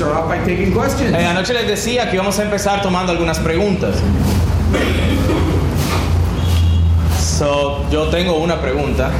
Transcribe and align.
start 0.00 0.16
off 0.16 0.28
by 0.28 0.38
taking 0.38 0.72
questions. 0.72 1.14
Eh, 1.14 1.26
anoche 1.26 1.52
les 1.52 1.66
decía 1.66 2.08
que 2.08 2.16
íbamos 2.16 2.38
a 2.38 2.42
empezar 2.42 2.80
tomando 2.80 3.12
algunas 3.12 3.38
preguntas. 3.38 3.96
So, 7.20 7.84
yo 7.90 8.08
tengo 8.08 8.38
una 8.38 8.60
pregunta. 8.62 9.10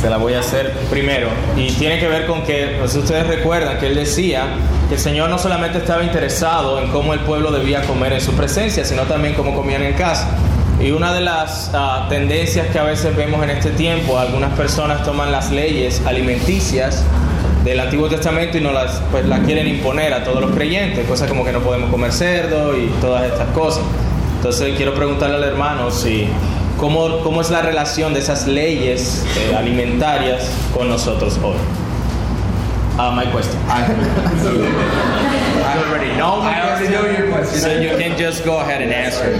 Se 0.00 0.10
la 0.10 0.18
voy 0.18 0.34
a 0.34 0.40
hacer 0.40 0.72
primero. 0.90 1.28
Y 1.56 1.72
tiene 1.72 1.98
que 1.98 2.08
ver 2.08 2.26
con 2.26 2.42
que, 2.42 2.78
si 2.86 2.98
ustedes 2.98 3.26
recuerdan 3.26 3.78
que 3.78 3.86
él 3.86 3.94
decía 3.94 4.44
que 4.88 4.94
el 4.94 5.00
Señor 5.00 5.30
no 5.30 5.38
solamente 5.38 5.78
estaba 5.78 6.04
interesado 6.04 6.80
en 6.80 6.90
cómo 6.90 7.14
el 7.14 7.20
pueblo 7.20 7.50
debía 7.50 7.82
comer 7.82 8.12
en 8.12 8.20
su 8.20 8.32
presencia, 8.32 8.84
sino 8.84 9.02
también 9.04 9.34
cómo 9.34 9.54
comían 9.54 9.82
en 9.82 9.94
casa. 9.94 10.28
Y 10.78 10.92
una 10.92 11.12
de 11.12 11.22
las 11.22 11.70
ah, 11.74 12.06
tendencias 12.08 12.68
que 12.68 12.78
a 12.78 12.84
veces 12.84 13.16
vemos 13.16 13.42
en 13.42 13.50
este 13.50 13.70
tiempo, 13.70 14.18
algunas 14.18 14.52
personas 14.52 15.02
toman 15.04 15.32
las 15.32 15.50
leyes 15.50 16.02
alimenticias 16.06 17.02
del 17.64 17.80
Antiguo 17.80 18.08
Testamento 18.08 18.58
y 18.58 18.60
no 18.60 18.72
las, 18.72 19.02
pues, 19.10 19.26
las 19.26 19.40
quieren 19.40 19.66
imponer 19.66 20.14
a 20.14 20.24
todos 20.24 20.40
los 20.40 20.52
creyentes, 20.52 21.06
cosas 21.06 21.28
como 21.28 21.44
que 21.44 21.52
no 21.52 21.60
podemos 21.60 21.90
comer 21.90 22.12
cerdo 22.12 22.76
y 22.76 22.86
todas 23.00 23.24
estas 23.24 23.48
cosas. 23.48 23.82
Entonces 24.36 24.74
quiero 24.76 24.94
preguntarle 24.94 25.36
al 25.36 25.44
hermano 25.44 25.90
si 25.90 26.28
cómo, 26.78 27.20
cómo 27.20 27.40
es 27.40 27.50
la 27.50 27.62
relación 27.62 28.14
de 28.14 28.20
esas 28.20 28.46
leyes 28.46 29.24
eh, 29.36 29.56
alimentarias 29.56 30.50
con 30.74 30.88
nosotros 30.88 31.38
hoy. 31.42 31.56
Uh, 32.98 33.12
my 33.12 33.26
question. 33.26 33.58
Already 35.86 36.16
know 36.16 36.40
my 36.42 36.50
I 36.54 36.70
already 36.70 36.88
know 36.92 37.06
your 37.06 37.28
question. 37.30 37.58
So 37.60 37.78
you 37.80 37.96
can 37.98 38.16
just 38.18 38.44
go 38.44 38.58
ahead 38.60 38.82
and 38.82 38.92
answer. 38.92 39.36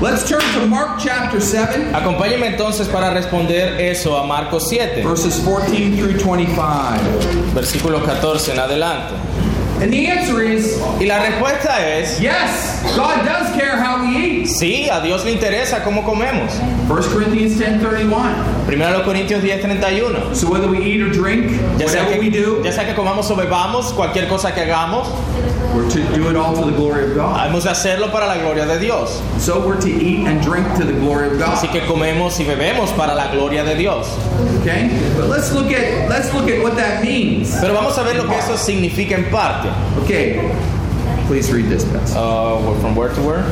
Let's 0.00 0.26
turn 0.28 0.40
to 0.54 0.66
Mark 0.66 0.98
chapter 0.98 1.40
7, 1.40 1.94
Acompáñenme 1.94 2.46
entonces 2.46 2.88
para 2.88 3.10
responder 3.12 3.78
eso 3.80 4.16
a 4.16 4.26
Marcos 4.26 4.68
7, 4.68 5.02
verses 5.02 5.38
14 5.44 5.96
through 5.96 6.18
25. 6.18 7.54
versículo 7.54 8.02
14 8.04 8.52
en 8.52 8.58
adelante. 8.58 9.14
And 9.82 9.90
the 9.90 10.08
answer 10.08 10.42
is 10.42 10.78
Y 11.00 11.06
la 11.06 11.20
respuesta 11.20 11.86
es, 11.86 12.18
yes, 12.20 12.82
God 12.96 13.24
does 13.24 13.50
care 13.56 13.76
how 13.82 14.02
we 14.02 14.42
eat. 14.42 14.46
sí, 14.46 14.88
a 14.90 15.00
Dios 15.00 15.24
le 15.24 15.32
interesa 15.32 15.82
cómo 15.82 16.02
comemos. 16.04 16.52
1 16.88 17.12
Corinthians 17.12 17.58
10 17.58 17.80
31. 17.80 18.66
Primero 18.66 19.02
Corintios 19.04 19.42
10, 19.42 19.62
31. 19.62 20.34
So 20.34 20.50
whether 20.50 20.68
we 20.68 20.78
eat 20.84 21.00
or 21.00 21.10
drink, 21.10 21.50
Ya 21.78 21.88
sea, 21.88 22.02
whatever 22.04 22.20
we 22.20 22.30
que, 22.30 22.40
do, 22.42 22.62
ya 22.62 22.72
sea 22.72 22.84
que 22.86 22.94
comamos 22.94 23.30
o 23.30 23.36
bebamos, 23.36 23.92
cualquier 23.94 24.28
cosa 24.28 24.52
que 24.54 24.60
hagamos, 24.62 25.08
we're 25.74 25.88
to 25.90 26.14
do 26.14 26.28
it 26.30 26.36
all 26.36 26.54
to 26.54 26.70
the 26.70 26.76
glory 26.76 27.10
of 27.10 27.14
God. 27.14 27.48
hemos 27.48 27.64
de 27.64 27.70
hacerlo 27.70 28.10
para 28.10 28.26
la 28.26 28.38
gloria 28.38 28.66
de 28.66 28.78
Dios. 28.78 29.20
So 29.38 29.66
we're 29.66 29.80
to 29.80 29.88
eat 29.88 30.26
and 30.26 30.42
drink 30.42 30.66
to 30.78 30.84
the 30.84 30.92
glory 30.92 31.28
of 31.28 31.32
Así 31.34 31.66
God. 31.66 31.72
que 31.72 31.80
comemos 31.82 32.38
y 32.40 32.44
bebemos 32.44 32.94
para 32.96 33.14
la 33.14 33.30
gloria 33.30 33.64
de 33.64 33.76
Dios. 33.76 34.08
Okay? 34.60 34.88
But 35.16 35.28
let's 35.28 35.52
look 35.52 35.72
at 35.72 36.08
let's 36.08 36.32
look 36.34 36.48
at 36.48 36.62
what 36.62 36.76
that 36.76 37.02
means. 37.02 37.54
Pero 37.60 37.74
vamos 37.74 37.96
a 37.98 38.02
ver 38.02 38.16
lo 38.16 38.26
que 38.26 38.36
eso 38.36 38.56
significa 38.56 39.12
en 39.12 39.30
parte. 39.30 39.68
Okay. 40.02 40.54
Please 41.26 41.52
read 41.52 41.66
this 41.68 41.84
passage. 41.84 42.16
Uh, 42.16 42.74
from 42.80 42.96
where 42.96 43.14
to 43.14 43.22
where? 43.22 43.42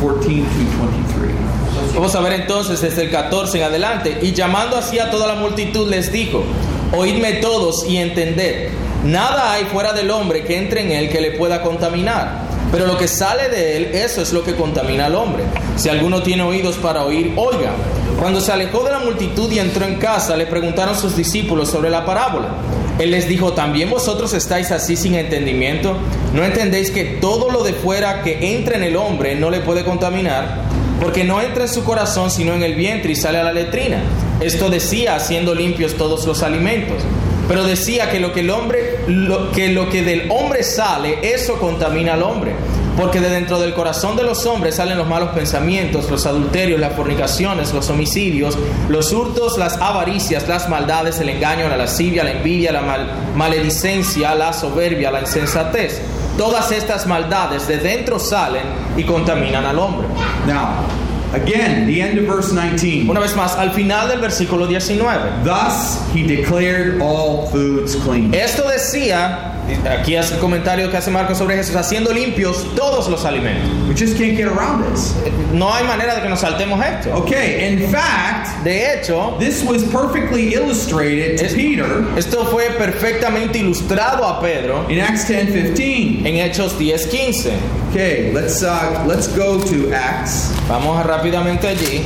14 0.00 0.44
through 0.44 0.70
23. 0.76 1.56
Vamos 1.94 2.14
a 2.14 2.20
ver 2.20 2.32
entonces 2.34 2.80
desde 2.80 3.04
el 3.04 3.10
14 3.10 3.58
en 3.58 3.64
adelante. 3.64 4.18
Y 4.22 4.32
llamando 4.32 4.76
así 4.76 4.98
a 4.98 5.10
toda 5.10 5.26
la 5.26 5.34
multitud 5.36 5.88
les 5.88 6.12
dijo, 6.12 6.44
oídme 6.92 7.34
todos 7.34 7.86
y 7.88 7.96
entended, 7.96 8.70
nada 9.06 9.52
hay 9.52 9.64
fuera 9.64 9.92
del 9.92 10.10
hombre 10.10 10.44
que 10.44 10.58
entre 10.58 10.82
en 10.82 10.90
él 10.90 11.08
que 11.08 11.20
le 11.20 11.32
pueda 11.32 11.62
contaminar. 11.62 12.46
Pero 12.72 12.86
lo 12.86 12.98
que 12.98 13.06
sale 13.06 13.48
de 13.48 13.76
él, 13.76 13.84
eso 13.92 14.20
es 14.20 14.32
lo 14.32 14.42
que 14.42 14.54
contamina 14.54 15.06
al 15.06 15.14
hombre. 15.14 15.44
Si 15.76 15.88
alguno 15.88 16.22
tiene 16.22 16.42
oídos 16.42 16.76
para 16.76 17.04
oír, 17.04 17.32
oiga. 17.36 17.70
Cuando 18.18 18.40
se 18.40 18.50
alejó 18.50 18.82
de 18.82 18.92
la 18.92 18.98
multitud 18.98 19.50
y 19.52 19.58
entró 19.58 19.86
en 19.86 19.96
casa, 19.96 20.36
le 20.36 20.46
preguntaron 20.46 20.98
sus 20.98 21.16
discípulos 21.16 21.70
sobre 21.70 21.90
la 21.90 22.04
parábola. 22.04 22.48
Él 22.98 23.10
les 23.10 23.28
dijo, 23.28 23.52
¿también 23.52 23.90
vosotros 23.90 24.32
estáis 24.32 24.70
así 24.70 24.96
sin 24.96 25.14
entendimiento? 25.14 25.96
¿No 26.32 26.44
entendéis 26.44 26.90
que 26.90 27.04
todo 27.04 27.50
lo 27.50 27.62
de 27.62 27.74
fuera 27.74 28.22
que 28.22 28.56
entra 28.56 28.76
en 28.76 28.82
el 28.82 28.96
hombre 28.96 29.34
no 29.34 29.50
le 29.50 29.60
puede 29.60 29.84
contaminar? 29.84 30.62
Porque 31.00 31.24
no 31.24 31.42
entra 31.42 31.64
en 31.64 31.68
su 31.68 31.84
corazón 31.84 32.30
sino 32.30 32.54
en 32.54 32.62
el 32.62 32.74
vientre 32.74 33.12
y 33.12 33.16
sale 33.16 33.38
a 33.38 33.44
la 33.44 33.52
letrina. 33.52 34.02
Esto 34.40 34.70
decía 34.70 35.14
haciendo 35.14 35.54
limpios 35.54 35.94
todos 35.94 36.26
los 36.26 36.42
alimentos. 36.42 37.02
Pero 37.48 37.64
decía 37.64 38.10
que 38.10 38.18
lo 38.20 38.32
que 38.32 38.40
el 38.40 38.50
hombre, 38.50 38.98
que 39.54 39.68
lo 39.68 39.88
que 39.88 40.02
del 40.02 40.28
hombre 40.30 40.62
sale, 40.62 41.18
eso 41.22 41.58
contamina 41.60 42.14
al 42.14 42.22
hombre. 42.22 42.54
Porque 42.96 43.20
de 43.20 43.28
dentro 43.28 43.60
del 43.60 43.74
corazón 43.74 44.16
de 44.16 44.22
los 44.22 44.46
hombres 44.46 44.76
salen 44.76 44.96
los 44.96 45.06
malos 45.06 45.28
pensamientos, 45.34 46.10
los 46.10 46.24
adulterios, 46.24 46.80
las 46.80 46.94
fornicaciones, 46.94 47.74
los 47.74 47.90
homicidios, 47.90 48.56
los 48.88 49.12
hurtos, 49.12 49.58
las 49.58 49.76
avaricias, 49.82 50.48
las 50.48 50.68
maldades, 50.70 51.18
el 51.20 51.28
engaño, 51.28 51.68
la 51.68 51.76
lascivia, 51.76 52.24
la 52.24 52.30
envidia, 52.32 52.72
la 52.72 52.80
mal- 52.80 53.10
maledicencia, 53.36 54.34
la 54.34 54.52
soberbia, 54.54 55.10
la 55.10 55.20
insensatez. 55.20 56.00
Todas 56.38 56.72
estas 56.72 57.06
maldades 57.06 57.68
de 57.68 57.76
dentro 57.78 58.18
salen 58.18 58.62
y 58.96 59.04
contaminan 59.04 59.66
al 59.66 59.78
hombre. 59.78 60.08
Now, 60.46 60.68
again, 61.32 61.86
the 61.86 62.00
end 62.00 62.18
of 62.18 62.26
verse 62.26 62.52
19. 62.52 63.08
Una 63.08 63.20
vez 63.20 63.34
más, 63.34 63.56
al 63.56 63.72
final 63.72 64.08
del 64.08 64.20
versículo 64.20 64.66
19. 64.66 65.44
Thus 65.44 66.00
he 66.12 66.26
declared 66.26 67.00
all 67.00 67.46
foods 67.48 67.96
clean. 67.96 68.32
Esto 68.34 68.68
decía, 68.68 69.55
aquí 69.90 70.16
hace 70.16 70.34
el 70.34 70.40
comentario 70.40 70.90
que 70.90 70.96
hace 70.96 71.10
Marcos 71.10 71.38
sobre 71.38 71.56
Jesús, 71.56 71.76
haciendo 71.76 72.12
limpios 72.12 72.66
todos 72.74 73.08
los 73.08 73.24
alimentos. 73.24 73.68
We 73.88 73.94
just 73.94 74.16
can't 74.18 74.36
get 74.36 74.46
around 74.48 74.84
this. 74.90 75.14
No 75.52 75.72
hay 75.72 75.84
manera 75.84 76.14
de 76.16 76.22
que 76.22 76.28
nos 76.28 76.40
saltemos 76.40 76.80
esto. 76.84 77.14
Okay, 77.16 77.66
in 77.72 77.90
fact, 77.90 78.64
De 78.64 78.94
hecho, 78.94 79.36
this 79.38 79.62
was 79.62 79.82
perfectly 79.84 80.54
illustrated 80.54 81.38
to 81.38 81.44
Es- 81.46 81.54
Peter 81.54 81.86
esto 82.16 82.46
fue 82.46 82.64
perfectamente 82.76 83.58
ilustrado 83.58 84.24
a 84.24 84.40
Pedro 84.40 84.86
in 84.88 85.00
Acts 85.00 85.28
10 85.28 85.52
15. 85.52 86.28
en 86.28 86.36
Hechos 86.36 86.74
10:15. 86.78 87.52
Okay, 87.90 88.32
let's 88.32 88.62
uh, 88.62 89.04
let's 89.06 89.28
go 89.28 89.58
to 89.58 89.92
Acts. 89.94 90.50
Vamos 90.68 91.04
rápidamente 91.06 91.68
allí. 91.68 92.02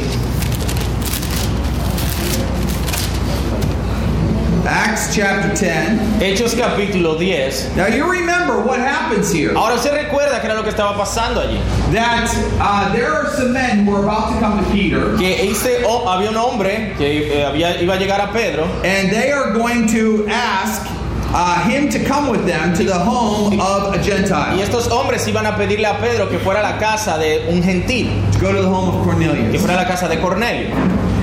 Acts 4.72 5.12
chapter 5.12 5.52
10. 5.56 6.20
Hechos 6.20 6.54
capítulo 6.54 7.18
10. 7.18 7.74
Now 7.76 7.88
you 7.88 8.08
remember 8.08 8.60
what 8.60 8.78
happens 8.78 9.32
here. 9.32 9.52
Ahora 9.56 9.76
se 9.78 9.90
recuerda 9.90 10.40
que 10.40 10.46
era 10.46 10.54
lo 10.54 10.62
que 10.62 10.70
estaba 10.70 10.96
pasando 10.96 11.40
allí. 11.40 11.58
That 11.92 12.30
uh, 12.60 12.92
there 12.92 13.10
are 13.10 13.26
some 13.34 13.52
men 13.52 13.84
who 13.84 13.96
are 13.96 14.04
about 14.04 14.32
to 14.32 14.38
come 14.38 14.62
to 14.62 14.70
Peter, 14.70 15.16
Que 15.18 15.50
ese, 15.50 15.82
oh, 15.84 16.06
había 16.08 16.30
un 16.30 16.36
hombre 16.36 16.94
que 16.96 17.40
eh, 17.40 17.44
había, 17.44 17.82
iba 17.82 17.94
a 17.94 17.98
llegar 17.98 18.20
a 18.20 18.32
Pedro 18.32 18.64
and 18.84 19.10
they 19.10 19.32
are 19.32 19.52
going 19.52 19.88
to 19.88 20.24
ask 20.28 20.86
uh, 21.34 21.68
him 21.68 21.88
to 21.90 21.98
come 22.04 22.28
with 22.30 22.46
them 22.46 22.72
to 22.72 22.84
the 22.84 22.94
home 22.96 23.58
of 23.60 23.92
a 23.92 23.98
y 23.98 24.02
Gentile. 24.04 24.62
estos 24.62 24.86
hombres 24.88 25.26
iban 25.26 25.46
a 25.46 25.56
pedirle 25.56 25.86
a 25.86 25.98
Pedro 25.98 26.28
que 26.28 26.38
fuera 26.38 26.60
a 26.60 26.62
la 26.74 26.78
casa 26.78 27.18
de 27.18 27.48
un 27.50 27.60
gentil, 27.60 28.08
To 28.34 28.38
go 28.38 28.52
to 28.52 28.62
the 28.62 28.68
home 28.68 28.88
of 28.88 29.04
que 29.04 29.10
Cornelius. 29.10 29.60
fuera 29.60 29.74
a 29.74 29.82
la 29.82 29.88
casa 29.88 30.06
de 30.08 30.20
Cornelio. 30.20 30.70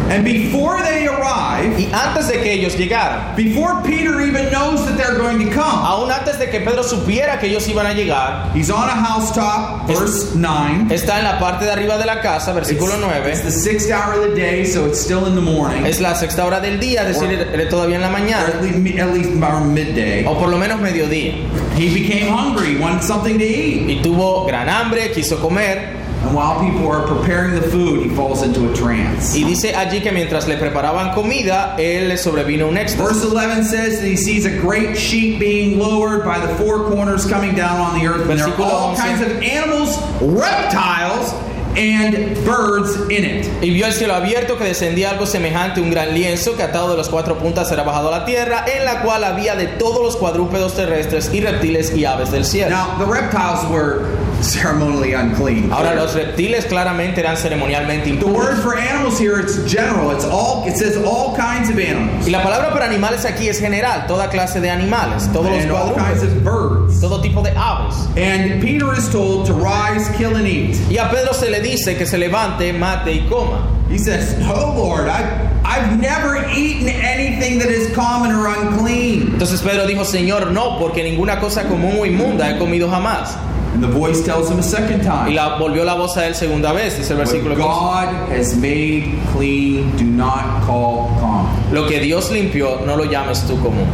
And 0.09 0.23
before 0.23 0.81
they 0.83 1.05
arrive, 1.07 1.77
Y 1.79 1.89
antes 1.91 2.27
de 2.27 2.41
que 2.41 2.53
ellos 2.53 2.75
llegaran, 2.77 3.35
before 3.35 3.81
Peter 3.83 4.21
even 4.21 4.49
knows 4.51 4.85
that 4.85 4.95
they're 4.97 5.17
going 5.17 5.39
to 5.39 5.51
come, 5.53 5.85
aún 5.85 6.09
antes 6.11 6.37
de 6.39 6.49
que 6.49 6.61
Pedro 6.61 6.83
supiera 6.83 7.39
que 7.39 7.47
ellos 7.49 7.67
iban 7.67 7.85
a 7.85 7.93
llegar, 7.93 8.51
he's 8.55 8.69
on 8.69 8.87
a 8.87 8.95
housetop, 8.95 9.85
verse 9.87 10.33
9. 10.35 10.87
está 10.93 11.17
en 11.19 11.25
la 11.25 11.39
parte 11.39 11.65
de 11.65 11.71
arriba 11.71 11.97
de 11.97 12.05
la 12.05 12.21
casa, 12.21 12.53
versículo 12.53 12.93
It's 12.93 13.01
9. 13.01 13.43
the 13.43 13.51
sixth 13.51 13.91
hour 13.91 14.13
of 14.13 14.29
the 14.29 14.35
day, 14.35 14.63
so 14.65 14.85
it's 14.85 14.99
still 14.99 15.25
in 15.27 15.35
the 15.35 15.41
morning. 15.41 15.85
Es 15.85 15.99
la 15.99 16.13
sexta 16.15 16.45
hora 16.45 16.59
del 16.61 16.79
día, 16.79 17.01
es 17.07 17.19
decir, 17.19 17.31
era 17.53 17.69
todavía 17.69 17.95
en 17.95 18.01
la 18.01 18.07
Or 18.07 18.13
mañana, 18.13 18.47
at 18.47 18.61
least, 18.61 18.99
at 18.99 19.13
least 19.13 19.29
around 19.41 19.73
midday. 19.73 20.25
o 20.25 20.37
por 20.37 20.47
lo 20.49 20.57
menos 20.57 20.79
mediodía. 20.79 21.33
He 21.75 21.93
became 21.93 22.27
hungry, 22.31 22.77
wanted 22.77 23.03
something 23.03 23.37
to 23.37 23.43
eat. 23.43 23.89
Y 23.89 24.01
tuvo 24.01 24.45
gran 24.45 24.69
hambre, 24.69 25.11
quiso 25.11 25.37
comer, 25.39 25.96
And 26.23 26.33
while 26.33 26.59
people 26.59 26.87
are 26.89 27.05
preparing 27.07 27.53
the 27.55 27.61
food, 27.61 28.03
he 28.03 28.09
falls 28.15 28.41
into 28.41 28.71
a 28.71 28.75
trance. 28.75 29.35
y 29.35 29.43
dice 29.43 29.73
allí 29.75 30.01
que 30.01 30.11
mientras 30.11 30.47
le 30.47 30.57
preparaban 30.57 31.13
comida, 31.13 31.75
él 31.77 32.07
le 32.09 32.17
sobrevino 32.17 32.67
un 32.67 32.75
éxtasis. 32.77 32.97
Verse 32.97 33.23
11 33.23 33.63
says 33.63 33.99
that 34.01 34.07
he 34.07 34.17
sees 34.17 34.45
a 34.45 34.57
great 34.59 34.97
sheet 34.97 35.39
being 35.39 35.77
lowered 35.79 36.25
by 36.25 36.39
the 36.39 36.53
four 36.55 36.89
corners 36.89 37.25
coming 37.27 37.55
down 37.55 37.79
on 37.79 37.99
the 37.99 38.07
earth. 38.07 38.29
And 38.29 38.39
there 38.39 38.47
are 38.47 38.61
all 38.61 38.95
11. 38.95 38.97
kinds 38.97 39.21
of 39.21 39.41
animals, 39.41 39.97
reptiles, 40.21 41.33
and 41.77 42.35
birds 42.43 42.95
in 43.09 43.23
it. 43.23 43.45
Y 43.61 43.69
vio 43.69 43.85
el 43.85 43.93
cielo 43.93 44.15
abierto 44.15 44.57
que 44.57 44.65
descendía 44.65 45.11
algo 45.11 45.27
semejante 45.27 45.79
a 45.79 45.83
un 45.83 45.91
gran 45.91 46.13
lienzo 46.13 46.55
que 46.57 46.63
atado 46.63 46.89
de 46.89 46.97
las 46.97 47.07
cuatro 47.09 47.37
puntas 47.37 47.71
era 47.71 47.83
bajado 47.83 48.07
a 48.11 48.19
la 48.19 48.25
tierra, 48.25 48.65
en 48.67 48.83
la 48.83 49.03
cual 49.03 49.23
había 49.23 49.55
de 49.55 49.67
todos 49.67 50.01
los 50.01 50.17
cuadrúpedos 50.17 50.75
terrestres 50.75 51.29
y 51.31 51.41
reptiles 51.41 51.95
y 51.95 52.05
aves 52.05 52.31
del 52.31 52.45
cielo. 52.45 52.71
Now, 52.71 52.97
the 52.97 53.05
reptiles 53.05 53.63
were 53.69 54.01
ceremonially 54.41 55.13
unclean. 55.13 55.71
Ahora, 55.71 55.95
los 55.95 56.13
reptiles 56.13 56.65
claramente 56.65 57.19
eran 57.21 57.37
ceremonialmente 57.37 58.05
The 58.05 58.09
impuros. 58.11 58.33
word 58.35 58.57
for 58.61 58.77
animals 58.77 59.19
here, 59.19 59.39
it's 59.39 59.57
general. 59.65 60.11
It's 60.11 60.25
all. 60.25 60.67
It 60.67 60.77
says 60.77 60.97
all 60.97 61.35
kinds 61.35 61.69
of 61.69 61.77
animals 61.79 62.27
Y 62.27 62.31
la 62.31 62.41
palabra 62.43 62.71
para 62.71 62.85
animales 62.85 63.25
aquí 63.25 63.47
es 63.49 63.59
general, 63.59 64.05
toda 64.07 64.29
clase 64.29 64.59
de 64.61 64.69
animales, 64.69 65.27
todos 65.33 65.51
los 65.51 65.63
and 65.63 65.95
kinds 65.95 66.21
cuadrúpedos, 66.43 66.99
todo 67.01 67.21
tipo 67.21 67.41
de 67.41 67.51
aves. 67.57 67.95
And 68.15 68.61
Peter 68.61 68.93
is 68.97 69.09
told 69.09 69.45
to 69.47 69.53
rise, 69.53 70.09
kill, 70.17 70.35
and 70.35 70.47
eat. 70.47 70.75
Y 70.89 70.97
a 70.97 71.09
Pedro 71.09 71.33
se 71.33 71.49
le 71.49 71.61
dice 71.61 71.97
que 71.97 72.05
se 72.05 72.17
levante, 72.17 72.71
mate 72.73 73.11
y 73.13 73.27
coma. 73.29 73.67
He 73.89 73.97
says, 73.97 74.37
"No, 74.39 74.73
Lord, 74.75 75.07
I, 75.07 75.23
I've 75.63 75.97
never 75.99 76.45
eaten 76.53 76.89
anything 76.89 77.57
that 77.59 77.69
is 77.69 77.89
common 77.95 78.33
or 78.35 78.47
unclean." 78.47 79.31
Entonces 79.33 79.61
Pedro 79.61 79.87
dijo, 79.87 80.03
Señor, 80.03 80.51
no, 80.51 80.77
porque 80.77 81.03
ninguna 81.03 81.39
cosa 81.39 81.63
común 81.63 81.95
o 81.99 82.05
inmunda 82.05 82.49
he 82.49 82.57
comido 82.57 82.89
jamás. 82.89 83.35
And 83.73 83.83
the 83.83 83.87
voice 83.87 84.23
tells 84.23 84.49
him 84.49 84.59
a 84.59 84.63
second 84.63 85.01
Y 85.01 85.05
time, 85.05 85.35
la, 85.35 85.57
volvió 85.59 85.83
la 85.85 85.95
voz 85.95 86.17
a 86.17 86.25
él 86.25 86.33
segunda 86.33 86.71
vez, 86.73 86.97
dice 86.97 87.11
el 87.11 87.17
versículo 87.17 87.55
"What 87.55 88.09
15. 88.29 88.29
God 88.29 88.37
has 88.37 88.55
made 88.55 89.05
clean, 89.33 89.95
do 89.97 90.03
not 90.03 90.65
call 90.65 91.09
common." 91.19 91.73
Lo 91.73 91.87
que 91.87 91.99
Dios 91.99 92.31
limpió, 92.31 92.81
no 92.85 92.95
lo 92.95 93.05
llames 93.05 93.45
tú 93.47 93.57
común. 93.61 93.87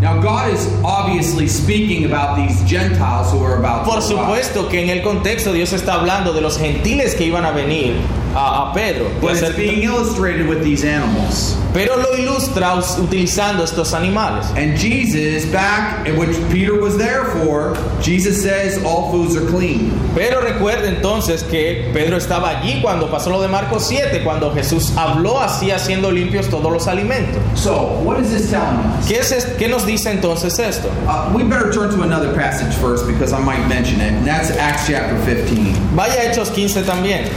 Now, 0.00 0.20
God 0.20 0.52
is 0.52 0.68
obviously 0.84 1.48
speaking 1.48 2.04
about 2.04 2.36
these 2.36 2.62
Gentiles 2.68 3.32
who 3.32 3.42
are 3.42 3.56
about 3.56 3.84
Por 3.86 3.94
to 3.94 4.00
arrive. 4.00 4.44
supuesto 4.44 4.68
que 4.68 4.82
en 4.82 4.90
el 4.90 5.02
contexto 5.02 5.52
Dios 5.52 5.72
está 5.72 5.94
hablando 5.94 6.34
de 6.34 6.42
los 6.42 6.58
gentiles 6.58 7.14
que 7.14 7.24
iban 7.24 7.44
a 7.46 7.52
venir 7.52 7.94
a, 8.34 8.70
a 8.70 8.72
Pedro. 8.74 9.08
But 9.20 9.20
Puede 9.20 9.30
it's 9.38 9.40
ser- 9.48 9.56
being 9.56 9.82
illustrated 9.82 10.46
with 10.48 10.62
these 10.62 10.84
animals. 10.84 11.56
pero 11.72 11.96
lo 11.96 12.16
ilustra 12.16 12.76
us- 12.76 12.98
utilizando 12.98 13.64
estos 13.64 13.94
animales. 13.94 14.46
And 14.56 14.76
Jesus, 14.76 15.44
back 15.50 16.06
in 16.06 16.16
which 16.16 16.36
Peter 16.50 16.78
was 16.80 16.96
there 16.96 17.24
for, 17.24 17.74
Jesus 18.00 18.42
says 18.42 18.82
all 18.84 19.10
foods 19.10 19.36
are 19.36 19.46
clean. 19.48 19.90
Pero 20.14 20.40
recuerde 20.40 20.88
entonces 20.88 21.42
que 21.50 21.90
Pedro 21.92 22.16
estaba 22.18 22.60
allí 22.60 22.80
cuando 22.80 23.08
pasó 23.08 23.30
lo 23.30 23.40
de 23.40 23.48
Marcos 23.48 23.86
7, 23.88 24.22
cuando 24.22 24.52
Jesús 24.54 24.92
habló 24.96 25.40
así 25.40 25.70
haciendo 25.72 26.10
limpios 26.12 26.48
todos 26.48 26.72
los 26.72 26.86
alimentos. 26.86 27.42
So, 27.58 28.00
what 28.04 28.20
is 28.20 28.30
this 28.30 28.50
telling 28.50 28.78
us? 28.98 29.08
¿Qué, 29.08 29.18
es 29.18 29.32
es- 29.32 29.46
qué 29.58 29.68
nos 29.68 29.84
dice 29.84 30.10
entonces 30.12 30.58
esto? 30.60 30.88
Uh, 31.08 31.32
we 31.34 31.42
better 31.42 31.72
turn 31.72 31.90
to 31.90 32.02
another 32.02 32.32
passage 32.34 32.72
first 32.76 33.06
because 33.08 33.32
I 33.32 33.40
might 33.40 33.66
mention 33.68 34.00
it, 34.00 34.12
and 34.12 34.24
that's 34.26 34.50
Acts 34.52 34.86
chapter 34.86 35.16
15. 35.24 35.72
Vaya 35.96 36.20
a 36.20 36.30
Hechos 36.30 36.54
15 36.54 36.84
también. 36.84 37.28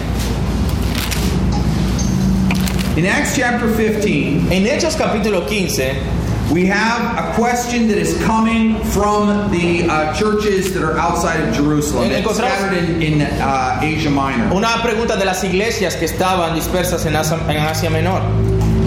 In 2.97 3.05
Acts 3.05 3.35
chapter 3.35 3.67
15, 3.69 4.51
En 4.51 4.65
Hechos 4.65 4.95
capítulo 4.95 5.47
15 5.47 6.17
we 6.51 6.65
have 6.65 7.17
a 7.17 7.33
question 7.35 7.89
that 7.89 7.97
is 7.97 8.17
coming 8.23 8.81
from 8.85 9.51
the 9.51 9.83
uh, 9.89 10.13
churches 10.13 10.73
that 10.73 10.81
are 10.81 10.97
outside 10.97 11.41
of 11.41 11.53
Jerusalem, 11.53 12.05
En- 12.05 12.11
It's 12.11 12.25
encontramos- 12.25 12.57
scattered 12.57 13.01
in, 13.01 13.01
in 13.01 13.21
uh, 13.21 13.79
Asia 13.83 14.09
Minor. 14.09 14.53
una 14.55 14.81
pregunta 14.81 15.17
de 15.17 15.25
las 15.25 15.43
iglesias 15.43 15.95
que 15.97 16.05
estaban 16.05 16.55
dispersas 16.55 17.05
en 17.05 17.15
Asia, 17.17 17.37
en 17.49 17.57
Asia 17.57 17.89
Menor. 17.89 18.21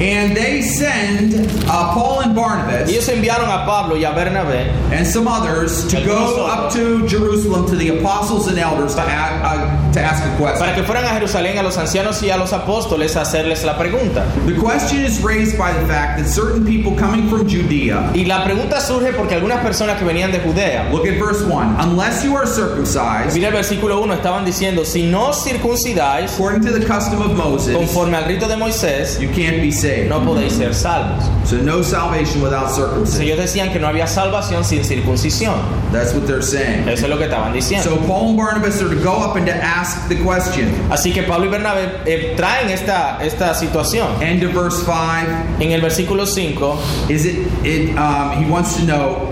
And 0.01 0.35
they 0.35 0.63
send 0.63 1.35
uh, 1.69 1.93
Paul 1.93 2.21
and 2.23 2.35
Barnabas 2.35 2.89
Ellos 2.89 3.07
enviaron 3.09 3.51
a 3.51 3.67
Pablo 3.67 3.97
y 3.97 4.05
a 4.05 4.13
Bernabé 4.13 4.69
and 4.93 5.07
some 5.07 5.29
others 5.29 5.87
to 5.89 6.03
go 6.05 6.47
up 6.47 6.73
to 6.73 7.07
Jerusalem 7.07 7.67
to 7.67 7.77
the 7.77 7.99
apostles 7.99 8.49
and 8.49 8.59
elders 8.59 8.95
to, 8.95 9.03
uh, 9.03 9.93
to 9.93 10.01
ask 10.01 10.25
a 10.25 10.29
para 10.39 10.57
question. 10.57 10.75
que 10.75 10.85
fueran 10.85 11.05
a 11.05 11.09
Jerusalén 11.09 11.59
a 11.59 11.63
los 11.63 11.77
ancianos 11.77 12.23
y 12.23 12.31
a 12.31 12.39
los 12.39 12.55
apóstoles 12.55 13.15
a 13.17 13.23
hacerles 13.23 13.63
la 13.65 13.77
pregunta. 13.77 14.25
The 14.47 14.59
question 14.59 15.05
is 15.05 15.23
raised 15.23 15.59
by 15.59 15.73
the 15.73 15.87
fact 15.87 16.19
that 16.19 16.29
certain 16.29 16.65
people 16.65 16.97
coming 16.97 17.29
from 17.29 17.47
Judea, 17.47 18.13
Y 18.15 18.25
la 18.25 18.43
pregunta 18.45 18.81
surge 18.81 19.13
porque 19.13 19.35
algunas 19.35 19.61
personas 19.63 19.99
que 19.99 20.05
venían 20.07 20.33
de 20.33 20.41
Judea, 20.41 20.89
look 20.91 21.07
at 21.07 21.19
verse 21.19 21.43
1, 21.45 21.77
unless 21.79 22.25
you 22.25 22.35
are 22.35 22.47
circumcised 22.47 23.35
mira 23.35 23.49
el 23.49 23.55
versículo 23.55 24.01
1, 24.01 24.15
estaban 24.15 24.47
diciendo, 24.47 24.87
si 24.87 25.03
no 25.03 25.35
circuncidáis 25.35 26.33
according 26.33 26.65
to 26.65 26.73
the 26.73 26.87
custom 26.87 27.21
of 27.21 27.37
Moses, 27.37 27.77
conforme 27.77 28.17
al 28.17 28.25
rito 28.25 28.49
de 28.49 28.57
Moisés, 28.57 29.21
you 29.21 29.29
can't 29.29 29.61
be 29.61 29.71
saved. 29.71 29.90
No 30.09 30.25
podéis 30.25 30.55
ser 30.55 30.75
salvos. 30.75 31.25
So 31.45 31.57
no 31.57 31.83
salvation 31.83 32.43
without 32.43 32.71
circumcision. 32.71 33.23
ellos 33.23 33.39
decían 33.39 33.73
que 33.73 33.79
no 33.79 33.87
había 33.87 34.07
salvación 34.07 34.65
sin 34.65 34.85
circuncisión. 34.85 35.55
That's 35.93 36.15
what 36.15 36.27
they're 36.27 36.43
saying. 36.43 36.89
Eso 36.89 37.07
es 37.07 37.11
lo 37.11 37.19
que 37.19 37.25
estaban 37.25 37.53
diciendo. 37.53 37.85
So 37.85 37.97
Paul 38.07 38.31
and 38.31 38.37
Barnabas 38.39 38.81
are 38.83 38.89
to 38.89 39.03
go 39.03 39.17
up 39.19 39.37
and 39.37 39.47
to 39.47 39.55
ask 39.55 40.09
the 40.09 40.17
question. 40.17 40.73
Así 40.91 41.13
que 41.13 41.23
Pablo 41.23 41.47
y 41.47 41.51
Bernabé 41.51 42.03
eh, 42.07 42.35
traen 42.37 42.71
esta, 42.71 43.19
esta 43.23 43.55
situación. 43.55 44.23
End 44.23 44.43
of 44.45 44.53
verse 44.53 44.85
5. 44.85 45.61
En 45.61 45.73
el 45.73 45.81
versículo 45.81 46.27
5 46.27 46.79
Is 47.09 47.25
it? 47.25 47.47
It. 47.65 47.97
Um, 47.97 48.33
he 48.33 48.51
wants 48.51 48.77
to 48.77 48.83
know. 48.85 49.30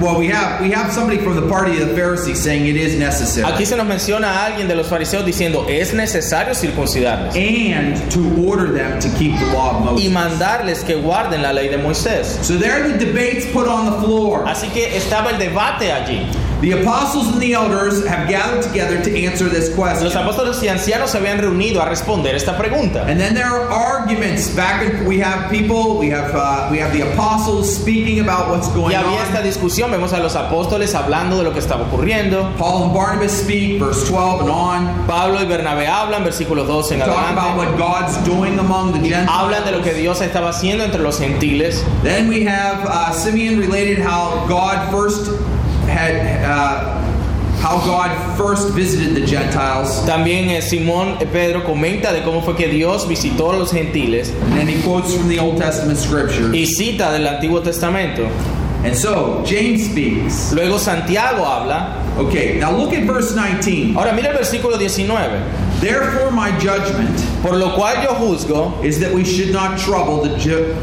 Well, 0.00 0.18
we 0.18 0.26
have 0.28 0.60
we 0.60 0.70
have 0.72 0.92
somebody 0.92 1.18
from 1.18 1.36
the 1.36 1.48
party 1.48 1.80
of 1.80 1.88
the 1.88 1.94
Pharisees 1.94 2.38
saying 2.40 2.66
it 2.66 2.76
is 2.76 2.98
necessary, 2.98 3.46
Aquí 3.46 3.64
se 3.64 3.76
nos 3.76 3.86
menciona 3.86 4.28
a 4.30 4.46
alguien 4.46 4.66
de 4.68 4.74
los 4.74 4.88
fariseos 4.88 5.24
diciendo, 5.24 5.64
es 5.68 5.94
necesario 5.94 6.54
circuncidarles 6.54 7.36
and 7.36 8.10
to 8.10 8.20
order 8.46 8.72
them 8.72 8.98
to 9.00 9.08
keep 9.16 9.38
the 9.38 9.46
law 9.52 9.76
of 9.78 9.84
y 9.98 10.08
Moses. 10.08 10.10
mandarles 10.12 10.84
que 10.84 10.96
guarden 10.96 11.42
la 11.42 11.52
ley 11.52 11.68
de 11.68 11.78
Moisés. 11.78 12.26
So 12.42 12.58
there 12.58 12.72
are 12.82 12.88
the 12.88 12.98
debates 12.98 13.46
put 13.52 13.68
on 13.68 13.86
the 13.86 13.98
floor. 14.04 14.44
Así 14.46 14.68
que 14.72 14.96
estaba 14.96 15.30
el 15.30 15.38
debate 15.38 15.92
allí. 15.92 16.26
The 16.62 16.72
apostles 16.72 17.28
and 17.28 17.40
the 17.40 17.52
elders 17.52 18.06
have 18.06 18.28
gathered 18.30 18.62
together 18.62 19.02
to 19.04 19.24
answer 19.26 19.44
this 19.48 19.74
question. 19.74 20.04
Los 20.04 20.16
apóstoles 20.16 20.62
y 20.62 20.68
ancianos 20.68 21.10
se 21.10 21.18
habían 21.18 21.38
reunido 21.38 21.82
a 21.82 21.84
responder 21.84 22.34
esta 22.34 22.56
pregunta. 22.56 23.06
And 23.06 23.20
then 23.20 23.34
there 23.34 23.46
are 23.52 23.68
arguments 23.70 24.48
back 24.56 24.82
and 24.82 25.06
we 25.06 25.18
have 25.20 25.50
people, 25.50 25.98
we 25.98 26.08
have 26.08 26.34
uh, 26.34 26.68
we 26.70 26.78
have 26.78 26.92
the 26.94 27.02
apostles 27.12 27.68
speaking 27.74 28.20
about 28.20 28.48
what's 28.50 28.68
Y 28.68 28.74
going 28.74 28.96
había 28.96 29.22
esta 29.22 29.38
on. 29.40 29.44
discusión, 29.44 29.90
vemos 29.90 30.14
a 30.14 30.18
los 30.18 30.34
apóstoles 30.34 30.94
hablando 30.94 31.36
de 31.36 31.44
lo 31.44 31.52
que 31.52 31.58
estaba 31.60 31.82
ocurriendo. 31.86 32.50
Paul 32.56 32.84
and 32.84 32.94
Barnabas 32.94 33.32
speak, 33.32 33.78
verse 33.78 34.08
12 34.08 34.40
and 34.42 34.50
on, 34.50 35.06
Pablo 35.06 35.40
y 35.42 35.46
Bernabé 35.46 35.86
hablan, 35.88 36.24
versículos 36.24 36.66
12 36.66 36.94
en 36.94 37.00
talk 37.00 37.08
about 37.08 37.58
adelante. 37.58 37.58
what 37.58 37.78
God's 37.78 38.16
doing 38.24 38.58
among 38.58 38.92
the 38.92 39.14
Hablan 39.26 39.62
de 39.66 39.72
lo 39.72 39.78
que 39.82 39.90
Gentiles. 39.92 39.96
Dios 40.00 40.20
estaba 40.22 40.48
haciendo 40.50 40.84
entre 40.84 41.02
los 41.02 41.18
gentiles. 41.18 41.84
Then 42.02 42.28
we 42.28 42.44
have 42.46 42.82
uh, 42.86 43.12
Simeon 43.12 43.58
related 43.60 43.98
how 43.98 44.46
God 44.48 44.90
first 44.90 45.30
had 45.86 46.44
uh, 46.44 47.02
how 47.60 47.78
God 47.84 48.36
first 48.36 48.70
visited 48.74 49.14
the 49.14 49.26
Gentiles, 49.26 50.02
También 50.06 50.50
eh, 50.50 50.60
Simón 50.62 51.16
eh, 51.20 51.26
Pedro 51.26 51.64
comenta 51.64 52.12
de 52.12 52.22
cómo 52.22 52.42
fue 52.42 52.54
que 52.54 52.68
Dios 52.68 53.08
visitó 53.08 53.52
a 53.52 53.56
los 53.56 53.72
gentiles 53.72 54.30
and 54.30 54.52
then 54.58 54.68
he 54.68 54.82
quotes 54.82 55.14
from 55.14 55.28
the 55.28 55.38
Old 55.38 55.58
Testament 55.58 55.98
scriptures. 55.98 56.54
y 56.54 56.66
cita 56.66 57.12
del 57.12 57.26
Antiguo 57.26 57.62
Testamento. 57.62 58.28
And 58.84 58.94
so 58.94 59.42
James 59.44 59.86
speaks. 59.90 60.52
Luego 60.52 60.78
Santiago 60.78 61.44
habla. 61.44 62.02
Okay, 62.18 62.58
now 62.60 62.70
look 62.70 62.92
at 62.92 63.04
verse 63.04 63.34
19. 63.34 63.96
Ahora 63.96 64.12
mira 64.12 64.30
el 64.30 64.36
versículo 64.36 64.78
19. 64.78 65.40
Therefore, 65.80 66.30
my 66.30 66.56
judgment 66.58 67.16
Por 67.42 67.56
lo 67.56 67.76
cual 67.76 68.02
yo 68.02 68.14
juzgo 68.14 68.82
is 68.82 68.98
that 68.98 69.12
we 69.12 69.24
should 69.24 69.52
not 69.52 69.78
trouble 69.78 70.22
the, 70.22 70.30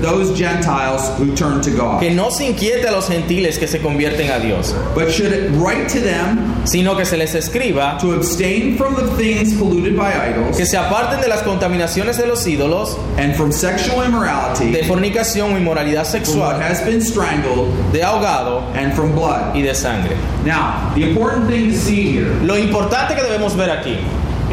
those 0.01 0.37
Gentiles 0.37 1.09
who 1.17 1.35
turn 1.35 1.61
to 1.61 1.71
God, 1.71 1.99
que 1.99 2.11
no 2.11 2.29
se 2.29 2.45
inquiete 2.45 2.87
a 2.87 2.91
los 2.91 3.07
gentiles 3.07 3.57
que 3.57 3.67
se 3.67 3.79
convierten 3.79 4.29
a 4.29 4.39
Dios, 4.39 4.71
but 4.95 5.11
should 5.11 5.51
write 5.55 5.89
to 5.89 5.99
them 5.99 6.65
sino 6.65 6.95
que 6.95 7.05
se 7.05 7.17
les 7.17 7.33
escriba 7.33 7.99
to 7.99 8.13
abstain 8.13 8.77
from 8.77 8.95
the 8.95 9.07
things 9.17 9.57
polluted 9.57 9.97
by 9.97 10.13
idols, 10.13 10.55
que 10.55 10.65
se 10.65 10.77
aparten 10.77 11.19
de 11.21 11.27
las 11.27 11.41
contaminaciones 11.41 12.17
de 12.17 12.27
los 12.27 12.45
ídolos, 12.45 12.97
and 13.17 13.35
from 13.35 13.51
sexual 13.51 14.03
immorality, 14.03 14.71
de 14.71 14.83
fornicación 14.83 15.53
o 15.53 15.57
inmoralidad 15.57 16.05
from 16.05 16.39
what 16.39 16.55
sexual, 16.55 16.59
has 16.61 16.81
been 16.85 17.01
strangled, 17.01 17.67
de 17.91 17.99
ahogado 18.01 18.61
and 18.75 18.93
from 18.93 19.11
blood. 19.13 19.53
y 19.55 19.61
de 19.61 19.73
sangre. 19.73 20.15
Now, 20.45 20.93
the 20.95 21.09
important 21.09 21.47
thing 21.47 21.71
to 21.71 21.77
see 21.77 22.03
here 22.03 22.33
Lo 22.43 22.57
importante 22.57 23.15
que 23.15 23.23
debemos 23.23 23.55
ver 23.55 23.69
aquí 23.69 23.97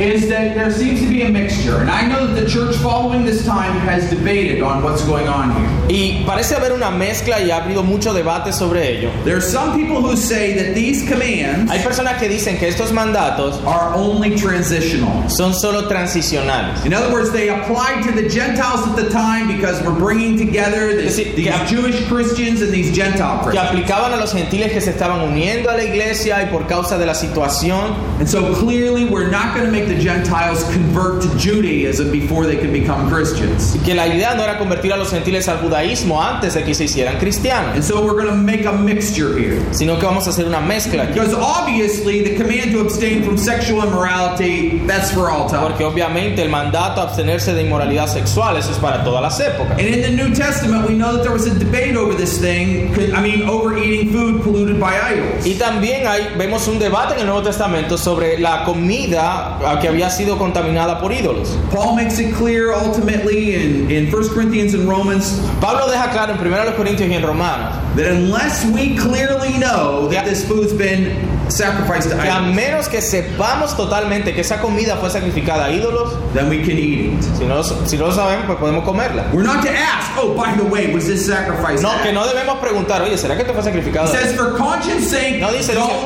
is 0.01 0.29
that 0.29 0.55
there 0.55 0.71
seems 0.73 1.01
to 1.01 1.09
be 1.09 1.23
a 1.23 1.29
mixture, 1.29 1.77
and 1.79 1.91
I 1.91 2.07
know 2.09 2.27
that 2.27 2.41
the 2.41 2.49
church 2.49 2.75
following 2.77 3.25
this 3.25 3.45
time 3.45 3.73
has 3.81 4.09
debated 4.09 4.63
on 4.63 4.83
what's 4.83 5.05
going 5.05 5.29
on 5.29 5.55
here. 5.55 5.69
y 5.91 6.23
parece 6.25 6.55
haber 6.55 6.73
una 6.73 6.91
mezcla 6.91 7.41
y 7.41 7.51
ha 7.51 7.63
habido 7.63 7.83
mucho 7.85 8.13
debate 8.15 8.53
sobre 8.53 8.97
ello. 8.99 9.11
There 9.25 9.37
are 9.37 9.41
some 9.43 9.75
people 9.77 10.01
who 10.01 10.17
say 10.17 10.55
that 10.55 10.75
these 10.75 11.07
commands 11.09 11.71
Hay 11.71 11.83
personas 11.83 12.19
que 12.19 12.29
dicen 12.29 12.59
que 12.59 12.69
estos 12.69 12.93
mandatos 12.93 13.61
are 13.67 13.93
only 13.95 14.37
transitional. 14.37 15.29
son 15.29 15.53
solo 15.53 15.89
transicionales. 15.89 16.85
In 16.87 16.95
other 16.95 17.13
words, 17.13 17.33
they 17.33 17.49
applied 17.49 18.03
to 18.05 18.13
the 18.13 18.29
Gentiles 18.29 18.87
at 18.87 18.97
the 18.97 19.11
time 19.11 19.49
because 19.49 19.83
we're 19.83 19.99
bringing 19.99 20.39
together 20.39 20.95
the- 20.95 21.03
decir, 21.03 21.35
these 21.35 21.49
que- 21.51 21.67
Jewish 21.67 22.07
Christians 22.09 22.63
and 22.63 22.73
these 22.73 22.93
Gentile 22.95 23.39
que 23.43 23.51
Christians. 23.51 23.71
aplicaban 23.71 24.13
a 24.13 24.17
los 24.17 24.33
gentiles 24.33 24.73
que 24.73 24.81
se 24.81 24.91
estaban 24.93 25.21
uniendo 25.23 25.69
a 25.71 25.77
la 25.77 25.83
iglesia 25.85 26.43
y 26.43 26.47
por 26.47 26.67
causa 26.67 26.97
de 26.99 27.07
la 27.07 27.15
situación. 27.15 27.95
And 28.21 28.29
so 28.29 28.55
clearly, 28.55 29.05
we're 29.07 29.31
not 29.31 29.55
going 29.55 29.67
to 29.67 29.73
make 29.73 29.89
the 29.91 30.01
Gentiles 30.01 30.63
convert 30.73 31.23
to 31.23 31.29
Judaism 31.37 32.11
before 32.13 32.47
they 32.47 32.57
can 32.57 32.73
become 32.73 33.09
Christians. 33.11 33.77
Que 33.85 33.95
la 33.95 34.07
idea 34.07 34.35
no 34.37 34.43
era 34.45 34.57
convertir 34.59 34.93
a 34.93 34.97
los 34.97 35.11
gentiles 35.11 35.49
al 35.49 35.59
judaísmo 35.59 36.23
antes 36.23 36.55
de 36.55 36.63
que 36.63 36.75
se 36.75 36.85
hicieran 36.85 37.19
cristianos, 37.19 37.75
And 37.75 37.85
so 37.85 38.05
we're 38.05 38.15
going 38.15 38.29
to 38.29 38.37
make 38.37 38.65
a 38.67 38.73
mixture 38.73 39.37
here. 39.37 39.61
sino 39.73 39.99
que 39.99 40.07
vamos 40.07 40.27
a 40.27 40.31
hacer 40.31 40.47
una 40.47 40.61
mezcla 40.61 41.05
aquí. 41.05 41.15
Because 41.15 41.35
obviously 41.35 42.23
the 42.23 42.37
command 42.37 42.73
to 42.73 42.81
abstain 42.81 43.25
from 43.25 43.37
sexual 43.37 43.83
immorality, 43.85 44.79
that's 44.87 45.11
for 45.13 45.29
all 45.31 45.49
time. 45.49 45.63
Porque 45.63 45.85
obviamente 45.85 46.43
el 46.43 46.49
mandato 46.51 47.01
a 47.01 47.05
abstenerse 47.11 47.53
de 47.55 47.63
inmoralidad 47.63 48.07
sexual, 48.09 48.57
eso 48.57 48.71
es 48.71 48.79
para 48.79 49.03
todas 49.05 49.23
las 49.23 49.41
épocas. 49.41 49.73
And 49.73 49.89
in 49.89 50.03
the 50.03 50.11
New 50.11 50.33
Testament, 50.35 50.87
we 50.89 50.95
know 50.95 51.13
that 51.15 51.23
there 51.23 51.33
was 51.33 51.47
a 51.47 51.59
debate 51.59 51.97
over 51.97 52.15
this 52.17 52.39
thing. 52.39 52.95
I 53.15 53.21
mean, 53.21 53.49
over 53.49 53.77
eating 53.77 54.13
food 54.13 54.43
polluted 54.43 54.79
by 54.79 54.95
idols. 55.01 55.45
Y 55.47 55.55
también 55.55 56.07
hay, 56.07 56.29
vemos 56.37 56.69
un 56.69 56.79
debate 56.79 57.15
en 57.15 57.21
el 57.21 57.27
Nuevo 57.27 57.43
Testamento 57.43 57.97
sobre 57.99 58.39
la 58.39 58.65
comida 58.65 59.59
que 59.79 59.89
había 59.89 60.11
sido 60.11 60.39
contaminada 60.39 61.01
por 61.01 61.13
ídolos. 61.13 61.57
Paul 61.71 61.95
makes 61.95 62.19
it 62.19 62.35
clear 62.35 62.73
ultimately 62.73 63.55
in, 63.55 63.91
in 63.91 64.11
1 64.11 64.29
Corinthians 64.31 64.75
and 64.75 64.89
Romans 64.89 65.39
Pablo 65.61 65.89
deja 65.91 66.11
claro 66.11 66.33
en 66.33 66.41
1 66.41 66.77
Corintios 66.77 67.09
y 67.09 67.15
en 67.15 67.23
Romanos 67.23 67.77
that 67.97 68.07
unless 68.11 68.65
we 68.67 68.97
clearly 68.97 69.59
know 69.59 70.09
that 70.09 70.25
this 70.25 70.47
food's 70.47 70.73
been 70.73 71.15
sacrificed 71.51 72.11
to 72.11 72.17
que 72.17 72.29
a 72.29 72.39
idols, 72.41 72.55
menos 72.55 72.89
que 72.89 73.01
sepamos 73.01 73.77
totalmente 73.77 74.33
que 74.35 74.41
esa 74.41 74.61
comida 74.61 74.97
fue 74.97 75.11
sacrificada 75.11 75.67
a 75.67 75.71
ídolos, 75.71 76.15
then 76.33 76.49
we 76.49 76.59
can 76.63 76.79
eat 76.79 77.13
it. 77.13 77.23
si 77.39 77.45
no, 77.45 77.63
si 77.63 77.97
no 77.97 78.07
lo 78.07 78.13
sabemos, 78.13 78.47
pues 78.47 78.59
podemos 78.59 78.85
comerla. 78.85 79.27
We're 79.33 79.43
not 79.45 79.63
to 79.65 79.71
ask, 79.71 80.11
oh, 80.19 80.35
by 80.35 80.55
the 80.57 80.65
way, 80.65 80.93
was 80.93 81.07
this 81.07 81.27
sacrificed? 81.27 81.83
No, 81.83 81.91
que 82.03 82.13
no 82.13 82.27
debemos 82.27 82.59
preguntar, 82.59 83.03
oye, 83.03 83.17
¿será 83.17 83.35
que 83.37 83.43
esto 83.43 83.55
fue 83.55 83.63
sacrificado? 83.63 84.07
It 84.07 84.19
says, 84.21 84.35
for 84.37 84.57
conscience 84.57 85.09
sake, 85.09 85.41
No 85.41 85.51
dice, 85.53 85.75
don't 85.75 85.89
dice, 85.89 86.01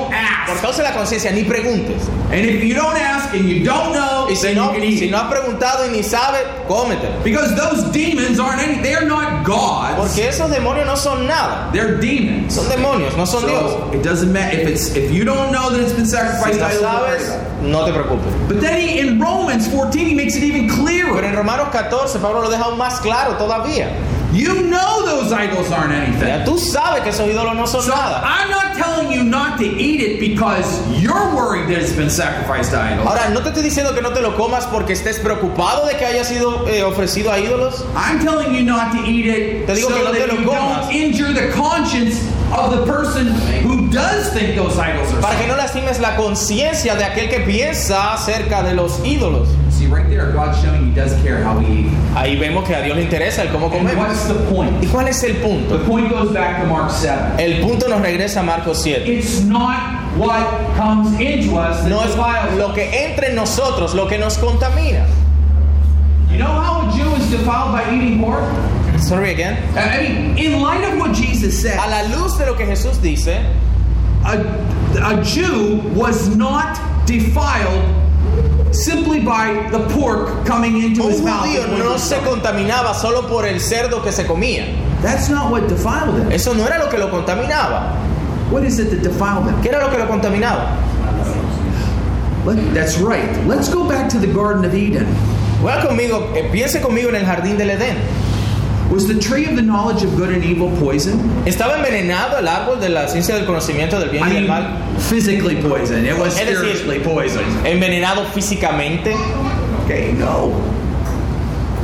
por 0.46 0.54
ask. 0.54 0.62
causa 0.62 0.82
de 0.82 0.88
la 0.90 0.94
conciencia, 0.94 1.30
ni 1.32 1.44
preguntes. 1.44 2.02
And 2.30 2.44
if 2.44 2.62
you 2.64 2.74
don't 2.74 2.96
ask 2.96 3.32
and 3.34 3.48
you 3.48 3.64
don't 3.64 3.92
know, 3.92 4.23
Y 4.28 4.34
si 4.34 4.42
then 4.48 4.56
no, 4.56 4.72
you 4.72 4.80
can 4.80 4.84
eat 4.84 4.98
si 4.98 5.10
no 5.10 5.18
has 5.18 5.32
preguntado 5.32 5.86
y 5.86 5.92
ni 5.92 6.02
sabe, 6.02 6.38
cómete. 6.68 7.22
Because 7.22 7.54
those 7.56 7.84
demons 7.92 8.38
aren't 8.38 8.60
any, 8.62 8.82
they're 8.82 9.06
not 9.06 9.44
gods. 9.44 9.96
Porque 9.96 10.28
esos 10.28 10.50
demonios 10.50 10.86
no 10.86 10.96
son 10.96 11.26
nada. 11.26 11.70
They're 11.72 11.98
demons. 12.00 12.54
Son 12.54 12.64
demonios, 12.66 13.16
no 13.16 13.24
son 13.24 13.46
Dios. 13.46 13.72
So 13.72 13.92
it 13.92 14.02
doesn't 14.02 14.32
matter 14.32 14.58
if 14.58 14.68
it's 14.68 14.94
if 14.96 15.10
you 15.12 15.24
don't 15.24 15.52
know 15.52 15.70
that 15.70 15.80
it's 15.80 15.92
been 15.92 16.06
Si 16.06 16.12
sacrificed 16.12 16.60
no 16.60 16.68
don't 16.68 17.00
worry 17.00 17.18
sabes, 17.20 17.62
no 17.62 17.84
te 17.86 17.92
preocupes. 17.92 18.48
But 18.48 18.60
then 18.60 18.80
he, 18.80 18.98
in 19.00 19.20
Romans 19.20 19.68
14 19.68 20.06
he 20.06 20.14
makes 20.14 20.36
it 20.36 20.42
even 20.42 20.68
Pero 20.68 20.84
clearer. 20.84 21.24
en 21.24 21.36
Romanos 21.36 21.68
14, 21.72 22.18
Pablo 22.20 22.42
lo 22.42 22.50
deja 22.50 22.64
aún 22.64 22.78
más 22.78 23.00
claro 23.00 23.36
todavía. 23.36 23.88
You 24.34 24.62
know 24.68 25.06
those 25.06 25.32
idols 25.32 25.70
aren't 25.70 25.92
anything. 25.92 26.26
Ya 26.26 26.44
tú 26.44 26.58
sabes 26.58 27.02
que 27.02 27.10
esos 27.10 27.28
ídolos 27.28 27.54
no 27.54 27.66
son 27.66 27.82
So 27.82 27.90
nada. 27.90 28.20
I'm 28.24 28.50
not 28.50 28.76
telling 28.76 29.12
you 29.12 29.22
not 29.22 29.58
to 29.60 29.64
eat 29.64 30.00
it 30.00 30.18
because 30.18 30.66
you're 31.00 31.34
worried 31.36 31.68
that 31.68 31.78
it's 31.78 31.92
been 31.92 32.10
sacrificed 32.10 32.72
to 32.72 32.78
idols. 32.80 33.06
Ahora, 33.06 33.30
no 33.32 33.40
te 33.42 33.50
estoy 33.50 33.62
diciendo 33.62 33.94
que 33.94 34.02
no 34.02 34.12
te 34.12 34.20
lo 34.20 34.34
comas 34.36 34.66
porque 34.66 34.92
estés 34.92 35.20
preocupado 35.20 35.86
de 35.86 35.96
que 35.96 36.04
haya 36.04 36.24
sido 36.24 36.66
eh, 36.68 36.82
ofrecido 36.82 37.30
a 37.30 37.38
ídolos. 37.38 37.84
I'm 37.94 38.18
telling 38.24 38.52
you 38.54 38.64
not 38.64 38.92
to 38.92 38.98
eat 39.06 39.26
it 39.26 39.66
Te 39.66 39.74
digo 39.74 39.88
so 39.88 39.94
que 39.94 40.02
no 40.04 40.10
te 40.12 40.18
that 40.18 40.28
lo 40.28 40.40
you 40.40 40.46
comas. 40.48 40.86
don't 40.86 40.92
injure 40.94 41.32
the 41.32 41.52
conscience 41.52 42.18
of 42.52 42.70
the 42.76 42.84
person 42.86 43.28
who 43.62 43.88
does 43.90 44.32
think 44.32 44.56
those 44.56 44.76
idols 44.78 45.12
are 45.14 45.20
Para 45.20 45.36
que 45.38 45.46
no 45.46 45.56
lastimes 45.56 46.00
la 46.00 46.16
conciencia 46.16 46.96
de 46.96 47.04
aquel 47.04 47.28
que 47.30 47.40
piensa 47.40 48.14
acerca 48.14 48.62
de 48.64 48.74
los 48.74 48.98
ídolos. 49.04 49.48
See, 49.84 49.90
right 49.92 50.08
there, 50.08 50.32
God's 50.32 50.60
showing 50.62 50.86
He 50.88 50.94
does 50.94 51.12
care 51.22 51.42
how 51.42 51.58
we 51.58 51.66
eat. 51.66 51.86
Ahí 52.14 52.38
vemos 52.38 52.66
que 52.66 52.74
a 52.74 52.82
Dios 52.82 52.96
le 52.96 53.02
interesa 53.04 53.42
el 53.42 53.48
cómo 53.48 53.66
And 53.70 53.86
comemos. 53.86 53.96
what's 53.96 54.26
the 54.28 54.34
point? 54.50 54.82
¿Y 54.82 54.86
cuál 54.86 55.08
es 55.08 55.22
el 55.24 55.34
punto? 55.42 55.78
The 55.78 55.84
point 55.84 56.10
goes 56.10 56.32
back 56.32 56.60
to 56.62 56.66
Mark 56.66 56.90
7. 56.90 57.36
El 57.38 57.60
punto 57.66 57.88
nos 57.88 58.00
regresa 58.00 58.40
a 58.40 58.42
Marcos 58.42 58.82
7. 58.82 59.06
It's 59.06 59.42
not 59.42 60.00
what 60.16 60.46
comes 60.76 61.18
into 61.20 61.56
us 61.56 61.82
that 61.82 61.88
No 61.90 62.00
es 62.02 62.14
defiles 62.14 62.56
lo 62.58 62.68
us. 62.68 62.74
que 62.74 62.84
entra 62.90 63.28
en 63.28 63.34
nosotros 63.36 63.94
lo 63.94 64.06
que 64.06 64.16
nos 64.18 64.38
contamina. 64.38 65.06
You 66.30 66.38
know 66.38 66.46
how 66.46 66.88
a 66.88 66.92
Jew 66.96 67.14
is 67.16 67.30
defiled 67.30 67.72
by 67.72 67.94
eating 67.94 68.20
pork? 68.20 68.42
Sorry 69.00 69.32
again. 69.32 69.56
I 69.76 70.02
mean, 70.02 70.38
in 70.38 70.62
light 70.62 70.82
of 70.84 70.98
what 70.98 71.12
Jesus 71.14 71.60
said, 71.60 71.76
A 71.78 71.88
la 71.90 72.16
luz 72.16 72.38
de 72.38 72.46
lo 72.46 72.54
que 72.54 72.64
Jesús 72.66 73.00
dice, 73.02 73.38
a, 74.24 74.38
a 75.02 75.22
Jew 75.24 75.80
was 75.94 76.34
not 76.36 76.78
defiled 77.06 77.84
simply 78.74 79.20
by 79.20 79.68
the 79.70 79.80
pork 79.94 80.44
coming 80.44 80.82
into 80.82 81.02
un 81.02 81.10
his 81.10 81.20
mouth. 81.22 81.46
judío 81.46 81.78
no 81.78 81.96
se 81.96 82.16
contaminaba 82.18 82.94
solo 82.94 83.22
por 83.28 83.46
el 83.46 83.60
cerdo 83.60 84.02
que 84.02 84.12
se 84.12 84.24
comía. 84.24 84.66
That's 85.02 85.28
not 85.28 85.50
what 85.50 85.68
defiled 85.68 86.16
him. 86.18 86.32
Eso 86.32 86.52
no 86.54 86.64
era 86.66 86.78
lo 86.78 86.88
que 86.90 86.98
lo 86.98 87.08
contaminaba. 87.08 87.94
What 88.50 88.64
is 88.64 88.78
it 88.78 88.90
that 88.90 89.02
defiled 89.02 89.46
him? 89.46 89.54
¿Qué 89.62 89.68
era 89.70 89.80
lo 89.80 89.90
que 89.90 89.98
lo 89.98 90.06
contaminaba? 90.06 90.76
Let- 92.44 92.74
that's 92.74 92.98
right. 92.98 93.28
Let's 93.46 93.68
go 93.68 93.88
back 93.88 94.08
to 94.10 94.18
the 94.18 94.26
Garden 94.26 94.64
of 94.64 94.74
Eden. 94.74 95.06
Vean 95.62 95.86
conmigo, 95.86 96.30
eh, 96.36 96.48
piense 96.52 96.80
conmigo 96.82 97.08
en 97.08 97.14
el 97.16 97.24
jardín 97.24 97.56
del 97.56 97.70
Edén. 97.70 97.96
Was 98.90 99.08
the 99.08 99.18
tree 99.18 99.46
of 99.46 99.56
the 99.56 99.62
knowledge 99.62 100.02
of 100.04 100.14
good 100.16 100.30
and 100.30 100.44
evil 100.44 100.70
poison? 100.78 101.18
¿Estaba 101.46 101.76
envenenado 101.76 102.38
el 102.38 102.46
árbol 102.46 102.80
de 102.80 102.88
la 102.90 103.08
ciencia 103.08 103.34
del 103.34 103.44
conocimiento 103.46 103.98
del 103.98 104.10
bien 104.10 104.22
I 104.22 104.26
y 104.28 104.32
del 104.34 104.42
mean, 104.44 104.48
mal? 104.48 105.00
physically 105.00 105.60
poison. 105.60 106.04
It 106.04 106.16
was 106.18 106.36
spiritually 106.36 107.00
poison. 107.00 107.42
¿Envenenado 107.64 108.24
físicamente? 108.26 109.14
Okay, 109.84 110.12
no. 110.12 110.52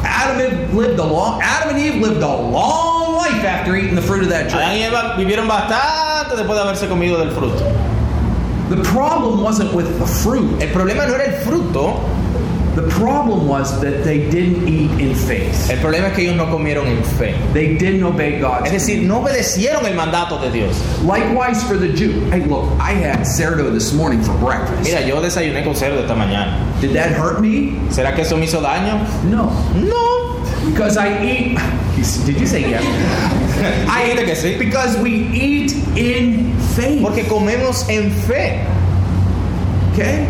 Adam 0.04 0.38
and 0.40 0.52
Eve 0.62 0.74
lived 0.74 0.98
a 0.98 1.04
long. 1.04 1.40
Adam 1.42 1.70
and 1.70 1.78
Eve 1.78 1.96
lived 2.00 2.22
a 2.22 2.26
long 2.36 3.16
life 3.16 3.44
after 3.44 3.74
eating 3.76 3.94
the 3.94 4.02
fruit 4.02 4.22
of 4.22 4.28
that 4.28 4.48
Adán 4.50 4.50
tree. 4.72 4.80
y 4.82 4.86
Eva 4.86 5.14
vivieron 5.16 5.48
bastante 5.48 6.36
después 6.36 6.54
de 6.56 6.62
haberse 6.62 6.86
comido 6.88 7.18
del 7.18 7.30
fruto. 7.30 7.64
The 8.68 8.82
problem 8.84 9.42
wasn't 9.42 9.72
with 9.74 9.98
the 9.98 10.06
fruit. 10.06 10.60
El 10.62 10.68
problema 10.68 11.06
no 11.08 11.14
era 11.14 11.24
el 11.24 11.40
fruto, 11.44 11.98
The 12.76 12.82
problem 12.88 13.48
was 13.48 13.80
that 13.80 14.04
they 14.04 14.30
didn't 14.30 14.68
eat 14.68 14.90
in 15.00 15.14
faith. 15.14 15.68
el 15.70 15.78
problema 15.78 16.08
es 16.08 16.14
que 16.14 16.22
ellos 16.22 16.36
no 16.36 16.46
comieron 16.46 16.86
en 16.86 17.02
fe. 17.02 17.34
They 17.52 17.76
didn't 17.76 18.02
obey 18.04 18.38
God. 18.40 18.64
Es 18.66 18.72
decir, 18.72 19.02
no 19.02 19.20
obedecieron 19.24 19.84
el 19.86 19.94
mandato 19.94 20.38
de 20.40 20.50
Dios. 20.52 20.76
Likewise 21.02 21.62
for 21.64 21.76
the 21.76 21.88
Jew. 21.88 22.20
Hey, 22.30 22.44
look, 22.46 22.70
I 22.78 22.92
had 22.92 23.26
cerdo 23.26 23.72
this 23.72 23.92
morning 23.92 24.22
for 24.22 24.34
breakfast. 24.38 24.84
Mira, 24.84 25.04
yo 25.06 25.20
desayuné 25.20 25.64
con 25.64 25.74
cerdo 25.74 26.00
esta 26.00 26.14
mañana. 26.14 26.56
Did 26.80 26.92
that 26.94 27.10
hurt 27.12 27.40
me? 27.40 27.72
¿Será 27.90 28.14
que 28.14 28.22
eso 28.22 28.36
me 28.36 28.46
hizo 28.46 28.60
daño? 28.62 29.00
No, 29.24 29.50
No. 29.74 30.44
because 30.70 30.96
I 30.96 31.08
eat. 31.24 31.58
Did 32.24 32.38
you 32.40 32.46
say 32.46 32.60
yes? 32.70 32.82
I 33.90 34.14
Dijiste 34.14 34.24
que 34.24 34.34
sí. 34.36 34.58
because 34.58 34.96
we 34.98 35.10
eat 35.34 35.72
in 35.98 36.56
faith. 36.76 37.02
Porque 37.02 37.24
comemos 37.28 37.88
en 37.90 38.10
fe. 38.10 38.64
Okay? 39.92 40.26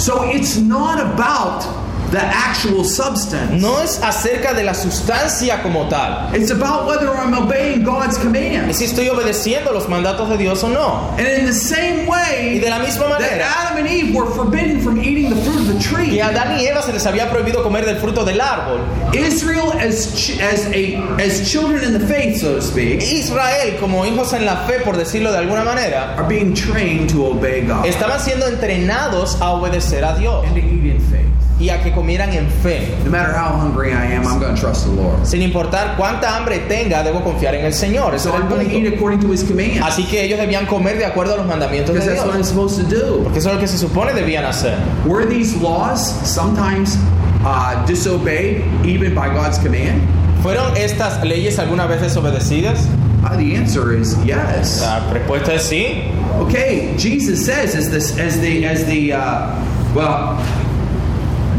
So 0.00 0.22
it's 0.22 0.56
not 0.56 0.98
about 0.98 1.79
the 2.10 2.20
actual 2.20 2.84
substance. 2.84 3.52
No 3.60 3.80
es 3.80 4.00
acerca 4.02 4.54
de 4.54 4.64
la 4.64 4.74
sustancia 4.74 5.62
como 5.62 5.88
tal. 5.88 6.34
It's 6.34 6.50
about 6.50 6.86
whether 6.86 7.08
I'm 7.10 7.34
obeying 7.34 7.84
God's 7.84 8.16
Es 8.16 8.22
commands. 8.22 8.76
si 8.78 8.84
estoy 8.84 9.08
obedeciendo 9.08 9.72
los 9.72 9.88
mandatos 9.88 10.28
de 10.28 10.36
Dios 10.36 10.62
o 10.64 10.68
no. 10.68 11.14
And 11.18 11.26
in 11.26 11.46
the 11.46 11.52
same 11.52 12.06
way 12.06 12.56
Y 12.56 12.58
de 12.58 12.70
la 12.70 12.78
misma 12.78 13.08
that 13.08 13.20
manera 13.20 13.46
Adam 13.62 13.78
and 13.78 13.88
Eve 13.88 14.14
were 14.14 14.26
forbidden 14.30 14.80
from 14.80 14.98
eating 15.00 15.30
the 15.30 15.36
fruit 15.42 15.60
of 15.60 15.66
the 15.68 15.74
que 15.74 16.06
tree, 16.06 16.20
a 16.20 16.28
Adán 16.28 16.58
y 16.58 16.66
Eva 16.66 16.82
se 16.82 16.92
les 16.92 17.04
había 17.06 17.30
prohibido 17.30 17.62
comer 17.62 17.84
del 17.84 17.96
fruto 17.96 18.24
del 18.24 18.40
árbol. 18.40 18.80
Israel 19.14 19.72
as 19.72 20.08
as 20.40 20.66
a 20.72 20.96
as 21.20 21.48
children 21.50 21.84
in 21.84 21.92
the 21.92 22.06
faith, 22.06 22.40
so 22.40 22.54
to 22.54 22.62
speak, 22.62 23.02
Israel, 23.02 23.76
como 23.78 24.04
hijos 24.04 24.32
en 24.32 24.44
la 24.44 24.66
fe, 24.66 24.80
por 24.84 24.96
decirlo 24.96 25.30
de 25.32 25.38
alguna 25.38 25.64
manera, 25.64 26.14
are 26.16 26.26
being 26.28 26.54
trained 26.54 27.08
to 27.10 27.26
obey 27.26 27.62
God 27.62 27.86
estaban 27.86 28.20
siendo 28.20 28.46
entrenados 28.46 29.36
a 29.40 29.50
obedecer 29.50 30.04
a 30.04 30.18
Dios 30.18 30.44
and 30.46 30.54
to 30.54 30.60
eat 30.60 30.94
in 30.94 31.00
faith. 31.10 31.26
Y 31.60 31.68
a 31.68 31.82
que 31.82 31.92
comieran 31.92 32.32
en 32.32 32.48
fe. 32.48 32.94
No 33.04 33.10
matter 33.10 33.34
how 33.36 33.52
hungry 33.60 33.92
I 33.92 34.14
am, 34.14 34.26
I'm 34.26 34.40
going 34.40 34.54
to 34.54 34.60
trust 34.60 34.86
the 34.86 34.92
Lord. 34.92 35.26
Sin 35.26 35.42
importar 35.42 35.94
cuánta 35.96 36.34
hambre 36.36 36.60
tenga, 36.68 37.02
debo 37.02 37.22
confiar 37.22 37.54
en 37.54 37.66
el 37.66 37.72
Señor. 37.74 38.14
Ese 38.14 38.24
So 38.24 38.30
era 38.30 38.38
el 38.38 38.42
I'm 38.44 38.48
going 38.48 38.66
to 38.68 38.74
eat 38.74 38.82
punto. 38.84 38.96
according 38.96 39.20
to 39.20 39.32
His 39.32 39.44
commands 39.44 39.80
Así 39.82 40.04
que 40.08 40.24
ellos 40.24 40.38
debían 40.38 40.66
comer 40.66 40.96
de 40.98 41.04
acuerdo 41.04 41.34
a 41.34 41.36
los 41.36 41.46
mandamientos 41.46 41.94
because 41.94 42.06
de 42.08 42.14
that's 42.14 42.24
what 42.26 42.34
I'm 42.34 42.40
Dios. 42.42 42.48
supposed 42.48 42.80
to 42.80 42.88
do. 42.88 43.22
Porque 43.24 43.38
eso 43.38 43.48
es 43.50 43.54
lo 43.54 43.60
que 43.60 43.68
se 43.68 43.76
supone 43.78 44.12
debían 44.14 44.44
hacer. 44.44 44.74
Were 45.06 45.26
these 45.26 45.54
laws 45.60 46.00
sometimes 46.26 46.96
uh, 47.44 47.84
disobeyed 47.86 48.62
even 48.84 49.14
by 49.14 49.28
God's 49.28 49.58
command? 49.58 50.00
¿Fueron 50.42 50.74
estas 50.76 51.22
leyes 51.22 51.58
alguna 51.58 51.86
vez 51.86 52.00
desobedecidas? 52.00 52.86
Uh, 53.22 53.36
the 53.36 53.54
answer 53.54 53.92
is 53.92 54.16
yes. 54.24 54.80
La 54.80 55.00
respuesta 55.12 55.52
es 55.54 55.64
sí. 55.68 56.04
Okay, 56.40 56.94
Jesus 56.96 57.44
says 57.44 57.74
as 57.74 57.90
this 57.90 58.16
as 58.18 58.40
the 58.40 58.64
as 58.64 58.86
the 58.86 59.12
uh, 59.12 59.54
well, 59.94 60.38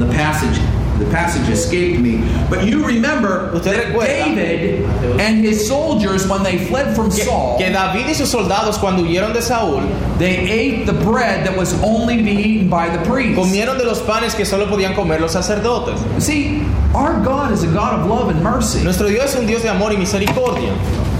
the 0.02 0.14
passage 0.14 0.60
the 1.02 1.10
passage 1.10 1.50
escaped 1.50 2.00
me, 2.00 2.18
but 2.50 2.66
you 2.66 2.86
remember 2.86 3.58
that. 3.60 3.92
David 3.92 4.86
and 5.20 5.44
his 5.44 5.68
soldiers 5.68 6.28
when 6.28 6.44
they 6.44 6.66
fled 6.66 6.96
from 6.96 7.10
Que, 7.10 7.24
Saul, 7.24 7.58
que 7.58 7.72
David 7.72 8.06
y 8.06 8.14
sus 8.14 8.30
soldados 8.30 8.78
cuando 8.78 9.04
huyeron 9.04 9.34
de 9.34 9.42
Saúl 9.42 9.82
they 10.20 10.38
ate 10.38 10.86
the 10.86 10.94
bread 10.94 11.46
that 11.46 11.58
was 11.58 11.74
only 11.82 12.18
to 12.18 12.24
be 12.24 12.32
eaten 12.32 12.70
by 12.70 12.88
the 12.90 13.04
priests. 13.10 13.36
comieron 13.36 13.78
de 13.78 13.86
los 13.86 14.02
panes 14.02 14.36
que 14.36 14.46
solo 14.46 14.68
podían 14.68 14.94
comer 14.94 15.20
los 15.20 15.32
sacerdotes. 15.32 16.00
See, 16.24 16.62
our 16.94 17.20
God 17.24 17.52
is 17.52 17.64
a 17.64 17.68
God 17.68 18.00
of 18.00 18.08
love 18.08 18.30
and 18.30 18.44
mercy. 18.44 18.84
Nuestro 18.84 19.08
Dios 19.08 19.34
es 19.34 19.36
un 19.36 19.48
Dios 19.48 19.64
de 19.64 19.70
amor 19.70 19.92
y 19.92 19.98
misericordia. 19.98 20.72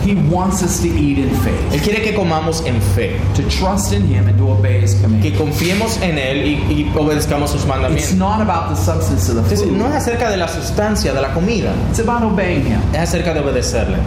He 0.06 0.16
wants 0.30 0.64
us 0.64 0.80
to 0.82 0.88
eat 0.88 1.18
in 1.20 1.30
faith, 1.42 1.74
Él 1.74 1.82
quiere 1.82 2.02
que 2.02 2.14
comamos 2.14 2.64
en 2.66 2.82
fe, 2.82 3.20
to 3.36 3.44
trust 3.44 3.94
in 3.94 4.04
Him 4.12 4.28
and 4.28 4.38
to 4.38 4.52
obey 4.52 4.82
His 4.82 4.96
que 5.22 5.32
confiemos 5.34 5.98
en 6.02 6.18
Él 6.18 6.46
y, 6.46 6.74
y 6.74 6.92
obedezcamos 6.98 7.52
sus 7.52 7.62
It's 7.62 7.70
mandamientos. 7.70 8.14
not 8.16 8.42
about 8.42 8.70
the 8.70 8.76
substance 8.76 9.30
of 9.30 9.36
the 9.36 9.42
Entonces, 9.42 9.68
no 9.72 9.88
es 9.88 9.96
acerca 9.96 10.30
de 10.30 10.38
la 10.38 10.48
sustancia 10.48 11.14
de 11.14 11.22
la 11.22 11.34
comida, 11.34 11.74
It's 11.90 12.00
about 12.00 12.24
obeying 12.24 12.66
Him. 12.66 12.80
es 12.94 13.00
acerca 13.00 13.34
de 13.34 13.40
obedecerle. 13.42 13.98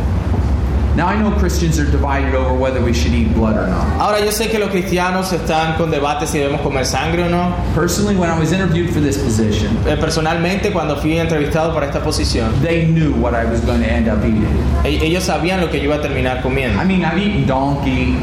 Now 0.96 1.08
I 1.08 1.16
know 1.16 1.32
Christians 1.38 1.78
are 1.80 1.90
divided 1.90 2.34
over 2.34 2.54
whether 2.54 2.80
we 2.80 2.92
should 2.92 3.12
eat 3.14 3.34
blood 3.34 3.56
or 3.56 3.66
not. 3.66 3.84
Ahora 4.00 4.20
yo 4.24 4.30
sé 4.30 4.48
que 4.48 4.58
los 4.60 4.70
cristianos 4.70 5.32
están 5.32 5.76
con 5.76 5.90
debates 5.90 6.30
si 6.30 6.38
debemos 6.38 6.60
comer 6.60 6.86
sangre 6.86 7.24
o 7.24 7.28
no. 7.28 7.52
Personally, 7.74 8.14
when 8.16 8.30
I 8.30 8.38
was 8.38 8.52
interviewed 8.52 8.90
for 8.92 9.00
this 9.00 9.18
position, 9.18 9.76
Eh, 9.88 9.96
Personalmente, 9.96 10.70
cuando 10.72 10.96
fui 10.96 11.18
entrevistado 11.18 11.74
para 11.74 11.86
esta 11.86 12.00
posición, 12.00 12.52
they 12.62 12.86
knew 12.86 13.12
what 13.20 13.34
I 13.34 13.44
was 13.44 13.60
going 13.64 13.80
to 13.80 13.88
end 13.90 14.08
up 14.08 14.24
eating. 14.24 14.46
e- 14.84 15.04
ellos 15.04 15.24
sabían 15.24 15.60
lo 15.60 15.68
que 15.68 15.78
yo 15.78 15.86
iba 15.86 15.96
a 15.96 16.00
terminar 16.00 16.40
comiendo. 16.42 16.80
I 16.80 16.84
mean, 16.84 17.04
I've 17.04 17.18
eaten 17.18 17.46
donkey. 17.46 18.16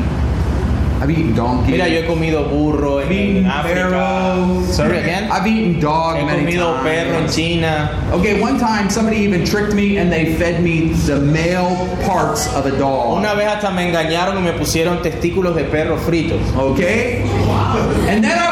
I've 1.02 1.10
eaten 1.10 1.34
donkey. 1.34 1.72
Mira, 1.72 1.88
yo 1.88 2.02
he 2.02 2.08
comido 2.08 2.48
burro 2.48 3.00
I've 3.00 3.12
en, 3.12 3.46
África. 3.48 4.72
Sorry 4.72 5.00
again. 5.00 5.32
I've 5.32 5.48
eaten 5.48 5.80
dog 5.80 6.18
He 6.18 6.24
many 6.24 6.44
comido 6.44 6.80
perro 6.84 7.18
en. 7.18 7.28
China. 7.28 7.90
Okay, 8.14 8.40
one 8.40 8.60
time 8.60 8.88
somebody 8.88 9.18
even 9.18 9.44
tricked 9.44 9.74
me 9.74 9.98
and 9.98 10.12
they 10.12 10.36
fed 10.36 10.62
me 10.62 10.94
the 10.94 11.20
male 11.20 11.76
parts 12.06 12.54
of 12.54 12.68
a 12.68 12.78
dog. 12.78 13.18
Una 13.18 13.34
vez 13.34 13.48
hasta 13.48 13.72
me 13.72 13.92
engañaron 13.92 14.38
y 14.38 14.42
me 14.44 14.54
pusieron 14.54 15.02
testículos 15.02 15.56
de 15.56 15.64
perro 15.64 15.98
fritos. 15.98 16.40
Okay? 16.56 17.24
And 18.08 18.24
then 18.24 18.38
I 18.38 18.51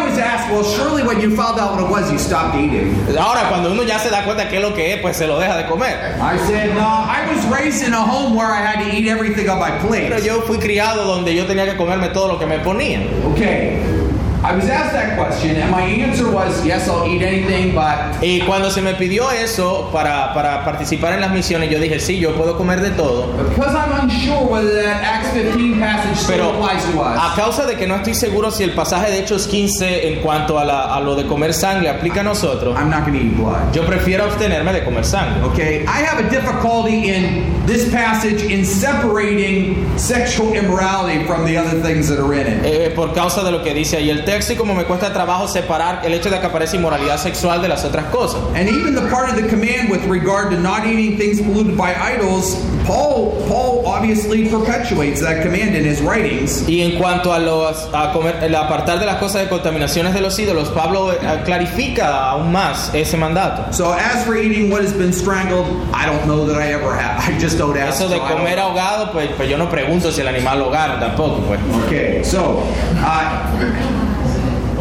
well, 0.51 0.63
surely 0.63 1.03
when 1.03 1.19
you 1.19 1.35
found 1.35 1.59
out 1.59 1.71
what 1.71 1.83
it 1.83 1.89
was, 1.89 2.11
you 2.11 2.17
stopped 2.17 2.55
eating. 2.55 2.93
Ahora, 3.17 3.49
cuando 3.49 3.71
uno 3.71 3.83
ya 3.83 3.97
se 3.99 4.09
da 4.09 4.23
cuenta 4.23 4.49
qué 4.49 4.57
es 4.57 4.61
lo 4.61 4.73
que 4.73 4.93
es, 4.93 5.01
pues 5.01 5.17
se 5.17 5.27
lo 5.27 5.39
deja 5.39 5.57
de 5.57 5.67
comer. 5.67 6.17
I 6.19 6.37
said, 6.47 6.73
no, 6.75 6.87
I 6.87 7.25
was 7.27 7.45
raised 7.47 7.83
in 7.83 7.93
a 7.93 8.01
home 8.01 8.35
where 8.35 8.51
I 8.51 8.61
had 8.61 8.83
to 8.83 8.95
eat 8.95 9.07
everything 9.07 9.49
on 9.49 9.59
my 9.59 9.71
plate. 9.79 10.09
Pero 10.09 10.21
yo 10.21 10.41
fui 10.41 10.57
criado 10.57 11.05
donde 11.05 11.35
yo 11.35 11.45
tenía 11.45 11.65
que 11.65 11.77
comerme 11.77 12.09
todo 12.09 12.27
lo 12.27 12.39
que 12.39 12.45
me 12.45 12.59
ponían. 12.59 13.07
Okay. 13.33 14.08
I 14.41 14.55
was 14.55 14.69
asked 14.69 14.93
that 14.93 15.17
question, 15.17 15.58
and 15.58 15.69
my 15.69 15.81
answer 15.81 16.31
was, 16.31 16.65
yes, 16.65 16.88
I'll 16.88 17.05
eat 17.05 17.22
anything, 17.22 17.75
but 17.75 18.22
Y 18.24 18.39
cuando 18.46 18.69
se 18.72 18.81
me 18.81 18.93
pidió 18.93 19.29
eso 19.31 19.89
para, 19.91 20.34
para 20.34 20.63
participar 20.63 21.13
en 21.13 21.22
las 21.22 21.31
misiones, 21.31 21.69
yo 21.69 21.77
dije, 21.79 22.00
sí, 22.00 22.19
yo 22.19 22.31
puedo 22.36 22.55
comer 22.58 22.79
de 22.81 22.91
todo. 22.91 23.27
because 23.50 23.75
I'm 23.75 23.91
unsure 24.10 24.46
whether 24.50 24.74
that 24.81 25.03
Acts 25.03 25.31
15 25.34 25.79
passage 25.79 26.15
still 26.17 26.36
Pero 26.38 26.50
applies 26.53 26.84
to 26.86 27.01
a 27.01 27.15
us, 27.31 27.36
causa 27.36 27.65
de 27.65 27.75
que 27.75 27.86
no 27.86 27.96
estoy 27.96 28.13
seguro 28.15 28.50
si 28.51 28.63
el 28.63 28.72
pasaje 28.72 29.12
de 29.12 29.19
Hechos 29.19 29.46
15 29.48 30.08
en 30.08 30.22
cuanto 30.22 30.58
a, 30.58 30.63
la- 30.63 30.96
a 30.96 31.01
lo 31.01 31.15
de 31.15 31.25
comer 31.27 31.53
sangre 31.53 31.89
aplica 31.89 32.22
a 32.22 32.24
nosotros, 32.24 32.77
I'm 32.77 32.89
not 32.89 33.05
going 33.05 33.19
to 33.19 33.25
eat 33.25 33.36
blood. 33.36 33.74
yo 33.74 33.86
prefiero 33.86 34.24
abstenerme 34.24 34.72
de 34.72 34.84
comer 34.86 35.03
sangre. 35.05 35.43
Okay, 35.50 35.84
I 35.86 36.01
have 36.05 36.19
a 36.25 36.29
difficulty 36.29 37.10
in 37.13 37.65
this 37.65 37.91
passage 37.91 38.41
in 38.43 38.63
separating 38.65 39.86
sexual 39.98 40.53
immorality 40.53 41.25
from 41.25 41.46
the 41.46 41.58
other 41.58 41.81
things 41.81 42.08
that 42.08 42.19
are 42.19 42.34
in 42.34 42.48
it. 42.48 42.65
Eh, 42.65 42.89
por 42.96 43.13
causa 43.13 43.43
de 43.43 43.51
lo 43.51 43.63
que 43.63 43.74
dice 43.74 43.98
ahí 43.98 44.10
el 44.10 44.24
texto 44.29 44.53
y 44.53 44.55
como 44.57 44.75
me 44.75 44.83
cuesta 44.83 45.12
trabajo 45.12 45.48
separar 45.48 46.01
el 46.05 46.13
hecho 46.13 46.29
de 46.29 46.39
que 46.39 46.45
aparece 46.45 46.77
inmoralidad 46.77 47.17
sexual 47.17 47.63
de 47.63 47.67
las 47.67 47.83
otras 47.83 48.05
cosas. 48.12 48.39
And 48.53 48.69
even 48.69 48.93
the 48.93 49.09
part 49.09 49.27
of 49.27 49.36
the 49.36 49.48
command 49.50 49.89
with 49.89 50.05
regard 50.07 50.51
to 50.51 50.59
not 50.59 50.86
eating 50.86 51.17
things 51.17 51.41
polluted 51.41 51.75
by 51.75 51.95
idols, 51.95 52.55
Paul 52.86 53.43
Paul 53.48 53.88
obviously 53.88 54.48
perpetuates 54.48 55.19
that 55.21 55.41
command 55.41 55.75
in 55.75 55.83
his 55.83 56.00
writings. 56.01 56.63
Y 56.69 56.81
en 56.81 57.00
cuanto 57.00 57.33
a 57.33 57.39
los 57.39 57.89
a 57.91 58.13
comer, 58.13 58.36
el 58.43 58.53
apartar 58.53 59.00
de 59.00 59.07
las 59.07 59.15
cosas 59.15 59.41
de 59.41 59.50
contaminaciones 59.50 60.13
de 60.13 60.21
los 60.21 60.38
ídolos, 60.38 60.69
Pablo 60.69 61.12
eh, 61.12 61.17
clarifica 61.43 62.29
aún 62.29 62.51
más 62.51 62.93
ese 62.93 63.17
mandato. 63.17 63.74
So 63.74 63.93
as 63.93 64.24
for 64.25 64.38
eating 64.38 64.69
what 64.69 64.83
has 64.83 64.93
been 64.93 65.12
strangled, 65.12 65.65
I 65.91 66.05
don't 66.05 66.27
know 66.27 66.45
that 66.45 66.62
I 66.62 66.71
ever 66.71 66.93
have. 66.93 67.19
I 67.27 67.36
just 67.39 67.57
don't 67.57 67.75
ask. 67.75 68.00
Eso 68.00 68.09
de 68.09 68.17
so 68.17 68.27
comer 68.27 68.57
know. 68.57 68.67
ahogado, 68.67 69.12
pues, 69.12 69.29
pues 69.36 69.50
yo 69.50 69.57
no 69.57 69.67
pregunto 69.69 70.12
si 70.12 70.21
el 70.21 70.27
animal 70.27 70.59
lo 70.59 70.69
tampoco, 70.69 71.41
pues. 71.48 71.59
Okay, 71.88 72.24
so 72.24 72.63
uh, 72.98 74.18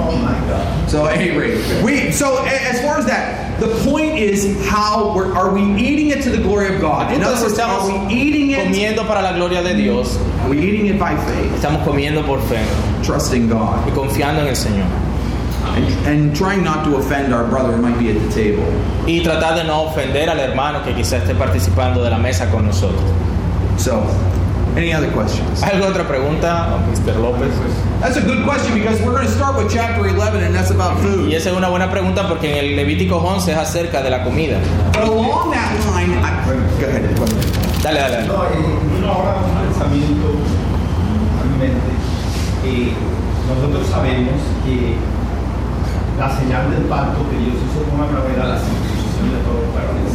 Oh 0.01 0.87
so 0.89 1.07
at 1.07 1.19
any 1.19 1.37
rate, 1.37 1.83
we 1.83 2.11
so 2.13 2.43
as 2.45 2.81
far 2.81 2.99
as 2.99 3.07
that, 3.07 3.61
the 3.61 3.69
point 3.85 4.19
is 4.19 4.67
how 4.69 5.15
we're, 5.15 5.35
are 5.35 5.53
we 5.53 5.63
eating 5.75 6.11
it 6.11 6.23
to 6.23 6.31
the 6.31 6.39
glory 6.39 6.75
of 6.75 6.81
God? 6.81 7.13
In 7.13 7.23
other 7.23 7.41
words, 7.43 7.59
are 7.59 7.87
we 7.87 8.15
eating 8.15 8.51
it? 8.53 8.59
comiendo 8.67 9.07
para 9.07 9.23
la 9.23 9.33
gloria 9.35 9.63
de 9.63 9.75
Dios, 9.75 10.17
Are 10.41 10.49
we 10.49 10.59
eating 10.61 10.87
it 10.87 10.99
by 10.99 11.17
faith, 11.27 11.53
estamos 11.53 11.85
comiendo 11.85 12.25
por 12.25 12.41
fe 12.49 12.65
trusting 13.03 13.49
God, 13.49 13.87
y 13.87 13.91
confiando 13.93 14.41
en 14.41 14.49
el 14.49 14.57
Señor. 14.57 14.89
and, 15.77 16.07
and 16.07 16.37
trying 16.37 16.65
not 16.65 16.85
to 16.85 16.97
offend 16.97 17.35
our 17.35 17.47
brother 17.49 17.73
who 17.73 17.83
might 17.83 17.99
be 17.99 18.11
at 18.11 18.21
the 18.21 18.31
table? 18.33 18.65
Y 19.07 19.23
tratar 19.23 19.57
de 19.57 19.65
no 19.65 19.89
ofender 19.91 20.29
al 20.29 20.39
hermano 20.39 20.83
que 20.85 20.95
quizá 20.95 21.19
esté 21.19 21.35
participando 21.35 22.03
de 22.03 22.11
la 22.11 22.19
mesa 22.19 22.51
con 22.51 22.67
nosotros. 22.67 23.03
So, 23.77 24.03
any 24.79 24.93
other 24.95 25.11
questions? 25.13 25.63
¿Hay 25.63 25.73
alguna 25.73 25.91
otra 25.91 26.07
pregunta, 26.09 26.79
Mr. 26.91 27.17
López? 27.21 27.51
That's 28.01 28.17
a 28.17 28.21
good 28.23 28.45
question 28.45 28.75
because 28.75 29.01
we're 29.03 29.13
going 29.13 29.27
to 29.27 29.33
start 29.33 29.57
with 29.59 29.71
chapter 29.73 30.07
11, 30.07 30.43
and 30.43 30.55
that's 30.55 30.71
about 30.71 30.97
Y 30.99 31.03
food. 31.03 31.33
esa 31.33 31.51
es 31.51 31.57
una 31.57 31.69
buena 31.69 31.91
pregunta 31.91 32.29
porque 32.29 32.51
en 32.51 32.57
el 32.65 32.77
Levítico 32.77 33.17
11 33.19 33.53
es 33.53 33.59
acerca 33.59 34.03
de 34.03 34.11
la 34.11 34.23
comida. 34.25 34.59
But 34.93 35.03
along 35.05 35.51
that 35.53 35.73
line, 35.93 36.13
I, 36.19 36.31
go 36.47 36.87
ahead. 36.87 37.17
Go 37.19 37.25
ahead. 37.25 37.83
Dale, 37.83 38.01
dale, 38.01 38.17
dale. 38.17 38.27
No, 38.29 38.35
eh, 38.45 39.09
ahora 39.09 39.37
un 39.39 39.69
pensamiento 39.69 40.27
a 41.39 41.45
mi 41.47 41.59
mente. 41.59 41.91
Eh, 42.65 42.93
nosotros 43.49 43.87
sabemos 43.89 44.35
que 44.65 44.95
la 46.19 46.29
señal 46.39 46.71
del 46.71 46.83
pacto 46.91 47.23
que 47.31 47.39
Dios 47.39 47.55
hizo 47.57 47.83
con 47.91 48.01
Abraham 48.03 48.31
era 48.35 48.47
la 48.47 48.59
circuncisión 48.59 49.31
de 49.33 49.39
todos 49.47 49.63
los 49.67 49.75
varones. 49.75 50.13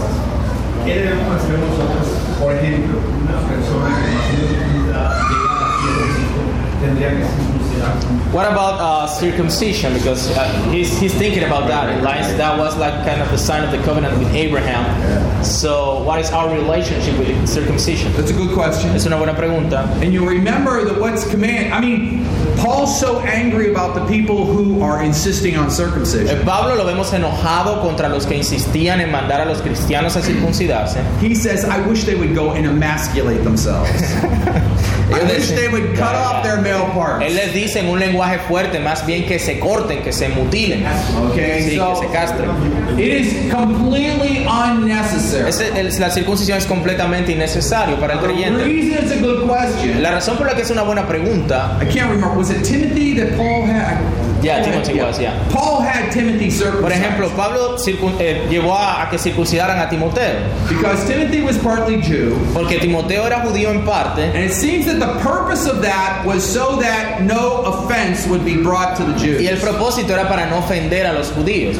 ¿Qué 0.86 0.94
debemos 1.00 1.36
hacer 1.36 1.60
nosotros? 1.60 2.23
Por 2.40 2.54
ejemplo, 2.54 3.00
una 3.24 3.40
persona 3.48 3.96
que 3.96 4.14
nació 4.16 4.48
circuncidada 4.48 5.16
llega 5.30 5.50
a 5.52 5.60
la 5.60 6.82
tendría 6.82 7.10
que 7.10 7.26
circuncidar. 7.26 7.63
What 8.32 8.46
about 8.48 8.80
uh, 8.80 9.08
circumcision? 9.08 9.94
Because 9.94 10.30
uh, 10.36 10.44
he's, 10.72 10.98
he's 11.00 11.14
thinking 11.14 11.44
about 11.44 11.68
that. 11.68 12.02
That 12.38 12.58
was 12.58 12.78
like 12.78 12.94
kind 13.06 13.22
of 13.22 13.30
the 13.30 13.38
sign 13.38 13.64
of 13.64 13.72
the 13.72 13.82
covenant 13.84 14.18
with 14.18 14.34
Abraham. 14.34 15.44
So, 15.44 16.04
what 16.04 16.20
is 16.20 16.32
our 16.32 16.54
relationship 16.54 17.18
with 17.20 17.48
circumcision? 17.48 18.12
That's 18.14 18.32
a 18.32 18.34
good 18.34 18.54
question. 18.54 18.92
Es 18.92 19.06
una 19.06 19.18
buena 19.18 19.34
pregunta. 19.34 19.86
And 20.02 20.14
you 20.14 20.28
remember 20.28 20.86
that 20.86 21.00
what's 21.00 21.30
command. 21.30 21.74
I 21.74 21.82
mean, 21.82 22.26
Paul's 22.58 22.98
so 22.98 23.20
angry 23.22 23.72
about 23.72 23.96
the 23.96 24.06
people 24.08 24.46
who 24.46 24.82
are 24.82 25.04
insisting 25.04 25.58
on 25.58 25.68
Eh, 25.68 25.70
circumcision. 25.70 26.46
Pablo 26.46 26.76
lo 26.76 26.86
vemos 26.86 27.12
enojado 27.14 27.82
contra 27.82 28.10
los 28.10 28.26
que 28.26 28.36
insistían 28.36 29.02
en 29.02 29.12
mandar 29.12 29.42
a 29.42 29.46
los 29.46 29.62
cristianos 29.62 30.16
a 30.16 30.22
circuncidarse. 30.22 31.00
He 31.22 31.36
says, 31.36 31.66
I 31.66 31.80
wish 31.88 32.06
they 32.06 32.16
would 32.16 32.36
go 32.36 32.52
and 32.52 32.66
emasculate 32.66 33.44
themselves. 33.44 33.90
I 35.14 35.24
wish 35.26 35.50
they 35.50 35.68
would 35.68 35.96
cut 35.96 36.16
off 36.16 36.44
their 36.44 36.62
male 36.62 36.86
parts. 36.94 37.24
Él 37.26 37.36
les 37.36 37.54
dice 37.64 37.80
en 37.80 37.90
un 37.90 38.00
lenguaje 38.00 38.40
fuerte, 38.48 38.80
más 38.80 39.06
bien 39.06 39.26
que 39.26 39.40
se 39.40 39.60
corten, 39.60 40.02
que 40.04 40.12
se 40.14 40.30
mutilen. 40.30 40.86
Okay, 41.32 41.64
Sí, 41.70 41.78
so 41.78 42.00
que 42.00 42.08
se 42.08 42.14
castren. 42.14 42.50
it 42.98 43.14
is 43.26 43.54
completely 43.54 44.46
unnecessary. 44.48 45.50
Ese- 45.50 45.80
el- 45.80 46.00
la 46.00 46.10
circuncisión 46.10 46.58
es 46.58 46.66
completamente 46.66 47.32
innecesario 47.32 48.00
para 48.00 48.14
el 48.14 48.20
creyente. 48.20 48.64
it's 48.68 49.12
a 49.12 49.16
good. 49.22 49.34
La 50.02 50.12
razón 50.12 50.38
por 50.38 50.48
la 50.48 50.56
que 50.56 50.62
es 50.62 50.70
una 50.72 50.84
buena 50.84 51.08
pregunta, 51.08 51.78
I 51.82 51.86
can't 51.86 52.12
remember. 52.12 52.38
Was 52.38 52.50
it 52.52 52.64
Timothy 52.64 53.16
that 53.16 53.36
Paul 53.36 53.64
had? 53.70 53.98
Yeah, 54.44 54.62
Paul 54.62 54.66
Timothy 54.72 54.98
had- 54.98 55.08
was, 55.08 55.20
yeah. 55.20 55.48
Paul 55.50 55.82
had 55.82 56.12
Timothy 56.12 56.50
circumcised. 56.52 56.82
por 56.82 56.92
ejemplo, 56.92 57.30
Pablo 57.36 57.78
eh, 58.20 58.46
llevó 58.50 58.76
a, 58.76 59.04
a 59.04 59.10
que 59.10 59.18
circuncidaran 59.18 59.80
a 59.80 59.90
Timoteo, 59.90 60.36
because 60.68 61.06
Timothy 61.08 61.42
was 61.42 61.58
partly 61.60 62.02
Jew, 62.02 62.36
porque 62.54 62.80
Timoteo 62.80 63.26
era 63.26 63.42
judío 63.42 63.70
en 63.72 63.86
parte, 63.86 64.22
and 64.24 64.44
it 64.44 64.52
seems 64.54 64.86
that 64.86 65.00
the 65.00 65.20
purpose 65.22 65.66
of 65.66 65.82
that 65.82 66.26
was 66.26 66.44
so 66.44 66.76
that 66.82 67.22
no 67.22 67.62
offense 67.66 68.28
would 68.28 68.44
be 68.44 68.62
brought 68.62 68.98
to 68.98 69.04
the 69.06 69.14
Jews. 69.18 69.42
y 69.42 69.48
el 69.48 69.58
propósito 69.58 70.12
era 70.12 70.28
para 70.28 70.50
no 70.50 70.58
ofender 70.60 71.06
a 71.06 71.14
los 71.14 71.32
judíos. 71.32 71.78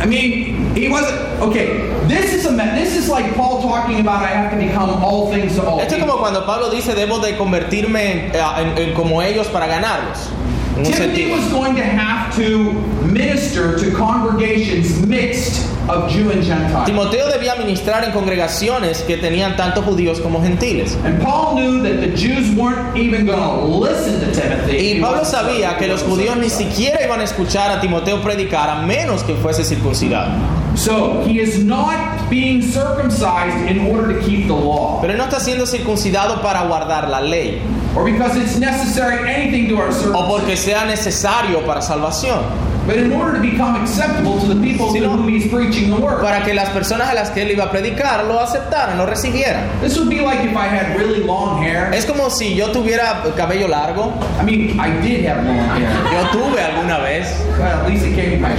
I 0.00 0.06
mean, 0.06 0.76
he 0.76 0.88
wasn't 0.88 1.18
okay. 1.42 1.88
This 2.06 2.32
is 2.32 2.46
a 2.46 2.52
this 2.52 2.94
is 2.96 3.08
like 3.08 3.34
Paul 3.34 3.60
talking 3.62 3.98
about 4.00 4.22
I 4.22 4.28
have 4.28 4.50
to 4.52 4.56
become 4.56 4.90
all 5.02 5.30
things 5.32 5.56
to 5.56 5.62
all. 5.66 5.80
Esto 5.80 5.96
es 5.96 6.00
como 6.04 6.18
cuando 6.18 6.46
Pablo 6.46 6.70
dice, 6.70 6.94
debo 6.94 7.18
de 7.20 7.36
convertirme 7.36 8.30
en, 8.30 8.36
en- 8.36 8.78
en 8.78 8.94
como 8.94 9.20
ellos 9.22 9.48
para 9.48 9.66
ganarlos. 9.66 10.28
En 10.78 10.86
un 10.86 10.92
Timothy 10.92 11.30
was 11.30 11.50
going 11.50 11.74
to 11.74 11.82
have 11.82 12.34
to 12.36 12.72
minister 13.10 13.76
to 13.78 13.90
congregations 13.96 15.04
mixed 15.04 15.66
of 15.88 16.08
Jew 16.08 16.30
and 16.30 16.44
Gentile. 16.44 16.84
Timoteo 16.86 17.28
debía 17.28 17.56
ministrar 17.56 18.04
en 18.04 18.12
congregaciones 18.12 19.02
que 19.02 19.16
tenían 19.16 19.56
tanto 19.56 19.82
judíos 19.82 20.20
como 20.20 20.40
gentiles. 20.40 20.94
And 21.04 21.20
Paul 21.20 21.56
knew 21.56 21.82
that 21.82 22.00
the 22.00 22.14
Jews 22.14 22.54
weren't 22.54 22.96
even 22.96 23.26
going 23.26 23.40
to 23.40 23.64
listen 23.64 24.20
to 24.20 24.32
Timothy. 24.32 24.94
Y 24.94 25.00
Pablo 25.00 25.24
sabía 25.24 25.76
que 25.78 25.88
los 25.88 26.02
judíos 26.04 26.36
ni 26.36 26.48
siquiera 26.48 27.02
iban 27.04 27.20
a 27.20 27.24
escuchar 27.24 27.72
a 27.72 27.80
Timoteo 27.80 28.22
predicar 28.22 28.70
a 28.70 28.82
menos 28.82 29.24
que 29.24 29.34
fuese 29.34 29.64
circuncidado. 29.64 30.30
So 30.76 31.24
he 31.26 31.40
is 31.40 31.64
not 31.64 32.30
being 32.30 32.62
circumcised 32.62 33.68
in 33.68 33.90
order 33.90 34.14
to 34.14 34.24
keep 34.24 34.46
the 34.46 34.54
law, 34.54 35.00
Pero 35.00 35.12
él 35.12 35.18
no 35.18 35.24
está 35.24 35.40
siendo 35.40 35.66
circuncidado 35.66 36.40
para 36.40 36.62
guardar 36.66 37.08
la 37.08 37.20
ley 37.20 37.60
or 37.96 38.04
because 38.04 38.36
it's 38.36 38.56
necessary 38.58 39.28
anything 39.28 39.68
to 39.68 39.76
our 39.76 39.88
o 39.88 39.92
circumcision, 39.92 40.26
porque 40.28 40.56
sea 40.56 40.84
necesario 40.84 41.64
para 41.66 41.80
salvación, 41.80 42.44
but 42.88 42.96
in 42.96 43.12
order 43.12 43.34
to 43.36 43.40
become 43.40 43.76
acceptable 43.80 44.40
to 44.40 44.48
the 44.52 44.60
people 44.60 44.86
to 44.88 44.92
Sino- 44.94 45.10
whom 45.10 45.28
he's 45.28 45.46
preaching 45.48 45.90
the 45.94 46.00
word. 46.00 46.20
para 46.22 46.42
que 46.42 46.54
las 46.54 46.70
personas 46.70 47.08
a 47.10 47.14
las 47.14 47.30
que 47.30 47.42
él 47.42 47.52
iba 47.52 47.64
a 47.64 47.70
predicar 47.70 48.24
lo 48.24 48.40
aceptaran, 48.40 48.96
lo 48.98 49.06
recibieran. 49.06 49.62
This 49.80 49.96
would 49.98 50.08
be 50.08 50.20
like 50.20 50.40
if 50.42 50.56
I 50.56 50.66
had 50.66 50.96
really 50.98 51.22
long 51.22 51.62
hair. 51.62 51.90
Es 51.94 52.06
como 52.06 52.30
si 52.30 52.54
yo 52.56 52.72
tuviera 52.72 53.22
cabello 53.36 53.68
largo, 53.68 54.12
I 54.40 54.44
mean, 54.44 54.80
I 54.80 54.90
did 55.02 55.24
have 55.26 55.44
long 55.44 55.58
hair. 55.76 55.88
yo 56.10 56.28
tuve 56.40 56.60
alguna 56.62 56.98
vez, 56.98 57.28
Well, 57.58 57.66
at 57.82 57.88
least 57.88 58.06
it 58.06 58.14
came 58.14 58.30
to 58.30 58.38
my 58.40 58.54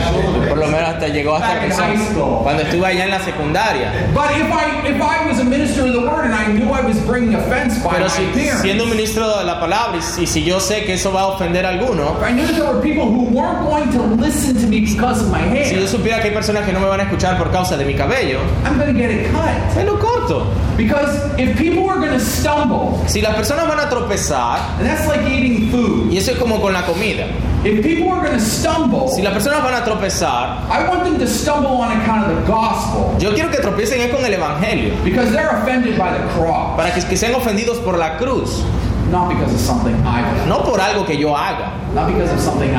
por 0.48 0.58
lo 0.58 0.68
menos 0.68 0.90
hasta 0.90 1.08
llegó 1.08 1.36
hasta 1.36 1.48
Back 1.56 1.64
in 1.64 1.70
que 1.70 1.76
high 1.76 1.98
school. 2.12 2.40
cuando 2.44 2.62
estuve 2.64 2.86
allá 2.86 3.06
en 3.06 3.12
la 3.12 3.20
secundaria. 3.20 3.92
But 4.14 4.32
if 4.32 4.52
I 4.52 4.88
if 4.88 5.02
I 5.02 5.28
was 5.28 5.40
a 5.40 5.44
minister 5.44 5.86
of 5.88 5.94
the 5.94 6.02
word 6.02 6.26
and 6.26 6.36
I 6.36 6.48
knew 6.52 6.70
I 6.72 6.82
was 6.82 6.98
bringing 7.08 7.34
offense 7.36 7.82
by 7.84 7.92
Pero 7.94 8.06
my 8.06 8.10
si, 8.10 8.24
appearance, 8.26 8.62
siendo 8.62 8.86
ministro 8.86 9.38
de 9.40 9.46
la 9.46 9.60
palabra 9.60 9.98
y 9.98 10.02
si, 10.02 10.28
si 10.28 10.44
yo 10.44 10.60
sé 10.60 10.84
que 10.86 10.94
eso 10.94 11.12
va 11.12 11.22
a 11.22 11.28
ofender 11.28 11.66
a 11.66 11.70
alguno, 11.70 12.18
I 12.22 12.32
knew 12.34 12.46
there 12.48 12.66
were 12.66 12.82
people 12.82 13.06
who 13.06 13.24
weren't 13.32 13.64
going 13.66 13.90
to 13.92 14.04
listen 14.20 14.56
to 14.56 14.68
me 14.68 14.82
because 14.82 15.22
of 15.22 15.32
my 15.32 15.40
si 15.64 15.76
yo 15.76 15.82
hair, 15.82 15.88
supiera 15.88 16.22
que 16.22 16.30
hay 16.30 16.34
personas 16.34 16.66
que 16.66 16.74
no 16.74 16.80
me 16.80 16.88
van 16.88 17.00
a 17.00 17.04
escuchar 17.04 17.38
por 17.38 17.52
causa 17.52 17.78
de 17.78 17.86
mi 17.86 17.94
cabello, 17.96 18.40
I'm 18.66 18.78
to 18.80 18.94
get 18.94 19.12
it 19.12 19.32
cut. 19.32 19.76
me 19.76 19.84
lo 19.86 19.98
corto. 20.00 20.46
Because 20.78 21.10
if 21.38 21.58
people 21.58 21.84
going 22.00 22.12
to 22.12 22.20
stumble, 22.20 22.98
Si 23.08 23.22
las 23.22 23.36
personas 23.36 23.68
van 23.68 23.80
a 23.80 23.90
tropezar, 23.90 24.60
and 24.80 24.88
that's 24.88 25.06
like 25.08 25.22
eating 25.30 25.70
food. 25.70 26.12
y 26.12 26.18
eso 26.18 26.32
es 26.32 26.38
como 26.38 26.60
con 26.62 26.74
la 26.74 26.84
comida, 26.86 27.26
If 27.66 27.84
people 27.84 28.08
going 28.08 28.32
to 28.32 28.40
stumble, 28.40 29.10
si 29.10 29.22
las 29.22 29.34
personas 29.34 29.62
van 29.62 29.74
a 29.74 29.84
tropezar, 29.84 30.66
I 30.72 30.88
want 30.88 31.04
them 31.04 31.20
to 31.20 31.28
stumble 31.28 31.72
on 31.82 31.92
account 31.92 32.32
of 32.32 32.38
the 32.38 32.50
gospel 32.50 33.18
yo 33.20 33.34
quiero 33.34 33.50
que 33.52 33.58
tropiecen 33.58 34.00
es 34.00 34.12
con 34.16 34.24
el 34.24 34.34
evangelio, 34.34 34.94
because 35.04 35.30
they're 35.32 35.50
offended 35.62 35.98
by 35.98 36.12
the 36.14 36.24
cross, 36.40 36.78
para 36.78 36.94
que, 36.94 37.02
que 37.04 37.18
sean 37.18 37.36
ofendidos 37.36 37.78
por 37.80 37.98
la 37.98 38.18
cruz, 38.18 38.64
not 39.12 39.30
because 39.30 39.54
of 39.54 39.60
something 39.60 39.96
I've 40.06 40.48
no 40.48 40.64
por 40.64 40.80
algo 40.80 41.06
que 41.06 41.18
yo 41.18 41.36
haga 41.36 41.72
not 41.94 42.08
because 42.08 42.32
of 42.34 42.40
something 42.40 42.70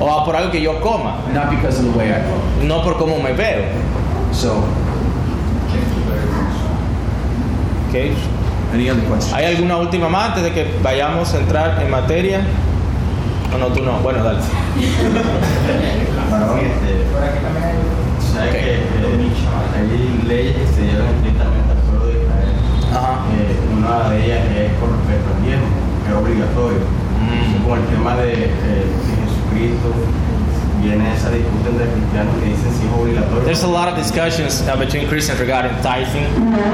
o 0.00 0.24
por 0.24 0.36
algo 0.36 0.50
que 0.50 0.60
yo 0.60 0.80
coma, 0.80 1.16
not 1.32 1.50
because 1.50 1.78
of 1.80 1.92
the 1.92 1.98
way 1.98 2.12
I 2.12 2.18
look. 2.22 2.64
no 2.64 2.82
por 2.82 2.96
cómo 2.98 3.18
me 3.22 3.32
veo. 3.32 3.64
So, 4.32 4.62
¿ok? 7.88 7.94
any 8.74 8.90
other 8.90 9.02
questions? 9.04 9.32
¿Hay 9.32 9.46
alguna 9.46 9.76
última 9.78 10.08
más 10.08 10.28
antes 10.30 10.42
de 10.44 10.52
que 10.52 10.78
vayamos 10.82 11.32
a 11.34 11.38
entrar 11.38 11.82
en 11.82 11.90
materia? 11.90 12.40
O 13.54 13.58
no, 13.58 13.66
tú 13.68 13.82
no. 13.82 13.92
Bueno, 14.00 14.22
dale. 14.22 14.38
Este, 16.36 17.06
sabes 18.34 18.50
Ok. 18.50 18.52
que 18.52 18.74
eh, 18.74 18.82
hay 19.74 20.28
leyes 20.28 20.56
que 20.56 20.66
se 20.74 20.82
dieron 20.82 21.06
estrictamente 21.16 21.70
al 21.72 21.78
pueblo 21.88 22.06
de 22.06 22.12
Israel. 22.22 22.52
Ajá. 22.92 23.20
Una 23.86 24.10
de 24.10 24.24
ellas 24.24 24.40
es 24.56 24.72
con 24.80 24.90
respecto 24.98 25.30
al 25.30 25.42
diezmo, 25.44 25.66
que 26.04 26.10
es 26.10 26.16
obligatorio. 26.16 26.78
Mm. 27.22 27.62
Como 27.62 27.76
el 27.76 27.84
tema 27.86 28.16
de, 28.16 28.32
eh, 28.32 28.84
de 28.84 29.12
Jesucristo, 29.22 29.94
viene 30.82 31.14
esa 31.14 31.30
disputa 31.30 31.70
entre 31.70 31.86
cristianos 31.94 32.34
que 32.36 32.46
dicen 32.46 32.72
si 32.74 32.86
es 32.86 32.92
obligatorio. 32.92 33.44
There's 33.44 33.62
a 33.64 33.68
lot 33.68 33.88
of 33.88 33.96
discussions 33.96 34.62
uh, 34.68 34.76
between 34.76 35.08
Christians 35.08 35.40
regarding 35.40 35.72
tithing. 35.82 36.26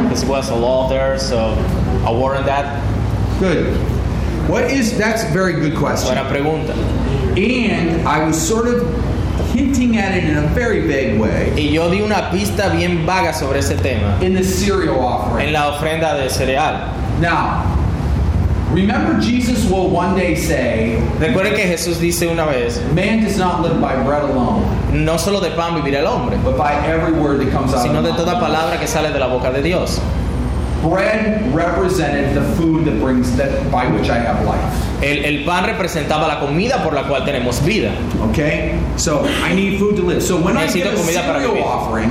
This 0.09 0.25
was 0.25 0.51
a 0.51 0.55
law 0.57 0.89
there, 0.89 1.19
so 1.19 1.55
a 2.07 2.13
war 2.13 2.35
on 2.35 2.45
that. 2.47 2.83
Good. 3.41 3.77
What 4.49 4.65
is 4.71 4.97
that's 4.99 5.23
a 5.25 5.29
very 5.33 5.53
good 5.53 5.77
question. 5.77 6.15
Buena 6.15 6.29
pregunta. 6.29 6.75
And 7.37 8.07
I 8.09 8.25
was 8.27 8.37
sort 8.37 8.67
of 8.67 8.83
hinting 9.53 9.97
at 9.99 10.17
it 10.17 10.25
in 10.25 10.37
a 10.37 10.47
very 10.49 10.87
vague 10.87 11.21
way 11.21 11.53
Y 11.57 11.73
yo 11.73 11.91
di 11.91 12.01
una 12.01 12.31
pista 12.31 12.71
bien 12.75 13.05
vaga 13.07 13.33
sobre 13.33 13.59
ese 13.59 13.77
tema 13.81 14.19
in 14.23 14.35
the 14.35 14.43
cereal 14.43 14.99
offering. 14.99 15.47
en 15.49 15.53
la 15.53 15.69
ofrenda 15.69 16.15
de 16.17 16.29
cereal. 16.29 17.02
Now, 17.23 17.63
remember 18.73 19.21
Jesus 19.21 19.71
will 19.71 19.89
one 19.89 20.17
day 20.17 20.35
say, 20.35 20.97
Recuerden 21.21 21.55
que 21.55 21.63
Jesús 21.69 22.01
dice 22.01 22.27
una 22.27 22.47
vez, 22.47 22.83
Man 22.95 23.23
does 23.23 23.39
not 23.39 23.63
live 23.63 23.81
by 23.81 23.95
bread 24.03 24.25
alone, 24.25 24.65
no 24.93 25.17
solo 25.19 25.41
de 25.41 25.53
pan 25.53 25.77
vivirá 25.81 26.01
el 26.01 26.09
hombre, 26.09 26.37
but 26.43 26.59
by 26.59 26.75
every 26.85 27.13
word 27.13 27.39
that 27.39 27.53
comes 27.53 27.73
out 27.73 27.83
sino 27.83 28.01
of 28.01 28.07
de 28.07 28.13
toda 28.15 28.41
palabra 28.41 28.77
que 28.81 28.89
sale 28.89 29.13
de 29.13 29.21
la 29.21 29.29
boca 29.29 29.53
de 29.53 29.63
Dios. 29.63 30.01
Bread 30.83 31.55
represented 31.55 32.35
the 32.35 32.43
food 32.57 32.85
that 32.87 32.99
brings 32.99 33.37
that 33.37 33.71
by 33.71 33.87
which 33.87 34.11
I 34.11 34.19
have 34.19 34.45
life. 34.45 34.61
El, 35.01 35.25
el 35.25 35.45
pan 35.45 35.65
representaba 35.65 36.27
la 36.27 36.41
comida 36.41 36.83
por 36.83 36.93
la 36.93 37.05
cual 37.05 37.25
tenemos 37.25 37.61
vida. 37.65 37.93
Okay? 38.31 38.81
So 38.97 39.25
I 39.43 39.55
need 39.55 39.79
food 39.79 39.97
to 39.97 40.03
live. 40.03 40.23
So 40.23 40.41
when 40.41 40.57
I 40.57 40.67
give 40.67 40.87
a 40.87 40.97
comida 40.97 41.23
para 41.23 41.41
cereal 41.41 41.65
offering, 41.65 42.11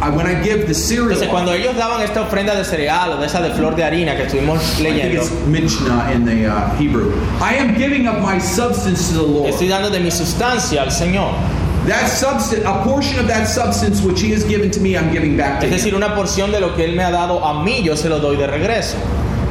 I, 0.00 0.10
when 0.10 0.26
I 0.26 0.40
give 0.42 0.68
the 0.68 0.74
cereal 0.74 1.10
Entonces, 1.10 1.28
cuando 1.28 1.52
ellos 1.52 1.76
daban 1.76 2.02
esta 2.02 2.22
ofrenda 2.22 2.54
de 2.54 2.64
cereal 2.64 3.14
o 3.14 3.16
de 3.18 3.26
esa 3.26 3.40
de 3.40 3.50
flor 3.54 3.74
de 3.74 3.82
harina 3.82 4.16
que 4.16 4.24
estuvimos 4.24 4.58
I 4.58 4.84
think 4.84 4.94
leyendo, 4.94 5.22
it's 5.22 5.46
Mishnah 5.46 6.12
in 6.12 6.24
the 6.24 6.46
uh, 6.46 6.70
Hebrew. 6.76 7.12
I 7.40 7.54
am 7.54 7.74
giving 7.74 8.06
of 8.06 8.20
my 8.22 8.38
substance 8.38 9.08
to 9.08 9.14
the 9.14 9.22
Lord. 9.22 9.50
estoy 9.50 9.68
dando 9.68 9.90
de 9.90 9.98
mi 9.98 10.10
sustancia 10.10 10.82
al 10.82 10.92
Señor. 10.92 11.32
That 11.86 12.08
substance, 12.08 12.64
a 12.64 12.82
portion 12.82 13.18
of 13.20 13.26
that 13.28 13.46
substance 13.46 14.00
which 14.02 14.20
He 14.22 14.32
has 14.32 14.42
given 14.44 14.70
to 14.70 14.80
me, 14.80 14.96
I'm 14.96 15.12
giving 15.12 15.36
back 15.36 15.60
to 15.60 15.66
Es 15.66 15.70
Him. 15.72 15.76
decir, 15.78 15.94
una 15.94 16.14
porción 16.14 16.50
de 16.50 16.60
lo 16.60 16.74
que 16.74 16.84
Él 16.84 16.96
me 16.96 17.02
ha 17.04 17.10
dado 17.10 17.44
a 17.44 17.62
mí, 17.62 17.82
yo 17.82 17.94
se 17.96 18.08
lo 18.08 18.20
doy 18.20 18.36
de 18.36 18.46
regreso. 18.46 18.96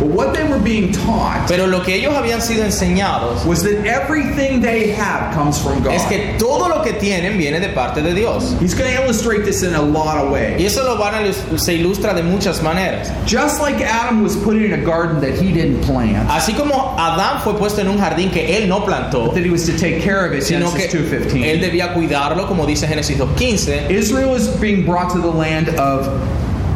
But 0.04 0.12
what 0.12 0.34
they 0.34 0.44
were 0.46 0.60
being 0.60 0.92
taught 0.92 1.48
Pero 1.48 1.66
lo 1.66 1.82
que 1.82 1.96
ellos 1.96 2.14
habían 2.14 2.42
sido 2.42 2.66
enseñados 2.66 3.46
was 3.46 3.64
that 3.64 3.86
everything 3.86 4.60
they 4.60 4.92
have 4.92 5.34
comes 5.34 5.58
from 5.58 5.82
God. 5.82 5.94
es 5.94 6.04
que 6.08 6.36
todo 6.38 6.68
lo 6.68 6.84
que 6.84 6.92
tienen 6.94 7.38
viene 7.38 7.62
de 7.62 7.70
parte 7.70 8.02
de 8.02 8.14
Dios. 8.14 8.54
He's 8.60 8.74
going 8.74 8.92
to 8.94 9.02
illustrate 9.02 9.46
this 9.46 9.64
in 9.64 9.74
a 9.76 9.82
lot 9.82 10.18
of 10.18 10.30
Y 10.30 10.34
ways. 10.34 10.62
eso 10.66 10.84
lo 10.84 10.98
van 10.98 11.26
a, 11.26 11.32
se 11.58 11.78
ilustra 11.78 12.14
de 12.14 12.22
muchas 12.22 12.62
maneras. 12.62 13.10
Just 13.26 13.62
like 13.62 13.80
Adam 13.82 14.22
was 14.24 14.36
put 14.36 14.58
in 14.58 14.74
a 14.74 14.84
garden 14.84 15.22
that 15.22 15.36
he 15.42 15.54
didn't 15.54 15.82
plant, 15.84 16.30
Así 16.30 16.54
como 16.54 16.96
Adán 16.98 17.42
fue 17.42 17.54
puesto 17.54 17.80
en 17.80 17.88
un 17.88 17.98
jardín 17.98 18.30
que 18.30 18.58
él 18.58 18.68
no 18.68 18.82
plantó, 18.86 19.34
that 19.34 19.46
he 19.46 19.50
was 19.50 19.66
to 19.66 19.78
take 19.78 20.02
care 20.02 20.26
of 20.26 20.34
it, 20.34 20.44
sino 20.44 20.70
que 20.72 20.88
Genesis 20.90 21.32
él 21.34 21.60
2.15. 21.60 21.62
debía 21.62 21.94
cuidarlo, 21.94 22.46
como 22.48 22.66
dice 22.66 22.88
Génesis 22.88 23.16
2.15. 23.18 23.90
Israel 23.90 24.36
is 24.36 24.50
being 24.60 24.86
brought 24.86 25.10
to 25.14 25.20
the 25.22 25.32
land 25.32 25.70
of 25.80 26.08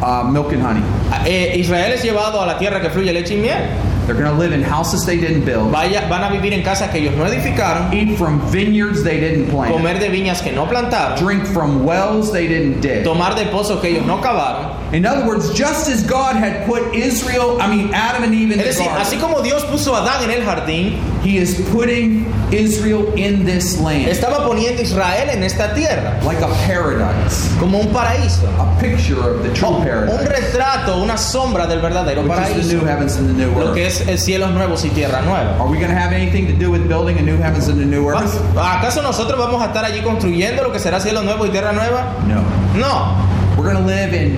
uh, 0.02 0.24
milk 0.30 0.52
and 0.52 0.62
honey. 0.62 0.82
Eh, 1.26 1.58
Israel 1.58 1.92
es 1.92 2.02
llevado 2.02 2.40
a 2.40 2.46
la 2.46 2.58
tierra 2.58 2.80
que 2.80 2.90
fluye 2.90 3.12
leche 3.12 3.34
y 3.34 3.40
miel. 3.40 3.68
They're 4.06 4.16
going 4.16 4.32
to 4.32 4.38
live 4.38 4.52
in 4.52 4.62
houses 4.62 5.04
they 5.04 5.18
didn't 5.20 5.44
build, 5.44 5.70
Vaya, 5.70 6.08
van 6.08 6.24
a 6.24 6.34
vivir 6.34 6.54
en 6.54 6.62
casas 6.62 6.90
que 6.90 6.98
ellos 6.98 7.14
no 7.14 7.24
edificaron, 7.26 7.92
eat 7.92 8.16
from 8.16 8.40
vineyards 8.50 9.04
they 9.04 9.20
didn't 9.20 9.50
plant, 9.50 9.70
comer 9.70 9.98
de 9.98 10.08
viñas 10.08 10.42
que 10.42 10.50
no 10.50 10.64
plantaron, 10.64 11.18
drink 11.18 11.44
from 11.44 11.84
wells 11.84 12.32
they 12.32 12.48
didn't 12.48 12.80
dig. 12.80 13.04
tomar 13.04 13.34
de 13.34 13.44
pozos 13.50 13.82
que 13.82 13.90
ellos 13.90 14.06
no 14.06 14.16
cavaron. 14.22 14.94
In 14.94 15.04
other 15.04 15.26
words, 15.26 15.52
just 15.52 15.90
as 15.90 16.02
God 16.06 16.36
had 16.36 16.64
put 16.66 16.94
Israel, 16.94 17.60
I 17.60 17.68
mean 17.68 17.92
Adam 17.92 18.22
and 18.22 18.34
Eve 18.34 18.52
in 18.52 18.60
Es 18.60 18.78
the 18.78 18.84
decir, 18.84 18.90
así 18.96 19.16
garden, 19.16 19.20
como 19.20 19.42
Dios 19.42 19.62
puso 19.64 19.94
a 19.94 19.98
Adán 20.00 20.24
en 20.24 20.30
el 20.30 20.42
jardín, 20.46 20.96
He 21.22 21.36
is 21.36 21.60
putting 21.70 22.24
Israel 22.50 23.12
in 23.16 23.44
this 23.44 23.78
land 23.78 24.08
estaba 24.08 24.44
poniendo 24.46 24.80
Israel 24.82 25.28
en 25.30 25.42
esta 25.44 25.74
tierra, 25.74 26.18
like 26.24 26.42
a 26.42 26.48
paradise, 26.66 27.48
como 27.60 27.78
un 27.78 27.88
paraíso. 27.88 28.46
a 28.58 28.78
picture 28.80 29.18
of 29.20 29.42
the 29.42 29.50
true 29.52 29.68
Un 29.68 29.84
paradise, 29.84 30.28
retrato, 30.28 31.02
una 31.02 31.16
sombra 31.18 31.66
del 31.66 31.80
verdadero 31.80 32.22
which 32.22 32.56
is 32.56 32.68
the 32.68 32.74
new 32.74 32.80
paraíso. 32.82 32.86
heavens 32.86 33.16
and 33.16 33.28
the 33.28 33.32
new 33.34 33.50
Lo 33.58 33.72
que 33.74 33.84
earth. 33.84 34.00
es 34.02 34.08
el 34.08 34.18
cielos 34.18 34.50
nuevos 34.52 34.84
y 34.84 34.88
tierra 34.90 35.20
nueva. 35.22 35.56
Are 35.60 35.68
we 35.68 35.76
going 35.78 35.90
to 35.90 35.96
have 35.98 36.12
anything 36.12 36.46
to 36.46 36.52
do 36.54 36.70
with 36.70 36.88
building 36.88 37.18
a 37.18 37.22
new 37.22 37.36
heavens 37.36 37.68
and 37.68 37.80
a 37.80 37.84
new 37.84 38.08
earth? 38.08 38.34
¿Acaso 38.56 39.02
nosotros 39.02 39.38
vamos 39.38 39.60
a 39.62 39.66
estar 39.66 39.84
allí 39.84 40.00
construyendo 40.02 40.62
lo 40.62 40.72
que 40.72 40.78
será 40.78 41.00
cielo 41.00 41.22
nuevo 41.22 41.44
y 41.46 41.50
tierra 41.50 41.72
nueva? 41.72 42.14
No. 42.26 42.42
No. 42.78 43.28
We're 43.56 43.64
going 43.72 43.76
to 43.76 43.86
live 43.86 44.14
in 44.14 44.36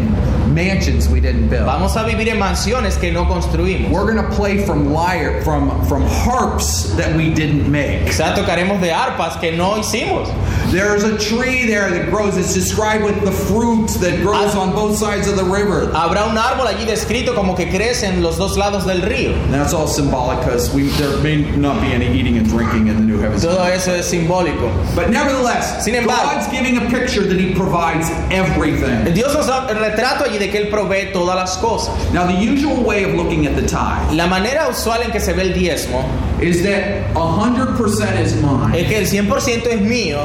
mansions 0.51 1.09
we 1.09 1.21
didn't 1.21 1.49
build. 1.49 1.67
Vamos 1.67 1.97
a 1.97 2.05
vivir 2.05 2.29
en 2.29 2.39
mansiones 2.39 2.99
que 2.99 3.13
no 3.13 3.25
construimos. 3.27 3.91
We're 3.91 4.13
going 4.13 4.25
to 4.25 4.35
play 4.35 4.65
from 4.65 4.93
lyre, 4.93 5.43
from 5.43 5.85
from 5.87 6.03
harps 6.03 6.95
that 6.97 7.15
we 7.17 7.33
didn't 7.33 7.71
make. 7.71 8.07
Quizás 8.07 8.35
tocaremos 8.35 8.81
de 8.81 8.91
arpas 8.91 9.41
que 9.41 9.53
no 9.53 9.77
hicimos. 9.77 10.29
There's 10.71 11.05
a 11.05 11.19
tree 11.19 11.67
there 11.67 11.91
that 11.91 12.11
grows. 12.11 12.37
It's 12.37 12.55
described 12.55 13.05
with 13.05 13.21
the 13.25 13.33
fruit 13.33 13.89
that 14.01 14.21
grows 14.23 14.55
ah. 14.55 14.61
on 14.61 14.73
both 14.73 14.97
sides 14.97 15.29
of 15.29 15.37
the 15.37 15.45
river. 15.45 15.91
Habrá 15.93 16.27
un 16.27 16.37
árbol 16.37 16.67
allí 16.67 16.85
descrito 16.85 17.35
como 17.35 17.55
que 17.55 17.67
crece 17.67 18.05
en 18.05 18.23
los 18.23 18.39
dos 18.39 18.57
lados 18.57 18.87
del 18.87 19.03
río. 19.03 19.35
And 19.45 19.55
that's 19.55 19.73
all 19.73 19.89
symbolic 19.89 20.39
because 20.41 20.73
we 20.73 20.89
there 20.91 21.17
may 21.23 21.43
not 21.57 21.81
be 21.81 21.89
any 21.89 22.07
eating 22.07 22.39
and 22.39 22.49
drinking 22.49 22.89
in 22.89 22.97
the 22.97 23.03
new 23.03 23.19
heavens. 23.19 23.43
Todo 23.43 23.63
eso 23.65 23.93
es 23.93 24.07
simbólico. 24.07 24.71
But 24.95 25.11
nevertheless, 25.11 25.85
Sin 25.85 25.95
embargo- 25.95 26.35
God's 26.35 26.49
giving 26.49 26.77
a 26.79 26.89
picture 26.91 27.25
that 27.27 27.39
He 27.39 27.55
provides 27.55 28.11
everything. 28.31 29.13
Dios 29.15 29.35
nos 29.35 29.47
da 29.47 29.69
el 29.69 29.77
retrato 29.79 30.25
allí 30.25 30.39
de 30.41 30.51
que 30.51 30.59
Él 30.59 30.69
provee 30.69 31.13
todas 31.13 31.37
las 31.37 31.57
cosas. 31.59 31.95
Now, 32.13 32.27
the 32.27 32.35
usual 32.35 32.83
way 32.83 33.05
of 33.05 33.15
looking 33.15 33.47
at 33.47 33.55
the 33.55 33.63
tithe 33.63 34.13
La 34.17 34.27
manera 34.27 34.69
usual 34.69 35.03
en 35.05 35.13
que 35.13 35.21
se 35.21 35.33
ve 35.35 35.43
el 35.43 35.53
diezmo 35.55 36.05
is 36.43 36.63
that 36.65 37.13
100% 37.15 38.21
is 38.21 38.35
mine, 38.43 38.75
es 38.75 38.89
que 38.89 38.97
el 38.99 39.07
100% 39.07 39.67
es 39.67 39.81
mío 39.81 40.23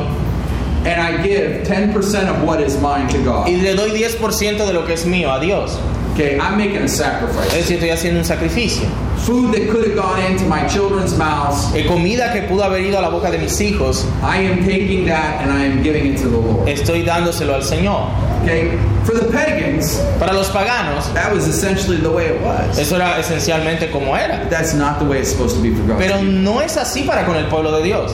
and 0.86 1.02
I 1.02 1.22
give 1.24 1.64
10% 1.68 2.30
of 2.30 2.44
what 2.44 2.62
is 2.62 2.80
mine 2.80 3.08
to 3.10 3.18
y 3.18 3.24
God. 3.24 3.48
le 3.50 3.76
doy 3.76 3.90
10% 3.92 4.66
de 4.68 4.74
lo 4.74 4.86
que 4.86 4.94
es 4.94 5.06
mío 5.06 5.32
a 5.32 5.40
Dios. 5.40 5.78
Okay, 6.14 6.38
I'm 6.40 6.58
making 6.58 6.78
a 6.78 6.86
Es 6.86 6.96
sacrifice. 6.96 7.52
decir, 7.58 7.76
estoy 7.78 7.90
haciendo 7.90 8.20
un 8.22 8.26
sacrificio. 8.26 8.86
Food 9.26 9.52
that 9.54 9.70
could 9.70 9.86
have 9.86 9.96
gone 9.98 10.22
into 10.32 10.46
my 10.46 10.66
children's 10.68 11.18
mouths, 11.18 11.74
Eh, 11.76 11.86
comida 11.88 12.32
que 12.32 12.44
pudo 12.44 12.64
haber 12.64 12.82
ido 12.86 12.98
a 13.00 13.02
la 13.02 13.10
boca 13.10 13.30
de 13.32 13.38
mis 13.40 13.60
hijos, 13.60 14.06
I 14.24 14.38
am 14.46 14.60
taking 14.66 15.06
that 15.08 15.42
and 15.42 15.52
I 15.52 15.66
am 15.66 15.84
giving 15.84 16.06
it 16.14 16.22
to 16.22 16.30
the 16.30 16.38
Lord. 16.38 16.70
estoy 16.70 17.04
dándoselo 17.04 17.56
al 17.56 17.64
Señor. 17.64 18.08
Okay, 18.44 18.78
for 19.06 19.14
the 19.14 19.32
pagans, 19.32 19.98
Para 20.20 20.34
los 20.34 20.50
paganos, 20.50 21.14
that 21.14 21.32
was 21.34 21.48
essentially 21.48 21.98
the 21.98 22.10
way 22.12 22.28
it 22.28 22.42
was. 22.42 22.78
eso 22.80 22.96
era 22.96 23.18
esencialmente 23.20 23.92
como 23.92 24.16
era. 24.16 24.48
That's 24.50 24.74
not 24.74 25.00
the 25.00 25.06
way 25.06 25.20
it's 25.20 25.30
supposed 25.32 25.56
to 25.58 25.62
be 25.62 25.74
for 25.76 25.84
God. 25.88 25.98
Pero 26.00 26.22
no 26.22 26.60
es 26.62 26.76
así 26.78 27.04
para 27.06 27.24
con 27.26 27.36
el 27.36 27.46
pueblo 27.48 27.72
de 27.78 27.84
Dios. 27.84 28.12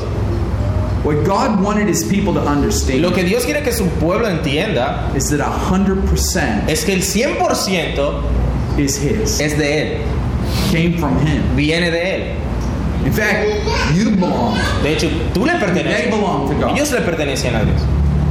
What 1.04 1.24
God 1.26 1.60
wanted 1.64 1.88
his 1.88 2.04
people 2.04 2.32
to 2.34 2.42
understand 2.42 3.02
Lo 3.02 3.12
que 3.12 3.24
Dios 3.24 3.44
quiere 3.46 3.64
que 3.64 3.72
su 3.72 3.86
pueblo 4.00 4.28
entienda 4.28 5.10
is 5.16 5.30
that 5.32 5.40
100% 5.40 6.70
es 6.70 6.84
que 6.86 6.94
el 6.94 7.02
100% 7.02 8.22
is 8.78 8.98
his. 9.02 9.40
es 9.40 9.58
de 9.58 9.82
Él, 9.82 9.98
came 10.72 10.98
from 11.00 11.18
him. 11.26 11.42
viene 11.56 11.90
de 11.90 12.16
Él. 12.16 12.36
In 13.04 13.12
fact, 13.12 13.48
you 13.96 14.12
belong. 14.12 14.56
De 14.84 14.94
hecho, 14.94 15.08
tú 15.34 15.44
le 15.44 15.54
They 15.54 15.60
perteneces. 15.60 16.12
belong 16.12 16.50
to 16.50 16.54
God. 16.56 16.76
Ellos 16.76 16.92
le 16.92 17.02
pertenecen 17.02 17.56
a 17.56 17.64
Dios. 17.66 17.82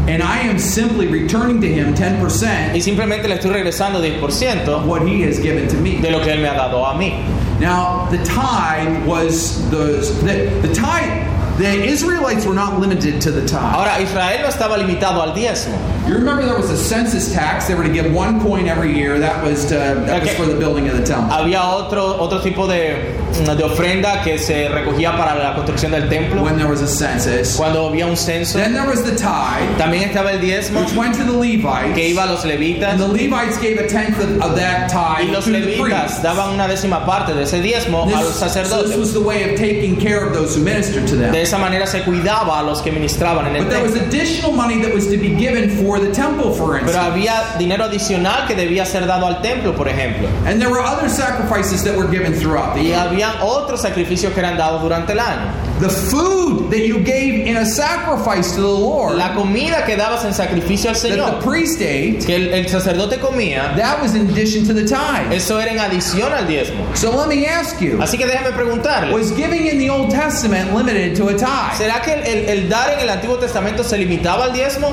And 0.08 0.22
I 0.22 0.40
am 0.40 0.58
simply 0.58 1.06
returning 1.06 1.60
to 1.60 1.68
him 1.68 1.94
10% 1.94 2.72
Y 2.74 2.80
simplemente 2.80 3.28
le 3.28 3.36
estoy 3.36 3.52
regresando 3.52 4.00
10% 4.00 4.66
of 4.68 4.86
what 4.86 5.02
he 5.06 5.22
has 5.22 5.38
given 5.38 5.68
to 5.68 5.76
me. 5.76 6.00
de 6.00 6.10
lo 6.10 6.20
que 6.20 6.32
Él 6.32 6.40
me 6.40 6.48
ha 6.48 6.54
dado 6.54 6.84
a 6.84 6.94
mí. 6.94 7.24
Now, 7.60 8.08
the 8.10 8.18
tithe 8.24 9.06
was 9.06 9.70
the, 9.70 10.00
the, 10.24 10.66
the 10.66 10.74
tithe, 10.74 11.28
the 11.60 11.84
Israelites 11.84 12.44
were 12.46 12.54
not 12.54 12.78
limited 12.80 13.20
to 13.20 13.30
the 13.30 13.46
tithe. 13.46 13.74
Ahora, 13.74 13.98
Israel 14.00 14.40
no 14.42 14.48
estaba 14.48 14.76
limitado 14.78 15.20
al 15.22 15.34
diezmo. 15.34 15.76
You 16.08 16.14
remember 16.14 16.44
there 16.44 16.56
was 16.58 16.70
a 16.70 16.76
census 16.76 17.32
tax. 17.32 17.66
They 17.68 17.74
were 17.74 17.84
to 17.84 17.92
give 17.92 18.12
one 18.12 18.40
coin 18.40 18.66
every 18.66 18.96
year. 18.96 19.18
That 19.18 19.44
was 19.44 19.64
to, 19.66 19.74
that 20.06 20.22
was 20.22 20.30
for 20.34 20.46
the 20.46 20.56
building 20.58 20.88
of 20.88 20.96
the 20.96 21.04
temple. 21.04 21.28
Había 21.30 21.62
otro, 21.62 22.02
otro 22.18 22.40
tipo 22.40 22.66
de, 22.66 23.14
mm, 23.32 23.56
de 23.56 23.64
ofrenda 23.64 24.22
que 24.24 24.38
se 24.38 24.68
recogía 24.68 25.16
para 25.16 25.34
la 25.38 25.54
construcción 25.54 25.92
del 25.92 26.08
templo. 26.08 26.42
When 26.42 26.56
there 26.56 26.68
was 26.68 26.80
a 26.82 26.88
census. 26.88 27.56
Cuando 27.56 27.88
había 27.88 28.06
un 28.06 28.16
censo, 28.16 28.54
Then 28.58 28.72
there 28.72 28.86
was 28.88 29.02
the 29.04 29.14
tithe, 29.16 29.76
también 29.78 30.08
estaba 30.10 30.32
el 30.32 30.40
diezmo 30.40 30.80
which 30.80 30.94
went 30.96 31.14
to 31.16 31.24
the 31.24 31.32
Levites. 31.32 31.94
que 31.94 32.08
iba 32.08 32.24
a 32.24 32.26
los 32.26 32.44
And 32.44 32.52
levitas. 32.54 32.96
the 32.98 33.06
Levites 33.06 33.58
gave 33.60 33.78
a 33.78 33.86
tenth 33.86 34.18
of, 34.18 34.40
of 34.42 34.56
that 34.56 34.90
Y 34.90 35.24
tithe 35.26 35.32
los 35.32 35.44
to 35.44 35.52
the 35.52 35.58
levitas 35.60 35.80
priests. 35.80 36.22
daban 36.22 36.54
una 36.54 36.66
décima 36.66 37.04
parte 37.04 37.34
de 37.34 37.42
ese 37.42 37.60
diezmo 37.60 38.04
a 38.04 38.20
los 38.22 38.40
This, 38.40 38.68
so 38.68 38.82
this 38.82 38.96
was 38.96 39.12
the 39.12 39.20
way 39.20 39.44
of 39.52 39.56
taking 39.58 39.96
care 39.96 40.24
of 40.26 40.32
those 40.32 40.56
who 40.56 40.62
ministered 40.64 41.06
to 41.06 41.16
them. 41.16 41.32
De 41.32 41.42
esa 41.50 41.58
manera 41.58 41.86
se 41.86 42.02
cuidaba 42.02 42.58
a 42.60 42.62
los 42.62 42.80
que 42.80 42.92
ministraban 42.92 43.46
en 43.48 43.56
el 43.56 43.64
But 43.64 43.70
there 43.72 43.82
was 43.82 43.92
templo. 43.94 44.08
additional 44.08 44.52
money 44.52 44.80
that 44.82 44.94
was 44.94 45.06
to 45.08 45.16
be 45.16 45.34
given 45.34 45.68
for 45.70 45.98
the 45.98 46.12
temple, 46.12 46.52
for 46.52 46.78
Pero 46.78 46.82
instance. 46.86 46.96
había 46.98 47.56
dinero 47.58 47.84
adicional 47.84 48.46
que 48.46 48.54
debía 48.54 48.86
ser 48.86 49.06
dado 49.06 49.26
al 49.26 49.42
templo, 49.42 49.74
por 49.74 49.88
ejemplo. 49.88 50.28
And 50.46 50.60
there 50.60 50.70
were 50.70 50.80
other 50.80 51.08
sacrifices 51.08 51.82
that 51.84 51.96
were 51.96 52.06
given 52.08 52.32
throughout 52.34 52.74
the 52.74 52.80
Y 52.82 52.86
year. 52.88 52.98
habían 53.00 53.32
otros 53.42 53.82
sacrificios 53.82 54.32
que 54.32 54.40
eran 54.40 54.56
dados 54.56 54.80
durante 54.82 55.12
el 55.12 55.18
año. 55.18 55.50
The 55.80 55.88
food 55.88 56.70
that 56.70 56.86
you 56.86 56.98
gave 57.00 57.46
in 57.48 57.56
a 57.56 57.64
sacrifice 57.64 58.54
to 58.54 58.60
the 58.60 58.68
Lord, 58.68 59.16
La 59.16 59.34
comida 59.34 59.84
que 59.86 59.96
dabas 59.96 60.24
en 60.24 60.32
sacrificio 60.34 60.90
al 60.90 60.94
that 60.96 61.02
the 61.02 61.08
Señor, 61.16 61.40
priest 61.42 61.80
ate, 61.80 62.18
que 62.26 62.36
el, 62.36 62.52
el 62.54 62.68
sacerdote 62.68 63.18
comía, 63.18 63.74
that 63.76 64.00
was 64.02 64.14
in 64.14 64.28
addition 64.28 64.66
to 64.66 64.74
the 64.74 64.84
tithe. 64.86 65.32
eso 65.32 65.58
era 65.58 65.72
en 65.72 65.78
adición 65.80 66.32
al 66.32 66.46
diezmo. 66.46 66.84
So 66.94 67.10
let 67.16 67.28
me 67.28 67.46
ask 67.46 67.80
you, 67.80 67.98
Así 68.00 68.18
que 68.18 68.26
déjame 68.26 68.52
preguntarle, 68.52 69.12
was 69.14 69.32
giving 69.34 69.66
in 69.66 69.78
the 69.78 69.88
Old 69.90 70.10
Testament 70.10 70.74
limited 70.74 71.16
to 71.16 71.28
a 71.28 71.34
tithe? 71.46 71.76
¿será 71.78 72.02
que 72.02 72.12
el, 72.14 72.26
el- 72.26 72.48
el 72.48 72.68
dar 72.68 72.92
en 72.92 73.00
el 73.00 73.08
Antiguo 73.10 73.36
Testamento 73.38 73.82
se 73.84 73.96
limitaba 73.98 74.44
al 74.44 74.52
diezmo? 74.52 74.90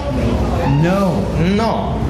No. 0.81 1.11
No. 1.55 2.06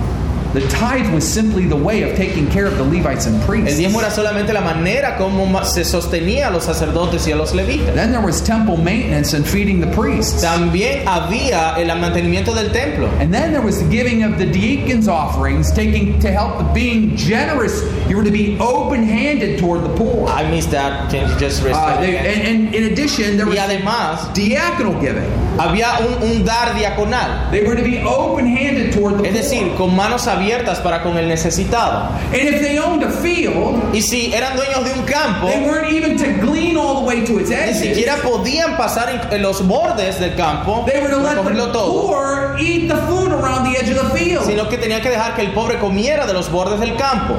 The 0.58 0.68
tithe 0.70 1.14
was 1.14 1.24
simply 1.24 1.66
the 1.68 1.76
way 1.76 2.02
of 2.02 2.18
taking 2.18 2.50
care 2.50 2.66
of 2.66 2.80
the 2.80 2.84
Levites 2.84 3.28
and 3.28 3.36
El 3.40 3.46
priests. 3.46 3.78
diezmo 3.78 4.00
era 4.02 4.10
solamente 4.10 4.52
la 4.54 4.62
manera 4.62 5.16
como 5.16 5.46
se 5.64 5.84
sostenía 5.84 6.48
a 6.48 6.52
los 6.52 6.64
sacerdotes 6.64 7.28
y 7.28 7.32
a 7.32 7.36
los 7.36 7.54
levitas. 7.54 7.94
Then 7.94 8.12
there 8.12 8.26
was 8.26 8.42
temple 8.42 8.76
maintenance 8.76 9.36
and 9.36 9.46
feeding 9.46 9.80
the 9.80 9.86
priests. 9.96 10.42
También 10.42 11.06
había 11.06 11.76
el 11.78 11.90
mantenimiento 12.00 12.56
del 12.56 12.72
templo. 12.72 13.08
And 13.20 13.32
then 13.32 13.52
there 13.52 13.62
was 13.62 13.78
the 13.78 13.88
giving 13.88 14.24
of 14.24 14.40
the 14.40 14.48
deacons' 14.48 15.08
offerings, 15.08 15.72
taking 15.72 16.18
to 16.22 16.32
help 16.32 16.58
the 16.58 16.64
being 16.74 17.16
generous. 17.16 17.84
You 18.10 18.18
were 18.18 18.24
to 18.24 18.32
be 18.32 18.58
open-handed 18.60 19.60
toward 19.60 19.84
the 19.84 19.94
poor. 19.96 20.28
I 20.28 20.50
missed 20.50 20.72
that. 20.72 21.12
Can 21.12 21.30
you 21.30 21.38
just 21.38 21.62
Uh, 21.68 22.02
they, 22.02 22.18
and, 22.18 22.68
and 22.68 22.74
in 22.76 22.92
addition, 22.92 23.38
there 23.38 23.46
was 23.46 23.56
Y 23.56 23.60
además 23.60 24.34
diaconal 24.34 25.00
giving. 25.00 25.30
había 25.60 26.00
un, 26.00 26.24
un 26.24 26.44
dar 26.46 26.74
diaconal. 26.74 27.52
They 27.52 27.64
were 27.64 27.76
to 27.76 27.84
be 27.84 28.00
open-handed 28.02 28.94
toward 28.94 29.20
the 29.20 29.28
Es 29.28 29.36
decir, 29.36 29.76
con 29.76 29.96
manos 29.96 30.26
abiertas 30.28 30.47
para 30.84 31.04
con 31.04 31.18
el 31.18 31.28
necesitado. 31.28 32.10
And 32.32 32.48
if 32.48 32.62
they 32.62 32.80
owned 32.80 33.04
a 33.04 33.12
field, 33.12 33.94
Y 33.94 34.02
si 34.02 34.34
eran 34.34 34.56
dueños 34.56 34.84
de 34.84 34.94
un 34.94 35.06
campo, 35.06 35.48
they 35.48 35.60
weren't 35.62 35.92
even 35.92 36.18
to 36.18 36.46
glean 36.46 36.78
all 36.78 37.02
the 37.02 37.06
way 37.06 37.26
to 37.26 37.40
its 37.40 37.50
ni 37.50 37.74
siquiera 37.74 38.16
podían 38.18 38.78
pasar 38.78 39.10
en, 39.32 39.42
los 39.42 39.66
bordes 39.68 40.20
del 40.20 40.36
campo, 40.36 40.86
They 40.86 41.02
were 41.02 41.10
to 41.10 41.18
let 41.18 41.36
the 41.36 41.72
todo, 41.72 42.08
poor 42.08 42.58
eat 42.60 42.88
the 42.88 42.98
food 43.08 43.32
around 43.32 43.64
the 43.64 43.78
edge 43.78 43.90
of 43.90 44.02
the 44.02 44.18
field. 44.18 44.46
sino 44.46 44.68
que 44.70 44.78
tenían 44.78 45.02
que 45.02 45.10
dejar 45.10 45.36
que 45.36 45.42
el 45.42 45.54
pobre 45.54 45.78
comiera 45.80 46.26
de 46.26 46.34
los 46.34 46.50
bordes 46.52 46.80
del 46.80 46.96
campo. 46.96 47.36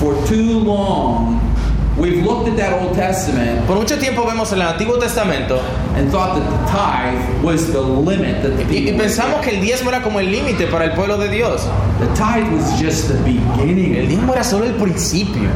For 0.00 0.14
too 0.26 0.60
long, 0.60 1.40
we've 2.04 2.24
looked 2.24 2.48
at 2.48 2.56
that 2.56 2.72
Old 2.80 2.94
Testament 2.94 3.66
Por 3.66 3.76
mucho 3.76 3.98
tiempo 3.98 4.24
vemos 4.26 4.52
el 4.52 4.60
Antiguo 4.60 5.00
Testamento 5.00 5.60
and 5.96 6.10
thought 6.10 6.38
that 6.38 6.50
the 6.50 6.66
tithe 6.70 7.42
was 7.42 7.72
the 7.72 7.80
limit 7.80 8.42
that 8.42 8.56
the 8.56 8.64
y, 8.64 8.84
people 8.84 9.00
pensamos 9.00 9.42
que 9.42 9.54
el 9.54 9.60
diezmo 9.60 9.88
era 9.88 10.02
como 10.02 10.18
el 10.18 10.30
límite 10.30 10.66
para 10.70 10.84
el 10.84 10.92
pueblo 10.92 11.16
de 11.16 11.28
Dios. 11.28 11.64
The 12.00 12.12
tithe 12.14 12.52
was 12.52 12.78
just 12.80 13.08
the 13.08 13.14
beginning. 13.22 13.94
El 13.94 14.08
diezmo 14.08 14.32
era 14.32 14.42
solo 14.42 14.64
el 14.64 14.74
principio. 14.74 15.48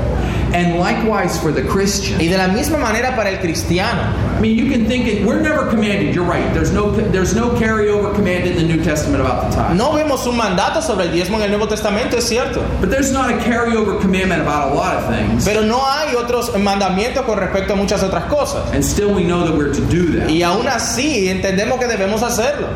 And 0.54 0.78
likewise 0.78 1.38
for 1.38 1.52
the 1.52 1.62
Christian. 1.62 2.20
Y 2.20 2.28
de 2.28 2.38
la 2.38 2.48
misma 2.48 2.78
manera 2.78 3.14
para 3.14 3.30
el 3.30 3.38
cristiano. 3.38 4.14
I 4.38 4.40
mean, 4.40 4.56
you 4.56 4.70
can 4.70 4.87
think 4.87 5.06
it, 5.06 5.26
we're 5.26 5.42
never 5.42 5.68
commanded. 5.68 6.14
You're 6.14 6.24
right. 6.24 6.54
There's 6.54 6.72
no 6.72 6.90
there's 6.90 7.34
no 7.34 7.50
carryover 7.50 8.14
command 8.14 8.46
in 8.46 8.56
the 8.56 8.62
New 8.62 8.82
Testament 8.82 9.20
about 9.20 9.50
the 9.50 9.56
tithe. 9.56 9.76
No 9.76 9.92
vemos 9.92 10.26
un 10.26 10.37
mandato 10.37 10.80
sobre 10.80 11.06
el 11.06 11.12
diezmo 11.12 11.37
en 11.37 11.42
el 11.42 11.50
Nuevo 11.50 11.66
Testamento, 11.66 12.16
es 12.16 12.24
cierto. 12.24 12.62
But 12.80 12.90
there's 12.90 13.12
not 13.12 13.30
a 13.30 13.37
carryover 13.38 14.00
commandment 14.00 14.40
about 14.40 14.72
a 14.72 14.74
lot 14.74 14.96
of 14.96 15.08
things. 15.08 15.44
Pero 15.44 15.62
no 15.62 15.80
hay 15.80 16.14
mandamientos 16.59 17.24
con 17.24 17.38
respecto 17.38 17.74
a 17.74 17.77
muchas 17.77 18.03
otras 18.03 18.24
cosas. 18.24 18.72
And 18.72 18.83
still 18.85 19.12
we 19.14 19.22
know 19.24 19.44
that 19.44 19.55
we're 19.57 19.72
to 19.72 19.81
do 19.87 20.18
that. 20.18 20.29
Y 20.31 20.42
aún 20.42 20.66
así 20.66 21.29
entendemos 21.29 21.79
que 21.79 21.87
debemos 21.87 22.22
hacerlo. 22.22 22.68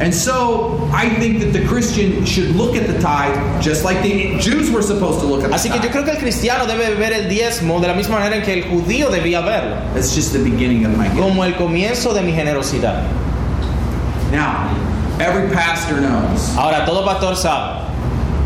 And 0.00 0.12
so 0.12 0.90
I 0.92 1.08
think 1.20 1.38
that 1.40 1.52
the 1.52 1.64
Christian 1.68 2.24
should 2.26 2.56
look 2.56 2.74
at 2.74 2.88
the 2.88 2.98
tithe 2.98 3.62
just 3.62 3.84
like 3.84 4.02
the 4.02 4.36
Jews 4.40 4.68
were 4.72 4.82
supposed 4.82 5.20
to 5.20 5.26
look 5.26 5.44
at 5.44 5.50
the 5.50 5.54
Así 5.54 5.70
que 5.70 5.80
yo 5.80 5.88
creo 5.88 6.04
que 6.04 6.10
el 6.10 6.18
cristiano 6.18 6.66
debe 6.66 6.96
ver 6.98 7.12
el 7.12 7.28
diezmo 7.28 7.80
de 7.80 7.86
la 7.86 7.94
misma 7.94 8.18
manera 8.18 8.36
en 8.36 8.42
que 8.42 8.52
el 8.54 8.64
judío 8.64 9.08
debía 9.08 9.40
verlo, 9.40 9.76
That's 9.94 10.12
just 10.14 10.32
the 10.32 10.40
beginning 10.40 10.84
of 10.84 10.96
my 10.98 11.04
gift. 11.08 11.20
como 11.20 11.44
el 11.44 11.54
comienzo 11.54 12.12
de 12.12 12.22
mi 12.22 12.32
generosidad. 12.32 13.04
Now, 14.32 14.68
every 15.20 15.48
pastor 15.54 16.00
knows 16.00 16.56
Ahora, 16.56 16.84
todo 16.84 17.04
pastor 17.04 17.36
sabe 17.36 17.84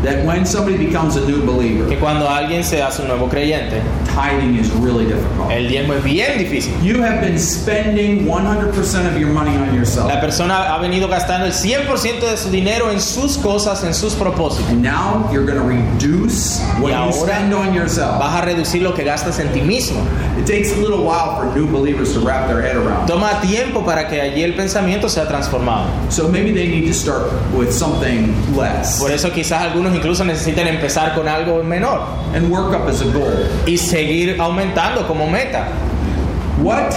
that 0.03 0.23
when 0.25 0.45
somebody 0.45 0.77
becomes 0.77 1.15
a 1.17 1.25
new 1.27 1.43
believer, 1.45 1.89
que 1.89 1.97
cuando 1.97 2.27
alguien 2.29 2.63
se 2.63 2.79
hace 2.81 3.01
un 3.01 3.07
nuevo 3.07 3.27
creyente, 3.27 3.81
tithing 4.13 4.55
is 4.57 4.71
really 4.71 5.05
difficult. 5.05 5.51
el 5.51 5.67
diezmo 5.67 5.93
es 5.93 6.03
bien 6.03 6.37
difícil. 6.37 6.73
You 6.83 7.01
have 7.03 7.21
been 7.21 7.39
spending 7.39 8.25
100% 8.25 9.07
of 9.07 9.17
your 9.19 9.29
money 9.29 9.55
on 9.55 9.73
yourself. 9.73 10.07
La 10.07 10.19
persona 10.21 10.73
ha 10.73 10.79
venido 10.79 11.07
gastando 11.07 11.45
el 11.45 11.53
100% 11.53 12.19
de 12.29 12.37
su 12.37 12.49
dinero 12.49 12.91
en 12.91 12.99
sus 12.99 13.37
cosas, 13.37 13.83
en 13.83 13.93
sus 13.93 14.13
propósitos. 14.13 14.69
And 14.69 14.81
now 14.81 15.29
you're 15.31 15.45
going 15.45 15.59
to 15.59 15.65
reduce 15.65 16.61
what 16.79 16.91
you 16.91 17.13
spend 17.13 17.53
on 17.53 17.73
yourself. 17.73 18.19
Vas 18.19 18.41
a 18.41 18.45
reducir 18.45 18.81
lo 18.81 18.93
que 18.93 19.03
gastas 19.03 19.39
en 19.39 19.51
ti 19.53 19.61
mismo. 19.61 19.99
It 20.37 20.45
takes 20.45 20.71
a 20.71 20.77
little 20.77 21.03
while 21.03 21.35
for 21.35 21.53
new 21.55 21.67
believers 21.67 22.13
to 22.13 22.19
wrap 22.21 22.47
their 22.47 22.61
head 22.61 22.75
around. 22.75 23.07
Toma 23.07 23.39
tiempo 23.41 23.83
para 23.85 24.07
que 24.07 24.21
allí 24.21 24.43
el 24.43 24.53
pensamiento 24.55 25.09
sea 25.09 25.27
transformado. 25.27 25.89
So 26.09 26.27
maybe 26.27 26.51
they 26.53 26.67
need 26.67 26.87
to 26.87 26.93
start 26.93 27.31
with 27.53 27.71
something 27.71 28.33
less 28.55 28.99
Por 28.99 29.11
eso 29.11 29.31
quizás 29.31 29.61
algunos 29.61 29.95
incluso 29.95 30.23
necesitan 30.23 30.67
empezar 30.67 31.13
con 31.15 31.27
algo 31.27 31.63
menor 31.63 32.01
and 32.33 32.49
work 32.51 32.73
up 32.73 32.87
as 32.87 33.01
a 33.01 33.05
goal. 33.05 33.33
y 33.65 33.77
seguir 33.99 34.39
aumentando 34.39 35.05
como 35.07 35.27
meta. 35.29 35.67
What 36.61 36.93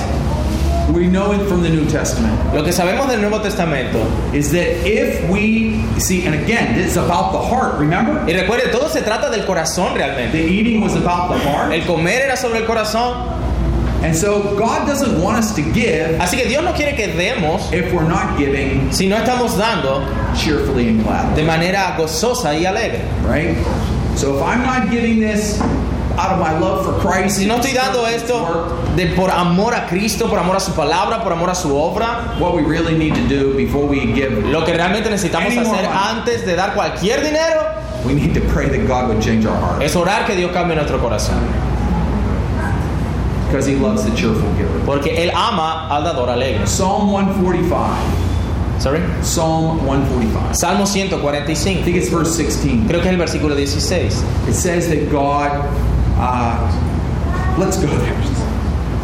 we 0.93 1.07
know 1.07 1.33
it 1.33 1.47
from 1.49 1.63
the 1.63 1.71
New 1.71 1.87
Testament 1.87 2.35
Lo 2.53 2.63
que 2.65 2.73
sabemos 2.73 3.09
del 3.09 3.21
Nuevo 3.21 3.39
Testamento, 3.41 3.99
is 4.35 4.51
that 4.53 4.67
if 4.85 5.29
we 5.31 5.83
see, 5.99 6.27
and 6.27 6.35
again, 6.35 6.75
this 6.75 6.91
is 6.93 6.97
about 6.97 7.33
the 7.33 7.39
heart, 7.39 7.79
remember? 7.79 8.13
y 8.27 8.33
recuerde, 8.35 8.71
todo 8.73 8.89
se 8.89 9.01
trata 9.03 9.31
del 9.31 9.45
corazón 9.47 9.93
The 9.95 9.99
realmente. 10.01 10.35
eating 10.49 10.81
was 10.81 10.95
about 10.97 11.29
the 11.33 11.39
heart. 11.39 11.73
El 11.73 11.87
comer 11.87 12.23
era 12.23 12.37
sobre 12.37 12.59
el 12.59 12.67
corazón. 12.67 13.41
And 14.05 14.17
so 14.17 14.57
God 14.57 14.85
doesn't 14.89 15.23
want 15.23 15.39
us 15.39 15.55
to 15.55 15.63
give 15.63 16.19
Así 16.19 16.37
que 16.37 16.49
Dios 16.49 16.65
no 16.65 16.73
quiere 16.73 16.97
que 16.97 17.07
demos 17.15 17.73
if 17.73 17.93
we're 17.93 18.03
not 18.03 18.37
giving 18.37 18.91
si 18.91 19.09
no 19.09 19.17
estamos 19.17 19.57
dando 19.57 20.03
cheerfully 20.35 20.89
and 20.89 21.05
gladly. 21.05 21.37
de 21.41 21.47
manera 21.47 21.95
gozosa 21.97 22.53
y 22.53 22.65
alegre. 22.67 23.01
right? 23.23 23.55
So 24.17 24.37
if 24.39 24.43
I'm 24.43 24.63
not 24.65 24.91
giving 24.91 25.21
this 25.21 25.61
out 26.19 26.33
of 26.33 26.39
my 26.39 26.59
love 26.59 26.85
for 26.85 26.93
Christ, 27.01 27.37
Si 27.39 27.47
no 27.47 27.57
estoy 27.57 27.73
dando 27.73 28.07
esto 28.07 28.93
de 28.97 29.07
por 29.15 29.31
amor 29.31 29.75
a 29.75 29.87
Cristo, 29.87 30.29
por 30.29 30.39
amor 30.39 30.57
a 30.57 30.61
su 30.61 30.73
palabra, 30.73 31.23
por 31.23 31.33
amor 31.33 31.51
a 31.51 31.55
su 31.55 31.77
obra, 31.77 32.37
what 32.39 32.55
we 32.55 32.63
really 32.63 32.97
need 32.97 33.15
to 33.15 33.27
do 33.29 33.55
before 33.55 33.87
we 33.87 34.01
give, 34.13 34.33
lo 34.51 34.65
que 34.65 34.73
realmente 34.73 35.11
necesitamos 35.11 35.57
hacer 35.57 35.87
antes 35.87 36.45
de 36.45 36.55
dar 36.57 36.75
cualquier 36.75 37.23
dinero 37.23 37.63
we 38.05 38.15
need 38.15 38.35
to 38.35 38.41
pray 38.53 38.69
that 38.69 38.87
God 38.87 39.09
would 39.09 39.23
change 39.23 39.47
our 39.47 39.57
heart 39.57 39.83
es 39.83 39.95
orar 39.95 40.27
que 40.27 40.35
Dios 40.35 40.51
cambie 40.53 40.75
nuestro 40.75 40.99
corazón. 40.99 41.41
because 43.53 43.67
He 43.67 43.77
loves 43.77 44.03
the 44.05 44.17
cheerful 44.17 44.51
giver. 44.57 44.81
Porque 44.87 45.15
Él 45.15 45.31
ama 45.35 45.87
al 45.91 46.05
dador 46.05 46.31
alegre. 46.31 46.67
Psalm 46.67 47.11
145. 47.11 48.81
Sorry. 48.81 49.01
Psalm 49.23 49.87
145. 49.87 50.57
Salmo 50.57 50.85
I 50.85 50.87
145. 50.87 51.85
think 51.85 51.97
it's 51.97 52.09
verse 52.09 52.35
16. 52.35 52.89
Creo 52.89 53.03
que 53.03 53.11
es 53.11 53.15
el 53.15 53.19
versículo 53.19 53.55
16. 53.55 54.25
It 54.49 54.55
says 54.55 54.89
that 54.89 55.11
God, 55.11 55.53
uh, 56.19 57.57
let's 57.59 57.77
go 57.79 57.87
there. 57.89 58.15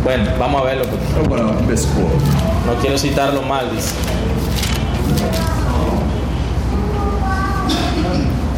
Bueno, 0.05 0.25
vamos 0.39 0.63
a 0.63 0.65
verlo. 0.65 0.85
porque 0.87 1.43
Oh, 1.43 1.61
misquote. 1.67 2.15
No 2.67 2.75
quiero 2.81 2.97
citarlo 2.99 3.43
mal, 3.43 3.69
dice. 3.75 3.95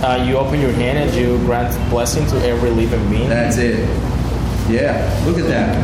Uh, 0.03 0.25
you 0.27 0.37
open 0.39 0.61
your 0.61 0.73
hand 0.73 0.99
and 0.99 1.15
you 1.15 1.39
grant 1.45 1.69
blessing 1.91 2.27
to 2.27 2.37
every 2.49 2.71
living 2.71 3.07
being. 3.11 3.29
That's 3.29 3.59
it. 3.59 3.87
Yeah, 4.71 4.97
look 5.27 5.39
at 5.39 5.47
that. 5.49 5.77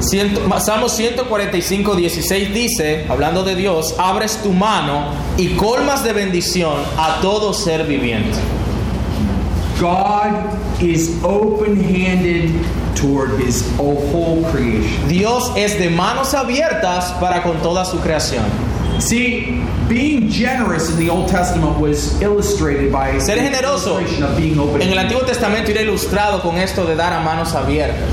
Ciento- 0.00 0.60
Salmo 0.60 0.88
145, 0.88 1.94
16 1.96 2.52
dice, 2.52 3.06
hablando 3.08 3.42
de 3.44 3.54
Dios, 3.54 3.94
abres 3.98 4.36
tu 4.42 4.52
mano 4.52 5.10
y 5.38 5.56
colmas 5.56 6.04
de 6.04 6.12
bendición 6.12 6.74
a 6.98 7.20
todo 7.22 7.54
ser 7.54 7.84
viviente. 7.86 8.36
God 9.80 10.82
is 10.82 11.22
open 11.24 11.76
handed 11.76 12.50
toward 12.96 13.40
his 13.40 13.68
whole 13.76 14.44
creation. 14.50 15.08
Dios 15.08 15.50
es 15.56 15.78
de 15.78 15.90
manos 15.90 16.34
abiertas 16.34 17.12
para 17.20 17.42
con 17.42 17.60
toda 17.62 17.84
su 17.84 17.98
creación. 17.98 18.44
See, 19.00 19.62
being 19.88 20.28
generous 20.28 20.90
in 20.90 20.98
the 20.98 21.10
Old 21.10 21.28
Testament 21.28 21.78
was 21.80 22.20
illustrated 22.22 22.92
by 22.92 23.18
Ser 23.18 23.36
generoso 23.36 23.98
of 23.98 24.36
being 24.36 24.58
open 24.58 24.80
en 24.82 24.90
el 24.90 24.98
Antiguo 24.98 25.26
Testamento 25.26 25.70
era 25.70 25.82
ilustrado 25.82 26.40
con 26.40 26.56
esto 26.56 26.86
de 26.86 26.94
dar 26.94 27.12
a 27.12 27.20
manos 27.20 27.54
abiertas. 27.54 28.08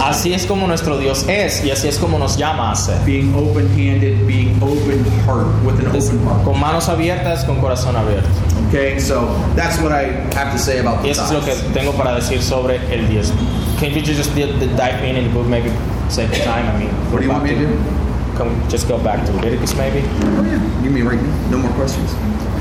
Así 0.00 0.32
es 0.32 0.46
como 0.46 0.66
nuestro 0.66 0.96
Dios 0.98 1.24
es 1.28 1.64
y 1.64 1.70
así 1.70 1.88
es 1.88 1.98
como 1.98 2.18
nos 2.18 2.36
llama 2.36 2.70
a 2.70 2.76
ser. 2.76 2.98
being 3.04 3.34
open 3.34 3.66
handed, 3.70 4.24
being 4.26 4.56
open 4.62 5.04
heart, 5.26 5.46
with 5.64 5.78
an 5.80 5.88
open 5.88 6.24
heart. 6.24 6.44
Con 6.44 6.60
manos 6.60 6.88
abiertas, 6.88 7.44
con 7.44 7.60
corazón 7.60 7.96
abierto. 7.96 8.28
Okay, 8.68 9.00
so 9.00 9.28
that's 9.56 9.80
what 9.80 9.90
I 9.92 10.12
have 10.36 10.52
to 10.52 10.58
say 10.58 10.78
about 10.78 11.02
the 11.02 11.10
eso 11.10 11.24
es 11.24 11.30
lo 11.32 11.40
que 11.40 11.54
tengo 11.74 11.92
para 11.92 12.14
decir 12.14 12.40
sobre 12.42 12.76
el 12.92 13.08
diezmo. 13.08 13.36
Can 13.80 13.90
you 13.92 14.00
just 14.02 14.32
di- 14.36 14.44
di- 14.44 14.68
dive 14.76 15.02
in 15.04 15.16
the 15.24 15.30
book, 15.34 15.46
maybe 15.46 15.70
save 16.08 16.30
the 16.30 16.38
time? 16.44 16.66
I 16.68 16.78
mean, 16.78 16.90
What 17.10 17.18
do 17.20 17.24
you 17.26 17.32
want 17.32 17.42
me 17.42 17.50
to 17.50 17.66
do? 17.66 17.76
Come, 18.36 18.50
just 18.70 18.86
go 18.88 18.98
back 18.98 19.24
to 19.26 19.32
Leviticus, 19.32 19.74
maybe. 19.74 20.04
Oh 20.38 20.44
yeah, 20.44 20.58
give 20.82 20.92
me 20.92 21.02
right 21.02 21.20
now. 21.20 21.50
No 21.50 21.58
more 21.58 21.72
questions. 21.72 22.14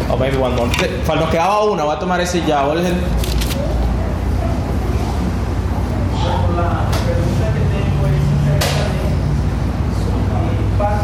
O 0.10 0.18
maybe 0.18 0.38
one 0.38 0.56
more. 0.56 0.68
Nos 0.68 1.30
quedaba 1.30 1.64
una, 1.70 1.84
voy 1.84 1.96
a 1.96 2.00
tomar 2.00 2.20
ese 2.22 2.42
ya. 2.48 2.66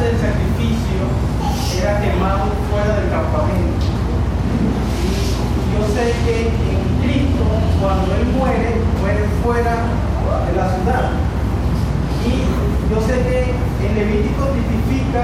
Del 0.06 0.18
sacrificio 0.22 1.02
era 1.82 2.00
quemado 2.02 2.46
fuera 2.70 3.00
del 3.00 3.10
campamento. 3.10 3.86
Y 5.02 5.74
yo 5.74 5.82
sé 5.94 6.14
que 6.26 6.36
en 6.48 6.80
Cristo, 7.02 7.44
cuando 7.82 8.14
Él 8.16 8.26
muere, 8.38 8.82
muere 9.02 9.26
fuera 9.44 9.76
de 10.46 10.54
la 10.58 10.68
ciudad. 10.76 11.10
Y 12.26 12.94
yo 12.94 13.02
sé 13.02 13.14
que 13.24 13.54
el 13.88 13.96
Levítico 13.96 14.46
tipifica 14.54 15.24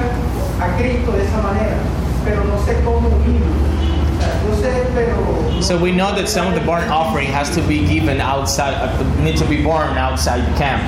a 0.59 0.77
Cristo 0.77 1.11
de 1.13 1.23
esa 1.25 1.41
manera, 1.41 1.77
pero 2.25 2.43
no 2.43 2.57
sé 2.65 2.81
cómo 2.83 3.07
unirlo. 3.07 3.45
O 3.47 4.19
sea, 4.21 4.33
yo 4.47 4.61
sé, 4.61 4.87
pero... 4.93 5.15
no- 5.55 5.61
So 5.61 5.77
we 5.77 5.91
know 5.91 6.13
that 6.15 6.27
some 6.27 6.47
of 6.47 6.53
the 6.55 6.61
burnt 6.65 6.89
offering 6.91 7.31
has 7.31 7.49
to 7.55 7.61
be 7.61 7.85
given 7.85 8.19
outside, 8.19 8.73
uh, 8.73 8.89
need 9.23 9.37
to 9.37 9.45
be 9.45 9.57
burned 9.63 9.97
outside 9.97 10.41
the 10.45 10.57
camp, 10.57 10.81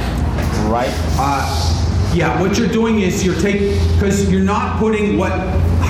right? 0.69 0.89
Uh, 1.17 1.45
yeah, 2.13 2.39
what 2.39 2.57
you're 2.57 2.67
doing 2.67 2.99
is 3.01 3.23
you're 3.25 3.39
taking 3.39 3.71
because 3.93 4.29
you're 4.31 4.41
not 4.43 4.79
putting 4.79 5.17
what. 5.17 5.31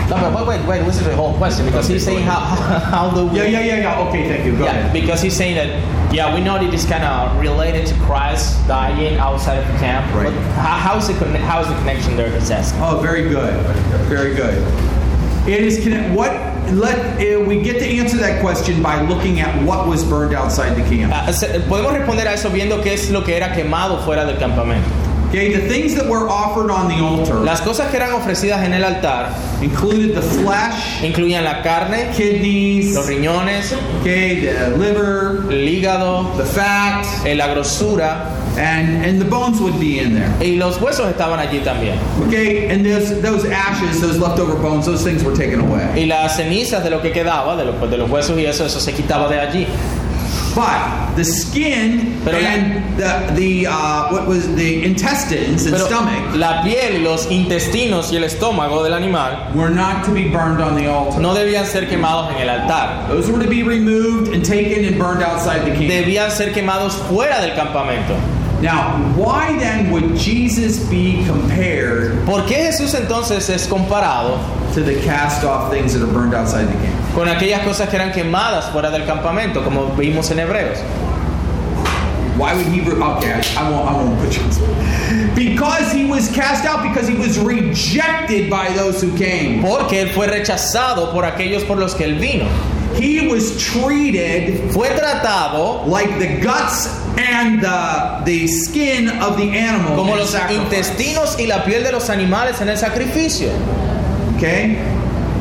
No, 0.10 0.18
but 0.32 0.48
wait, 0.48 0.60
wait, 0.62 0.68
wait. 0.68 0.86
listen 0.86 1.04
to 1.04 1.10
the 1.10 1.16
whole 1.16 1.36
question 1.38 1.66
because 1.66 1.88
he's 1.88 2.04
saying 2.04 2.24
how 2.24 2.40
how 2.92 3.10
we? 3.30 3.38
Yeah, 3.38 3.44
yeah, 3.46 3.60
yeah, 3.62 3.78
yeah. 3.78 4.00
Okay, 4.08 4.28
thank 4.28 4.46
you. 4.46 4.58
Go 4.58 4.66
Yeah, 4.66 4.72
ahead. 4.72 4.94
because 4.94 5.22
he's 5.22 5.36
saying 5.36 5.56
that, 5.56 6.14
yeah, 6.14 6.34
we 6.36 6.42
know 6.42 6.56
that 6.60 6.74
it's 6.74 6.86
kind 6.86 7.04
of 7.04 7.40
related 7.40 7.88
to 7.88 7.96
Christ 8.02 8.66
dying 8.68 9.18
outside 9.18 9.58
of 9.60 9.68
the 9.68 9.78
camp. 9.80 10.06
Right. 10.14 10.26
But 10.26 10.34
how, 10.56 10.98
is 10.98 11.08
the 11.08 11.14
conne- 11.16 11.36
how 11.36 11.62
is 11.62 11.68
the 11.68 11.76
connection 11.76 12.16
there? 12.18 12.30
He's 12.32 12.52
asking. 12.52 12.82
Oh, 12.82 13.00
very 13.00 13.24
good, 13.30 13.54
very 14.08 14.36
good. 14.36 14.56
It 15.48 15.62
is 15.62 15.82
connect. 15.84 16.14
What? 16.16 16.32
Let 16.72 16.98
uh, 17.20 17.42
we 17.44 17.62
get 17.62 17.80
to 17.80 17.86
answer 17.86 18.18
that 18.18 18.40
question 18.42 18.82
by 18.82 19.02
looking 19.02 19.42
at 19.42 19.52
what 19.64 19.88
was 19.88 20.04
burned 20.04 20.34
outside 20.34 20.76
the 20.76 20.84
camp. 20.88 21.12
Ah, 21.14 21.26
podemos 21.68 21.94
responder 21.98 22.26
a 22.28 22.32
eso 22.34 22.50
viendo 22.50 22.82
qué 22.82 22.94
es 22.94 23.10
lo 23.12 23.22
que 23.22 23.36
era 23.36 23.54
quemado 23.54 24.00
fuera 24.06 24.26
del 24.26 24.38
campamento. 24.38 24.88
Okay, 25.34 25.52
the 25.52 25.68
things 25.68 25.96
that 25.96 26.08
were 26.08 26.30
offered 26.30 26.70
on 26.70 26.88
the 26.88 27.04
altar 27.04 27.44
Las 27.44 27.60
cosas 27.60 27.90
que 27.90 27.98
eran 27.98 28.14
ofrecidas 28.14 28.64
en 28.64 28.72
el 28.72 28.84
altar 28.84 29.34
included 29.64 30.14
the 30.14 30.22
flesh, 30.22 31.02
incluían 31.02 31.44
la 31.44 31.64
carne, 31.64 32.12
kidneys, 32.16 32.94
los 32.94 33.08
riñones, 33.08 33.74
okay, 34.02 34.42
the 34.42 34.78
liver, 34.78 35.52
el 35.52 35.68
hígado, 35.68 36.38
the 36.38 36.46
fat, 36.46 37.04
eh, 37.26 37.34
la 37.34 37.48
grosura 37.48 38.30
and 38.60 39.04
and 39.04 39.20
the 39.20 39.26
bones 39.26 39.60
would 39.60 39.80
be 39.80 39.98
in 39.98 40.14
there. 40.14 40.30
y 40.40 40.58
los 40.58 40.78
huesos 40.78 41.10
estaban 41.10 41.40
allí 41.40 41.64
también. 41.64 41.98
Okay, 42.28 42.70
and 42.70 42.86
those 42.86 43.20
those 43.24 43.44
ashes, 43.50 44.02
those 44.02 44.20
leftover 44.20 44.54
bones, 44.54 44.86
those 44.86 45.04
things 45.04 45.24
were 45.24 45.36
taken 45.36 45.62
away. 45.62 46.00
Y 46.00 46.06
las 46.06 46.38
cenizas 46.38 46.84
de 46.84 46.92
lo 46.92 47.02
que 47.02 47.12
quedaba, 47.12 47.56
de, 47.56 47.72
pues, 47.74 47.90
de 47.90 47.98
los 47.98 48.08
huesos 48.08 48.38
y 48.38 48.46
eso, 48.46 48.68
eso 48.68 48.80
se 48.80 48.94
quitaba 48.94 49.28
de 49.30 49.40
allí. 49.40 49.68
But 50.56 51.16
the 51.16 51.24
skin 51.24 52.22
Pero 52.24 52.38
and 52.38 52.98
the 52.98 53.34
the 53.36 53.68
uh, 53.68 54.12
what 54.12 54.28
was 54.28 54.48
the 54.56 54.84
intestines 54.84 55.66
and 55.66 55.76
Pero 55.76 55.88
stomach 55.88 56.36
la 56.36 56.64
piel, 56.64 57.04
los 57.04 57.28
intestinos 57.28 58.12
y 58.12 58.18
el 58.18 58.24
estómago 58.24 58.84
del 58.84 58.94
animal 58.94 59.52
were 59.56 59.70
not 59.70 60.06
to 60.06 60.12
be 60.12 60.30
burned 60.30 60.62
on 60.62 60.76
the 60.76 60.88
altar. 60.88 61.20
no 61.20 61.34
debían 61.34 61.66
ser 61.66 61.88
quemados 61.88 62.34
en 62.36 62.48
el 62.48 62.50
altar. 62.50 63.08
Those 63.10 63.32
were 63.32 63.42
to 63.42 63.50
be 63.50 63.64
removed 63.64 64.34
and 64.34 64.46
taken 64.46 64.86
and 64.86 64.98
burned 64.98 65.24
outside 65.24 65.66
the 65.66 65.72
camp. 65.72 65.92
Debían 65.92 66.32
ser 66.32 66.54
quemados 66.54 66.94
fuera 67.10 67.42
del 67.42 67.56
campamento. 67.56 68.18
Now, 68.62 68.98
why 69.18 69.58
then 69.60 69.92
would 69.92 70.16
Jesus 70.16 70.80
be 70.90 71.26
compared 71.26 72.26
¿Por 72.26 72.46
qué 72.46 72.72
Jesús 72.72 72.94
entonces 72.94 73.50
es 73.50 73.68
comparado 73.68 74.40
to 74.74 74.82
the 74.82 75.02
cast 75.04 75.44
off 75.44 75.70
things 75.70 75.94
that 75.94 76.02
are 76.02 76.14
burned 76.14 76.34
outside 76.34 76.68
the 76.68 76.78
camp? 76.86 76.93
Con 77.14 77.28
aquellas 77.30 77.62
cosas 77.62 77.90
que 77.90 77.96
eran 77.96 78.12
quemadas 78.12 78.66
fuera 78.72 78.90
del 78.90 79.06
campamento, 79.06 79.64
como 79.64 79.96
vimos 79.96 80.30
en 80.32 80.40
Hebreos? 80.40 80.80
Why 82.38 82.54
would 82.56 82.66
he? 82.66 82.82
Re- 82.82 83.00
okay, 83.00 83.30
I, 83.32 83.42
I 83.58 83.70
won't. 83.70 83.88
I 83.88 83.94
won't 83.94 84.20
put 84.20 84.36
you. 84.36 84.42
Because 85.36 85.92
he 85.92 86.06
was 86.06 86.32
cast 86.34 86.66
out. 86.66 86.82
Because 86.82 87.08
he 87.08 87.14
was 87.16 87.38
rejected 87.38 88.50
by 88.50 88.70
those 88.74 89.00
who 89.02 89.16
came. 89.16 89.62
Porque 89.62 90.02
él 90.02 90.10
fue 90.16 90.26
rechazado 90.28 91.12
por 91.14 91.26
aquellos 91.26 91.64
por 91.68 91.78
los 91.78 91.94
que 91.94 92.06
él 92.06 92.18
vino. 92.20 92.46
He 93.00 93.28
was 93.28 93.56
treated 93.58 94.72
Fue 94.72 94.88
tratado 94.90 95.86
like 95.88 96.10
the 96.20 96.40
guts 96.42 96.88
and 97.18 97.62
the 97.62 98.24
the 98.26 98.48
skin 98.48 99.10
of 99.22 99.38
the 99.38 99.56
animal. 99.56 99.96
como 99.96 100.16
los 100.16 100.32
sacrifice. 100.32 100.64
intestinos 100.64 101.40
y 101.40 101.46
la 101.46 101.64
piel 101.64 101.84
de 101.84 101.92
los 101.92 102.10
animales 102.10 102.60
en 102.62 102.70
el 102.70 102.78
sacrificio. 102.78 103.50
Okay? 104.38 104.78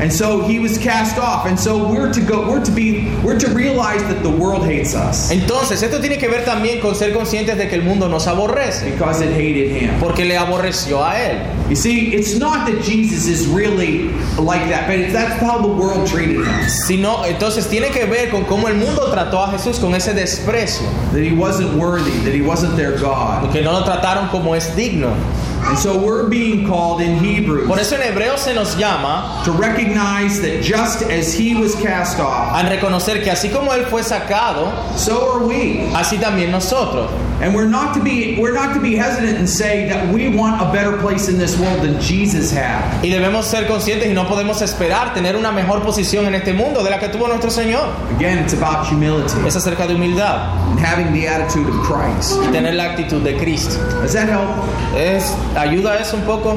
And 0.02 0.12
so 0.12 0.42
he 0.42 0.58
was 0.58 0.78
cast 0.78 1.16
off. 1.16 1.46
And 1.46 1.58
so 1.58 1.88
we're 1.88 2.12
to 2.12 2.20
go 2.20 2.48
we're 2.50 2.64
to 2.64 2.72
be 2.72 3.08
we're 3.22 3.38
to 3.38 3.48
realize 3.54 4.02
that 4.02 4.22
the 4.24 4.30
world 4.30 4.64
hates 4.66 4.94
us 4.96 5.30
Entonces, 5.30 5.80
esto 5.82 6.00
tiene 6.00 6.18
que 6.18 6.28
ver 6.28 6.44
también 6.44 6.80
con 6.80 6.94
ser 6.96 7.12
conscientes 7.12 7.56
de 7.56 7.68
que 7.68 7.76
el 7.76 7.82
mundo 7.84 8.08
nos 8.08 8.26
aborrece, 8.26 8.90
because 8.90 9.20
it 9.20 9.30
hated 9.32 9.70
him. 9.70 10.00
porque 10.00 10.24
le 10.24 10.36
aborreció 10.36 11.04
a 11.04 11.14
él. 11.14 11.68
You 11.70 11.76
see, 11.76 12.12
it's 12.14 12.36
not 12.36 12.66
that 12.66 12.82
Jesus 12.82 13.26
is 13.28 13.46
really 13.46 14.08
like 14.38 14.68
that, 14.68 14.88
but 14.88 14.98
it's, 14.98 15.12
that's 15.12 15.40
how 15.40 15.62
the 15.62 15.68
world 15.68 16.06
treated 16.08 16.44
him. 16.44 16.68
Sino, 16.68 17.22
entonces 17.24 17.68
tiene 17.68 17.90
que 17.92 18.04
ver 18.06 18.30
con 18.30 18.44
cómo 18.44 18.68
el 18.68 18.74
mundo 18.74 19.08
trató 19.12 19.42
a 19.42 19.52
Jesús 19.52 19.78
con 19.78 19.94
ese 19.94 20.12
desprecio, 20.14 20.86
That 21.12 21.22
he 21.22 21.32
wasn't 21.32 21.78
worthy, 21.78 22.10
that 22.24 22.34
he 22.34 22.42
wasn't 22.42 22.74
their 22.76 22.98
God. 22.98 23.52
que 23.52 23.62
no 23.62 23.72
lo 23.72 23.84
trataron 23.84 24.28
como 24.30 24.54
es 24.54 24.74
digno. 24.74 25.14
And 25.64 25.78
so 25.78 25.96
we're 25.98 26.28
being 26.28 26.66
called 26.66 27.00
in 27.00 27.18
Hebrews 27.18 27.66
Por 27.68 27.78
eso 27.78 27.96
en 27.96 28.02
hebreo 28.02 28.36
se 28.36 28.52
nos 28.52 28.76
llama 28.76 29.42
to 29.44 29.52
recognize 29.52 30.40
that 30.42 30.62
just 30.62 31.02
as 31.02 31.32
he 31.32 31.54
was 31.54 31.74
cast 31.76 32.18
off, 32.20 32.54
a 32.54 32.68
reconocer 32.68 33.22
que 33.22 33.30
así 33.30 33.50
como 33.50 33.70
él 33.72 33.84
fue 33.86 34.02
sacado, 34.02 34.72
so 34.98 35.32
are 35.32 35.46
we. 35.46 35.88
así 35.94 36.18
también 36.18 36.50
nosotros. 36.50 37.10
And 37.40 37.54
we're 37.56 37.66
not 37.68 37.94
to 37.94 38.00
be 38.02 38.36
we're 38.38 38.52
not 38.54 38.72
to 38.74 38.80
be 38.80 38.94
hesitant 38.94 39.36
and 39.36 39.48
say 39.48 39.88
that 39.88 40.12
we 40.14 40.28
want 40.28 40.62
a 40.62 40.70
better 40.72 40.96
place 40.98 41.28
in 41.28 41.38
this 41.38 41.58
world 41.58 41.80
than 41.82 42.00
Jesus 42.00 42.52
had. 42.52 43.02
Y 43.02 43.08
debemos 43.10 43.46
ser 43.46 43.66
conscientes 43.66 44.06
y 44.08 44.12
no 44.12 44.26
podemos 44.28 44.62
esperar 44.62 45.12
tener 45.14 45.36
una 45.36 45.50
mejor 45.50 45.82
posición 45.82 46.26
en 46.26 46.34
este 46.36 46.52
mundo 46.52 46.84
de 46.84 46.90
la 46.90 46.98
que 47.00 47.08
tuvo 47.08 47.26
nuestro 47.28 47.50
Señor. 47.50 47.88
Again, 48.16 48.38
it's 48.38 48.52
about 48.52 48.86
humility 48.86 49.34
Es 49.46 49.56
acerca 49.56 49.86
de 49.88 49.94
humildad 49.94 50.54
and 50.70 50.78
having 50.78 51.12
the 51.12 51.26
attitude 51.26 51.68
of 51.68 51.74
Christ. 51.84 52.38
y 52.42 52.52
tener 52.52 52.74
la 52.74 52.84
actitud 52.92 53.22
de 53.24 53.36
Cristo. 53.36 53.76
Does 54.02 54.12
that 54.12 54.28
help? 54.28 54.48
Es, 54.94 55.34
¿Ayuda 55.56 55.98
eso 55.98 56.16
un 56.16 56.22
poco? 56.22 56.56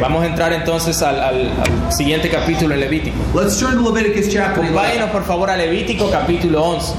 Vamos 0.00 0.22
a 0.22 0.26
entrar 0.26 0.52
entonces 0.52 1.00
al, 1.02 1.18
al- 1.20 1.50
al 1.86 1.92
siguiente 1.92 2.28
capítulo 2.28 2.74
en 2.74 2.80
Levítico. 2.80 3.16
Let's 3.34 3.58
turn 3.58 3.82
to 3.82 3.92
Leviticus 3.92 4.28
chapter 4.32 4.60
11. 4.62 4.74
Váyanos 4.74 5.10
por 5.10 5.24
favor 5.24 5.48
a 5.50 5.56
Levítico 5.56 6.10
capítulo 6.10 6.62
11. 6.62 6.92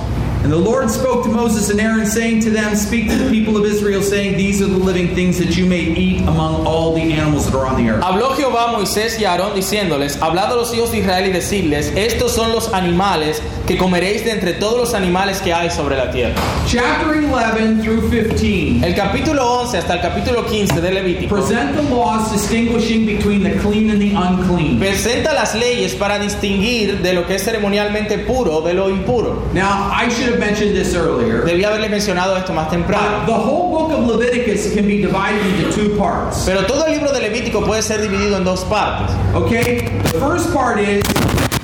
And 0.44 0.52
the 0.52 0.58
Lord 0.58 0.90
spoke 0.90 1.24
to 1.26 1.30
Moses 1.30 1.70
and 1.70 1.80
Aaron, 1.80 2.08
saying 2.08 2.42
to 2.42 2.50
them, 2.50 2.76
Speak 2.76 3.10
to 3.10 3.16
the 3.16 3.30
people 3.30 3.58
of 3.58 3.66
Israel, 3.66 4.02
saying, 4.02 4.38
These 4.38 4.60
are 4.62 4.66
the 4.66 4.78
living 4.78 5.14
things 5.14 5.38
that 5.38 5.56
you 5.56 5.68
may 5.68 5.82
eat 5.82 6.22
among 6.22 6.66
all 6.66 6.96
the 6.96 7.14
animals 7.14 7.46
that 7.46 7.56
are 7.56 7.68
on 7.68 7.78
the 7.78 7.92
earth. 7.92 8.04
Habló 8.04 8.36
Jehová 8.36 8.70
a 8.70 8.78
Moisés 8.78 9.20
y 9.20 9.26
a 9.26 9.34
Aarón 9.34 9.54
diciéndoles, 9.54 10.20
hablad 10.20 10.52
a 10.52 10.56
los 10.56 10.74
hijos 10.74 10.92
de 10.92 11.00
Israel 11.00 11.28
y 11.28 11.32
decirles, 11.32 11.94
estos 11.96 12.32
son 12.32 12.52
los 12.52 12.74
animales 12.74 13.40
que 13.68 13.78
comeréis 13.78 14.26
de 14.26 14.32
entre 14.32 14.54
todos 14.54 14.78
los 14.78 14.94
animales 14.96 15.40
que 15.42 15.54
hay 15.54 15.70
sobre 15.70 15.96
la 15.96 16.12
tierra. 16.12 16.34
Chapter 16.68 17.24
11 17.24 17.84
through 17.84 18.10
15 18.10 18.84
El 18.84 18.96
capítulo 18.96 19.62
11 19.62 19.78
hasta 19.78 19.94
el 19.94 20.02
capítulo 20.02 20.46
15 20.46 20.82
de 20.82 20.92
Levítico 20.92 21.36
present 21.36 21.76
the 21.76 21.84
laws 21.84 22.32
distinguishing 22.32 23.06
between 23.06 23.44
the 23.44 23.56
clean 23.60 23.92
and 23.92 24.02
the 24.02 24.16
unclean. 24.16 24.80
presenta 24.80 25.34
las 25.34 25.54
leyes 25.54 25.94
para 25.94 26.18
distinguir 26.18 27.02
de 27.02 27.14
lo 27.14 27.28
que 27.28 27.36
es 27.36 27.44
ceremonialmente 27.44 28.18
puro 28.18 28.62
de 28.62 28.74
lo 28.74 28.90
impuro. 28.90 29.44
Now, 29.54 29.92
I 29.94 30.10
should 30.10 30.31
have 30.32 30.40
mentioned 30.40 30.76
this 30.76 30.96
earlier. 30.96 31.44
Debía 31.44 31.68
haberle 31.68 31.90
mencionado 31.90 32.38
esto 32.38 32.54
más 32.54 32.70
temprano. 32.70 33.26
the 33.26 33.34
whole 33.34 33.70
book 33.72 33.92
of 33.92 34.08
Leviticus 34.08 34.74
can 34.74 34.88
be 34.88 35.02
divided 35.02 35.46
into 35.46 35.72
two 35.72 35.96
parts. 35.98 36.46
Pero 36.46 36.66
todo 36.66 36.86
el 36.86 36.94
libro 36.94 37.12
de 37.12 37.20
Levítico 37.22 37.64
puede 37.66 37.82
ser 37.82 38.02
dividido 38.02 38.38
en 38.38 38.44
dos 38.44 38.64
partes. 38.66 39.16
Okay? 39.36 39.88
The 40.12 40.20
first 40.20 40.54
part 40.54 40.80
is 40.80 41.04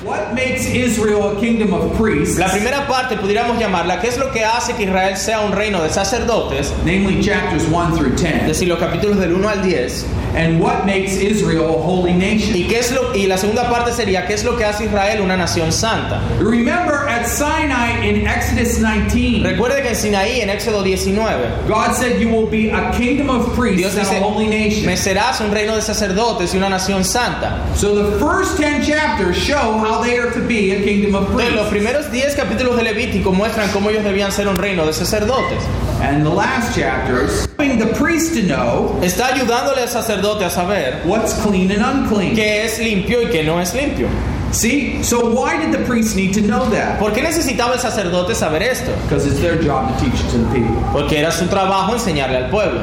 what 0.04 0.32
makes 0.34 0.66
Israel 0.66 1.36
a 1.36 1.40
kingdom 1.40 1.72
of 1.74 1.94
priests, 1.96 2.38
La 2.38 2.48
primera 2.48 2.86
parte 2.86 3.16
pudiéramos 3.16 3.58
llamarla, 3.58 4.00
¿qué 4.00 4.08
es 4.08 4.16
lo 4.18 4.30
que 4.32 4.44
hace 4.44 4.74
que 4.74 4.84
Israel 4.84 5.16
sea 5.16 5.40
un 5.40 5.52
reino 5.52 5.82
de 5.82 5.90
sacerdotes? 5.90 6.72
namely 6.84 7.20
chapters 7.22 7.64
1 7.68 7.96
through 7.96 8.14
Es 8.14 8.22
10, 8.22 8.46
decir, 8.46 8.68
los 8.68 8.78
capítulos 8.78 9.18
del 9.18 9.34
1 9.34 9.48
al 9.48 9.62
10. 9.62 10.06
and 10.34 10.60
what 10.60 10.86
makes 10.86 11.16
Israel 11.16 11.68
a 11.68 11.72
holy 11.82 12.12
nation. 12.12 12.54
¿Y, 12.54 12.64
qué 12.68 12.78
es 12.78 12.92
lo, 12.92 13.14
y 13.14 13.26
la 13.26 13.36
segunda 13.36 13.68
parte 13.68 13.92
sería, 13.92 14.26
¿qué 14.26 14.34
es 14.34 14.44
lo 14.44 14.56
que 14.56 14.64
hace 14.64 14.84
Israel 14.84 15.20
una 15.20 15.36
nación 15.36 15.72
santa? 15.72 16.20
Remember 16.40 16.97
at 17.18 17.26
Sinai 17.26 18.04
in 18.06 18.26
Exodus 18.26 18.78
19, 18.80 19.42
Recuerde 19.42 19.82
que 19.82 19.88
en 19.90 19.96
Sinaí, 19.96 20.40
en 20.40 20.50
Éxodo 20.50 20.82
19, 20.82 21.66
God 21.68 21.94
said 21.94 22.20
you 22.20 22.28
will 22.28 22.46
be 22.46 22.70
a 22.70 22.92
kingdom 22.92 23.28
of 23.30 23.46
Dios 23.46 23.56
priests 23.56 23.96
and 23.96 24.06
dice, 24.06 24.16
a 24.16 24.20
holy 24.20 24.46
nation. 24.46 24.86
me 24.86 24.96
serás 24.96 25.40
un 25.40 25.50
reino 25.50 25.74
de 25.74 25.82
sacerdotes 25.82 26.54
y 26.54 26.58
una 26.58 26.68
nación 26.68 27.04
santa. 27.04 27.64
So 27.74 27.94
the 27.94 28.18
first 28.18 28.56
10 28.58 28.84
chapters 28.84 29.36
show 29.36 29.78
how 29.78 30.02
they 30.02 30.18
are 30.18 30.30
to 30.32 30.40
be 30.46 30.72
a 30.72 30.82
kingdom 30.84 31.14
of 31.14 31.28
Entonces, 31.30 31.54
los 31.54 31.68
priests. 31.68 31.70
primeros 31.70 32.10
10 32.12 32.34
capítulos 32.36 32.76
de 32.76 32.82
Levítico 32.84 33.32
muestran 33.32 33.70
cómo 33.72 33.90
ellos 33.90 34.04
debían 34.04 34.32
ser 34.32 34.48
un 34.48 34.56
reino 34.56 34.86
de 34.86 34.92
sacerdotes. 34.92 35.62
And 36.00 36.24
the 36.24 36.30
last 36.30 36.76
chapters, 36.78 37.46
helping 37.58 37.78
the 37.78 37.92
priest 37.94 38.34
to 38.34 38.42
know 38.42 38.98
Está 39.02 39.34
ayudándole 39.34 39.82
al 39.82 39.88
sacerdote 39.88 40.44
a 40.44 40.50
saber 40.50 41.02
what's 41.04 41.34
clean 41.42 41.70
and 41.72 41.82
unclean. 41.82 42.34
qué 42.36 42.64
es 42.64 42.78
limpio 42.78 43.22
y 43.22 43.26
qué 43.30 43.42
no 43.42 43.60
es 43.60 43.74
limpio. 43.74 44.06
See? 44.52 45.02
So 45.02 45.30
why 45.30 45.58
did 45.58 45.72
the 45.72 45.84
priest 45.84 46.16
need 46.16 46.32
to 46.34 46.40
know 46.40 46.68
that? 46.70 46.98
¿Por 46.98 47.12
qué 47.12 47.22
necesitaba 47.22 47.74
el 47.74 47.80
sacerdote 47.80 48.34
saber 48.34 48.62
esto? 48.62 48.94
Because 49.02 49.26
it's 49.26 49.40
their 49.40 49.60
job 49.60 49.88
to 49.88 50.04
teach 50.04 50.20
it 50.20 50.30
to 50.30 50.38
the 50.38 50.54
people. 50.54 50.74
Porque 50.92 51.18
era 51.18 51.30
su 51.30 51.46
trabajo 51.46 51.92
enseñarle 51.94 52.36
al 52.36 52.50
pueblo. 52.50 52.80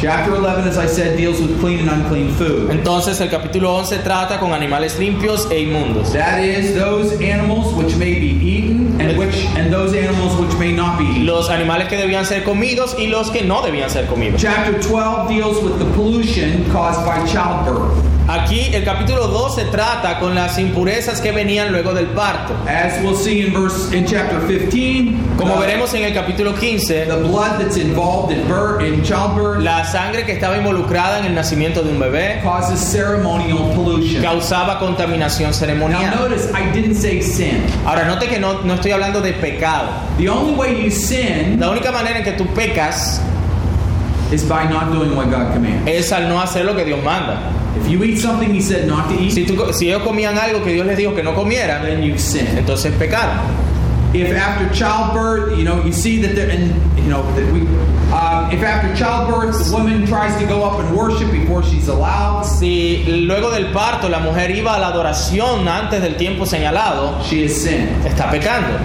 Chapter 0.00 0.34
11, 0.34 0.66
as 0.66 0.78
I 0.78 0.86
said, 0.86 1.18
deals 1.18 1.42
with 1.42 1.60
clean 1.60 1.80
and 1.80 1.90
unclean 1.90 2.32
food. 2.32 2.70
Entonces 2.70 3.20
el 3.20 3.28
capítulo 3.28 3.74
11 3.74 3.98
trata 3.98 4.38
con 4.38 4.54
animales 4.54 4.98
limpios 4.98 5.46
e 5.50 5.60
inmundos. 5.60 6.14
That 6.14 6.42
is 6.42 6.74
those 6.74 7.20
animals 7.20 7.74
which 7.74 7.94
may 7.96 8.18
be 8.18 8.28
eaten 8.28 8.98
and 8.98 9.18
which 9.18 9.44
and 9.56 9.70
those 9.70 9.92
animals 9.92 10.40
which 10.40 10.58
may 10.58 10.72
not 10.72 10.98
be 10.98 11.04
eaten. 11.04 11.26
Los 11.26 11.50
animales 11.50 11.88
que 11.88 11.98
debían 11.98 12.24
ser 12.24 12.44
comidos 12.44 12.96
y 12.98 13.08
los 13.08 13.30
que 13.30 13.42
no 13.42 13.60
debían 13.60 13.90
ser 13.90 14.06
comidos. 14.06 14.40
Chapter 14.40 14.80
12 14.80 15.28
deals 15.28 15.62
with 15.62 15.78
the 15.78 15.92
pollution 15.92 16.64
caused 16.70 17.04
by 17.04 17.22
childbirth. 17.26 17.92
Aquí 18.32 18.70
el 18.72 18.84
capítulo 18.84 19.26
12 19.26 19.64
trata 19.72 20.20
con 20.20 20.36
las 20.36 20.56
impurezas 20.56 21.20
que 21.20 21.32
venían 21.32 21.72
luego 21.72 21.92
del 21.92 22.06
parto. 22.06 22.54
As 22.68 23.02
we'll 23.02 23.16
see 23.16 23.40
in 23.44 23.52
verse 23.52 23.92
in 23.92 24.06
chapter 24.06 24.38
15, 24.46 25.16
Como 25.36 25.54
the- 25.54 25.66
veremos 25.66 25.92
en 25.94 26.04
el 26.04 26.14
capítulo 26.14 26.54
15, 26.54 27.06
the 27.06 27.16
blood 27.16 27.58
that's 27.58 27.76
involved 27.76 28.30
in 28.32 28.46
birth 28.46 28.82
in 28.82 29.02
childbirth 29.02 29.64
la 29.64 29.84
sangre 29.84 30.24
que 30.24 30.32
estaba 30.34 30.56
involucrada 30.56 31.18
en 31.18 31.24
el 31.24 31.34
nacimiento 31.34 31.82
de 31.82 31.90
un 31.90 31.98
bebé 31.98 32.40
causes 32.44 32.78
ceremonial 32.78 33.72
pollution. 33.74 34.22
causaba 34.22 34.78
contaminación 34.78 35.50
Now 35.50 35.58
ceremonial. 35.58 36.14
notice 36.20 36.48
I 36.54 36.70
didn't 36.72 36.94
say 37.00 37.20
sin. 37.22 37.64
Ahora 37.84 38.04
note 38.04 38.28
que 38.28 38.38
no, 38.38 38.62
no 38.62 38.74
estoy 38.74 38.92
hablando 38.92 39.20
de 39.20 39.32
pecado. 39.32 39.88
The 40.18 40.28
only 40.28 40.54
way 40.54 40.84
you 40.84 40.90
sin 40.92 41.58
La 41.58 41.68
única 41.70 41.90
manera 41.90 42.18
en 42.18 42.22
que 42.24 42.32
tú 42.34 42.46
pecas 42.54 43.20
is 44.30 44.44
by 44.48 44.68
not 44.70 44.92
doing 44.92 45.16
what 45.16 45.26
God 45.32 45.52
commands. 45.52 45.82
es 45.90 46.12
al 46.12 46.28
no 46.28 46.40
hacer 46.40 46.64
lo 46.64 46.76
que 46.76 46.84
Dios 46.84 47.02
manda. 47.02 47.40
If 47.76 47.88
you 47.88 48.02
eat 48.04 48.18
something 48.18 48.52
He 48.52 48.60
said 48.60 48.86
not 48.88 49.08
to 49.08 49.14
eat, 49.14 49.32
Si, 49.32 49.46
tú- 49.46 49.72
si 49.72 49.86
ellos 49.88 50.02
comían 50.02 50.36
algo 50.38 50.62
que 50.64 50.72
Dios 50.72 50.86
les 50.86 50.96
dijo 50.98 51.14
que 51.14 51.22
no 51.22 51.34
comieran, 51.34 51.82
then 51.82 52.02
you 52.02 52.18
sin. 52.18 52.46
entonces 52.56 52.92
pecaron. 52.98 53.38
If 54.12 54.34
after 54.36 54.68
childbirth, 54.74 55.56
you 55.56 55.64
know, 55.64 55.80
you 55.84 55.92
see 55.92 56.18
that 56.22 56.34
they're, 56.34 56.50
and 56.50 56.72
you 56.98 57.08
know, 57.08 57.22
that 57.36 57.46
we, 57.52 57.60
um, 58.12 58.50
if 58.50 58.60
after 58.60 58.92
childbirth 58.96 59.66
the 59.66 59.72
woman 59.72 60.04
tries 60.04 60.36
to 60.40 60.46
go 60.46 60.64
up 60.64 60.80
and 60.80 60.96
worship 60.96 61.30
before 61.30 61.62
she's 61.62 61.86
allowed, 61.86 62.42
Si 62.44 63.04
luego 63.06 63.52
del 63.52 63.66
parto 63.72 64.08
la 64.08 64.18
mujer 64.18 64.50
iba 64.50 64.74
a 64.74 64.80
la 64.80 64.88
adoración 64.88 65.68
antes 65.68 66.02
del 66.02 66.16
tiempo 66.16 66.44
señalado, 66.44 67.22
she 67.22 67.44
has 67.44 67.52
sinned. 67.54 67.88
está 68.04 68.28
pecando. 68.32 68.76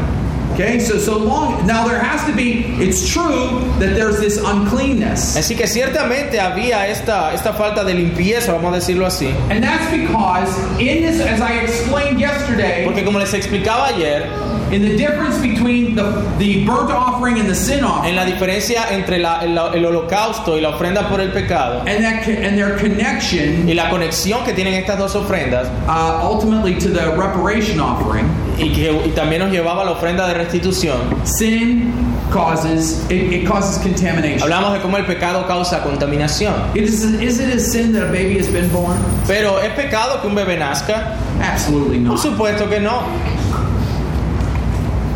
Okay, 0.56 0.80
so 0.80 0.98
so 0.98 1.18
long. 1.18 1.68
Now 1.68 1.86
there 1.88 2.00
has 2.00 2.26
to 2.26 2.34
be. 2.36 2.64
It's 2.80 3.08
true 3.08 3.60
that 3.80 3.94
there's 3.94 4.20
this 4.20 4.38
uncleanness, 4.40 5.36
Así 5.38 5.56
que 5.56 5.68
ciertamente 5.68 6.40
había 6.40 6.88
esta, 6.88 7.34
esta 7.34 7.54
falta 7.54 7.84
de 7.84 7.94
limpieza, 7.94 8.54
vamos 8.54 8.72
a 8.72 8.76
decirlo 8.78 9.06
así. 9.06 9.28
and 9.52 9.62
that's 9.64 9.90
because 9.92 10.50
in 10.80 11.04
this, 11.04 11.20
as 11.20 11.42
I 11.42 11.60
explained 11.60 12.20
yesterday, 12.20 12.86
Porque 12.86 13.04
como 13.04 13.20
les 13.20 13.34
explicaba 13.34 13.88
ayer, 13.88 14.30
in 14.72 14.82
the 14.82 14.96
difference 14.98 15.38
between 15.40 15.96
the 15.96 16.04
the 16.40 16.66
burnt 16.66 16.92
offering 16.92 17.40
and 17.40 17.48
the 17.48 17.56
sin 17.56 17.80
en 17.80 17.86
offering, 17.86 18.16
la 18.16 18.26
diferencia 18.26 18.86
entre 18.92 19.20
la- 19.20 19.40
el, 19.44 19.58
el 19.58 19.86
holocausto 19.86 20.58
y 20.58 20.62
la 20.62 20.70
ofrenda 20.70 21.08
por 21.10 21.20
el 21.22 21.32
pecado, 21.32 21.80
and 21.88 22.04
that 22.04 22.28
and 22.28 22.58
their 22.58 22.76
connection 22.78 23.68
y 23.70 23.74
la 23.74 23.90
conexión 23.90 24.44
que 24.44 24.54
tienen 24.54 24.74
estas 24.74 24.98
dos 24.98 25.16
ofrendas, 25.16 25.68
uh, 25.88 26.28
ultimately 26.28 26.76
to 26.76 26.90
the 26.90 27.06
reparation 27.18 27.80
offering, 27.80 28.26
y 28.58 28.70
que 28.74 28.92
y 29.06 29.10
también 29.12 29.42
nos 29.42 29.52
llevaba 29.52 29.82
a 29.84 29.86
la 29.86 29.92
ofrenda 29.92 30.28
de 30.28 30.34
restitución, 30.34 30.98
sin 31.24 31.94
causes 32.32 33.04
it, 33.10 33.32
it 33.32 33.48
causes 33.48 33.78
contamination. 33.80 34.42
hablamos 34.42 34.74
de 34.74 34.80
cómo 34.80 34.98
el 34.98 35.06
pecado 35.06 35.46
causa 35.48 35.84
contaminación. 35.84 36.54
Is, 36.76 37.04
is 37.22 37.40
it 37.40 37.54
a 37.54 37.60
sin 37.60 37.94
that 37.94 38.04
a 38.04 38.12
baby 38.12 38.38
has 38.40 38.48
been 38.52 38.70
born? 38.72 38.98
Pero 39.28 39.60
¿es 39.62 39.70
pecado 39.74 40.22
que 40.22 40.28
un 40.28 40.36
bebé 40.36 40.58
nazca? 40.58 41.16
Absolutely 41.42 42.00
Por 42.00 42.16
not. 42.16 42.20
supuesto 42.20 42.68
que 42.70 42.80
no. 42.80 43.04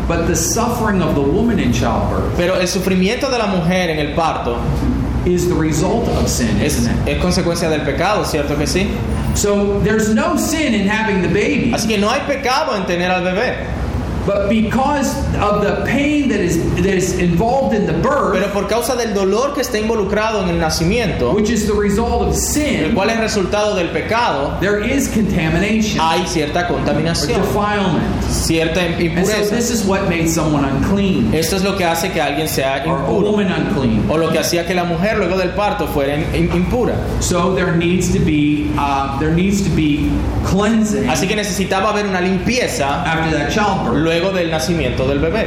But 0.09 0.25
the 0.25 0.35
suffering 0.35 1.03
of 1.03 1.13
the 1.13 1.21
woman 1.21 1.59
in 1.59 1.71
childbirth 1.71 2.35
Pero 2.35 2.55
el 2.55 2.67
sufrimiento 2.67 3.29
de 3.29 3.37
la 3.37 3.45
mujer 3.45 3.91
en 3.91 3.99
el 3.99 4.15
parto 4.15 4.59
is 5.25 5.47
the 5.47 5.53
result 5.53 6.07
of 6.07 6.27
sin, 6.27 6.57
es, 6.59 6.77
isn't 6.79 7.07
it? 7.07 7.17
es 7.17 7.21
consecuencia 7.21 7.69
del 7.69 7.81
pecado, 7.81 8.25
¿cierto 8.25 8.57
que 8.57 8.65
sí? 8.65 8.89
So 9.35 9.79
there's 9.81 10.13
no 10.15 10.35
sin 10.35 10.73
in 10.73 10.87
having 10.87 11.21
the 11.21 11.27
baby, 11.27 11.71
Así 11.73 11.87
que 11.87 11.99
no 11.99 12.09
hay 12.09 12.21
pecado 12.21 12.75
en 12.75 12.85
tener 12.87 13.11
al 13.11 13.23
bebé. 13.23 13.78
But 14.25 14.49
because 14.49 15.15
of 15.39 15.61
the 15.63 15.83
pain 15.85 16.29
that 16.29 16.39
is 16.39 16.57
that 16.75 16.85
is 16.85 17.17
involved 17.19 17.75
in 17.75 17.85
the 17.85 17.93
Pero 17.93 18.31
birth, 18.33 18.53
por 18.53 18.67
causa 18.67 18.95
del 18.95 19.13
dolor 19.13 19.53
que 19.53 19.61
está 19.61 19.79
involucrado 19.79 20.43
en 20.43 20.49
el 20.49 20.59
nacimiento, 20.59 21.33
which 21.33 21.49
is 21.49 21.65
the 21.67 21.73
result 21.73 22.21
of 22.21 22.27
el 22.29 22.33
sin, 22.35 22.93
cual 22.93 23.09
es 23.09 23.19
resultado 23.19 23.75
del 23.75 23.89
pecado, 23.89 24.57
there 24.59 24.79
is 24.83 25.07
contamination 25.09 25.99
hay 25.99 26.25
cierta 26.27 26.67
or 26.69 26.77
contaminación, 26.79 27.41
defilement. 27.41 28.23
cierta 28.29 28.79
And 28.81 28.95
so 28.97 29.33
impureza. 29.33 29.49
this 29.55 29.69
is 29.71 29.85
what 29.85 30.07
made 30.09 30.27
someone 30.29 30.65
unclean 30.65 31.33
Esto 31.33 31.55
es 31.55 31.63
lo 31.63 31.75
que 31.77 31.85
hace 31.85 32.11
que 32.11 32.21
alguien 32.21 32.47
sea 32.47 32.83
or 32.85 32.97
a 32.97 33.01
impuro, 33.01 33.31
woman 33.31 33.51
unclean. 33.51 34.09
o 34.09 34.17
lo 34.17 34.29
que 34.31 34.39
hacía 34.39 34.65
que 34.65 34.73
la 34.75 34.83
mujer 34.83 35.17
luego 35.17 35.37
del 35.37 35.49
parto 35.51 35.87
fuera 35.87 36.15
im- 36.15 36.51
impura. 36.55 36.95
So 37.21 37.55
there 37.55 37.75
needs 37.75 38.11
to 38.13 38.19
be 38.19 38.71
uh, 38.77 39.17
there 39.19 39.31
needs 39.33 39.61
to 39.63 39.69
be 39.75 40.09
cleansing 40.45 41.09
Así 41.09 41.27
que 41.27 41.35
necesitaba 41.35 41.89
haber 41.89 42.05
una 42.05 42.21
limpieza 42.21 43.03
after 43.03 43.31
that 43.37 43.49
childbirth. 43.51 44.03
Luego 44.09 44.31
del 44.31 44.49
nacimiento 44.49 45.07
del 45.07 45.19
bebé. 45.19 45.45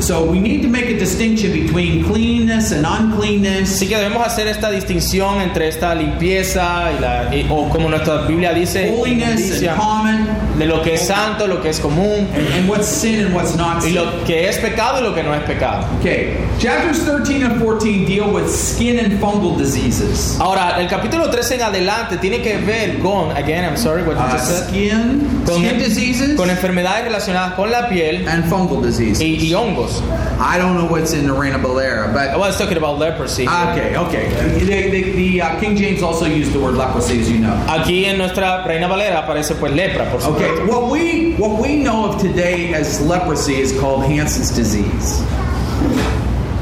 So 0.00 0.22
we 0.30 0.38
need 0.38 0.62
to 0.62 0.68
make 0.68 0.86
a 0.86 0.96
distinction 0.96 1.50
between 1.52 2.04
cleanness 2.04 2.70
and 2.70 2.86
uncleanness. 2.86 3.72
Así 3.74 3.88
que 3.88 3.96
debemos 3.96 4.24
hacer 4.24 4.46
esta 4.46 4.70
distinción 4.70 5.40
entre 5.40 5.66
esta 5.66 5.92
limpieza 5.92 6.92
y 6.96 7.00
la, 7.00 7.34
y- 7.34 7.46
o 7.50 7.68
como 7.68 7.88
nuestra 7.88 8.18
Biblia 8.28 8.52
dice, 8.54 8.94
Holiness 8.96 9.40
inmundicia, 9.40 9.72
and 9.72 9.80
common, 9.80 10.28
de 10.58 10.66
lo 10.66 10.82
que 10.82 10.94
es 10.94 11.06
santo, 11.06 11.46
lo 11.46 11.62
que 11.62 11.70
es 11.70 11.78
común, 11.80 12.26
and, 12.34 12.48
and 12.54 12.68
what's 12.68 12.86
sin 12.86 13.26
and 13.26 13.34
what's 13.34 13.54
not 13.56 13.78
y 13.84 13.88
sin. 13.90 13.94
lo 13.94 14.24
que 14.24 14.48
es 14.48 14.58
pecado 14.58 14.98
y 15.00 15.02
lo 15.02 15.14
que 15.14 15.22
no 15.22 15.32
es 15.34 15.42
pecado. 15.44 15.86
Okay, 16.00 16.36
chapters 16.58 16.98
13 17.04 17.42
and 17.44 17.60
14 17.62 18.04
deal 18.04 18.30
with 18.32 18.48
skin 18.50 18.98
and 18.98 19.20
fungal 19.20 19.56
diseases. 19.56 20.36
Ahora, 20.40 20.80
el 20.80 20.88
capítulo 20.88 21.30
13 21.30 21.54
en 21.56 21.62
adelante 21.62 22.16
tiene 22.18 22.42
que 22.42 22.58
ver 22.58 22.98
con, 23.00 23.30
again, 23.36 23.64
I'm 23.64 23.76
sorry, 23.76 24.02
what 24.02 24.16
you 24.16 24.22
Uh, 24.22 24.32
just 24.32 24.48
said, 24.48 24.68
skin, 24.68 25.44
con, 25.46 25.54
skin 25.62 25.78
diseases, 25.78 26.36
con 26.36 26.50
enfermedades 26.50 27.04
relacionadas 27.04 27.54
con 27.54 27.70
la 27.70 27.88
piel 27.88 28.26
and 28.28 28.44
fungal 28.50 28.82
diseases. 28.82 29.20
y, 29.22 29.36
y 29.40 29.54
hongos. 29.54 30.02
I 30.40 30.58
don't 30.58 30.74
know 30.76 30.86
what's 30.86 31.12
in 31.12 31.26
the 31.26 31.32
Reina 31.32 31.58
Valera, 31.58 32.08
I 32.10 32.12
but 32.32 32.38
was 32.38 32.58
talking 32.58 32.76
about 32.76 32.98
leprosy. 32.98 33.46
okay, 33.46 33.96
okay. 33.96 34.28
The, 34.58 34.90
the, 34.90 35.12
the 35.12 35.42
uh, 35.42 35.60
King 35.60 35.76
James 35.76 36.02
also 36.02 36.26
used 36.26 36.52
the 36.52 36.60
word 36.60 36.74
leprosy, 36.74 37.20
as 37.20 37.30
you 37.30 37.38
know. 37.38 37.54
Aquí 37.68 38.04
en 38.04 38.18
nuestra 38.18 38.64
Reina 38.64 38.86
Valera 38.88 39.20
aparece 39.20 39.54
pues 39.54 39.72
lepra, 39.72 40.10
por 40.10 40.18
Okay, 40.28 40.47
supuesto. 40.48 40.66
what 40.68 40.90
we 40.90 41.34
what 41.34 41.60
we 41.60 41.76
know 41.76 42.10
of 42.10 42.20
today 42.20 42.74
as 42.74 43.00
leprosy 43.00 43.60
is 43.60 43.78
called 43.78 44.04
Hansen's 44.04 44.50
disease. 44.50 45.22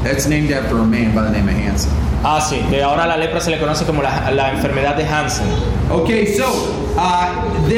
That's 0.03 0.27
named 0.27 0.51
after 0.51 0.77
a 0.77 0.85
man 0.85 1.13
by 1.15 1.23
the 1.23 1.31
name 1.31 1.47
of 1.49 1.55
Hansen. 1.55 1.91
Ah, 2.23 2.39
sí, 2.39 2.61
que 2.69 2.81
ahora 2.81 3.05
la 3.05 3.15
lepra 3.15 3.39
se 3.39 3.51
le 3.51 3.57
conoce 3.59 3.85
como 3.85 4.01
la, 4.01 4.31
la 4.31 4.51
enfermedad 4.51 4.95
de 4.95 5.03
Hansen. 5.05 5.47
Okay, 5.89 6.35
so 6.35 6.45
uh, 6.97 7.67
the 7.69 7.77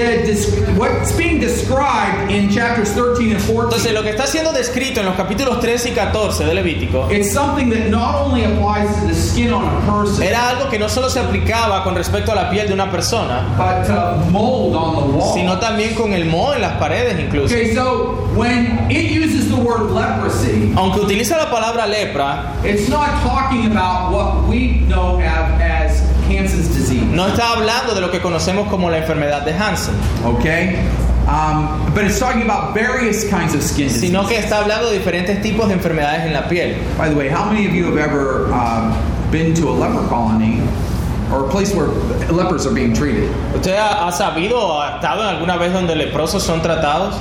what's 0.77 1.15
being 1.15 1.39
described 1.39 2.31
in 2.31 2.49
chapters 2.49 2.91
13 2.93 3.31
and 3.33 3.41
14 3.41 3.65
Entonces, 3.65 3.93
lo 3.93 4.01
que 4.01 4.09
está 4.09 4.25
siendo 4.25 4.51
descrito 4.51 4.99
en 4.99 5.05
los 5.05 5.15
capítulos 5.15 5.59
13 5.59 5.89
y 5.89 5.91
14 5.91 6.45
de 6.45 6.53
Levítico 6.53 7.07
it's 7.11 7.31
something 7.31 7.69
that 7.69 7.89
not 7.89 8.15
only 8.15 8.45
applies 8.45 8.89
to 8.99 9.07
the 9.07 9.13
skin 9.13 9.51
on 9.53 9.63
a 9.65 9.91
person, 9.91 10.23
era 10.23 10.49
algo 10.49 10.69
que 10.69 10.79
no 10.79 10.89
solo 10.89 11.09
se 11.09 11.19
aplicaba 11.19 11.83
con 11.83 11.95
respecto 11.95 12.31
a 12.31 12.35
la 12.35 12.49
piel 12.49 12.67
de 12.67 12.73
una 12.73 12.89
persona, 12.89 13.45
but 13.57 13.85
to 13.85 14.31
mold 14.31 14.75
on 14.75 14.95
the 14.95 15.17
wall. 15.17 15.33
sino 15.33 15.59
también 15.59 15.93
con 15.93 16.13
el 16.13 16.25
moho 16.25 16.53
en 16.55 16.61
las 16.61 16.73
paredes 16.73 17.19
incluso. 17.19 17.53
Okay, 17.53 17.75
so 17.75 18.27
when 18.35 18.89
it 18.89 19.11
uses 19.11 19.49
the 19.49 19.55
word 19.61 19.91
leprosy, 19.91 20.73
Aunque 20.75 21.01
utiliza 21.01 21.37
la 21.37 21.51
palabra 21.51 21.85
lepra, 21.85 22.55
it's 22.63 22.89
not 22.89 23.09
talking 23.21 23.67
about 23.71 24.11
what 24.11 24.47
we 24.47 24.81
know 24.87 25.19
as 25.19 25.48
Hansen's 26.29 26.67
disease. 26.73 27.03
no 27.05 27.27
está 27.27 27.51
hablando 27.53 27.93
de 27.95 28.01
lo 28.01 28.11
que 28.11 28.19
conocemos 28.19 28.67
como 28.69 28.89
la 28.89 28.97
enfermedad 28.97 29.43
de 29.45 29.53
Hansen, 29.53 29.95
Okay? 30.25 30.77
Um, 31.27 31.93
but 31.93 32.05
it's 32.05 32.17
talking 32.19 32.41
about 32.41 32.73
various 32.73 33.29
kinds 33.29 33.53
of 33.53 33.61
skin 33.61 33.87
disease. 33.87 34.01
sino 34.01 34.27
que 34.27 34.35
está 34.37 34.59
hablando 34.63 34.89
de 34.89 34.97
diferentes 34.97 35.41
tipos 35.43 35.67
de 35.67 35.75
enfermedades 35.75 36.25
en 36.25 36.33
la 36.33 36.47
piel. 36.49 36.75
By 36.97 37.09
the 37.09 37.15
way, 37.15 37.29
how 37.29 37.45
many 37.45 37.67
of 37.67 37.73
you 37.73 37.85
have 37.85 37.97
ever 37.97 38.51
um, 38.51 38.93
been 39.31 39.53
to 39.55 39.69
a 39.69 39.71
leper 39.73 40.07
colony 40.07 40.59
or 41.31 41.45
a 41.45 41.49
place 41.49 41.71
where 41.75 41.87
lepers 42.31 42.65
are 42.65 42.73
being 42.73 42.93
treated? 42.95 43.29
¿Usted 43.53 43.75
ha, 43.77 44.07
ha 44.07 44.11
sabido 44.11 44.57
o 44.59 44.81
ha 44.81 44.95
estado 44.99 45.21
alguna 45.21 45.57
vez 45.59 45.71
donde 45.71 45.93
leprosos 45.95 46.41
son 46.41 46.61
tratados? 46.61 47.13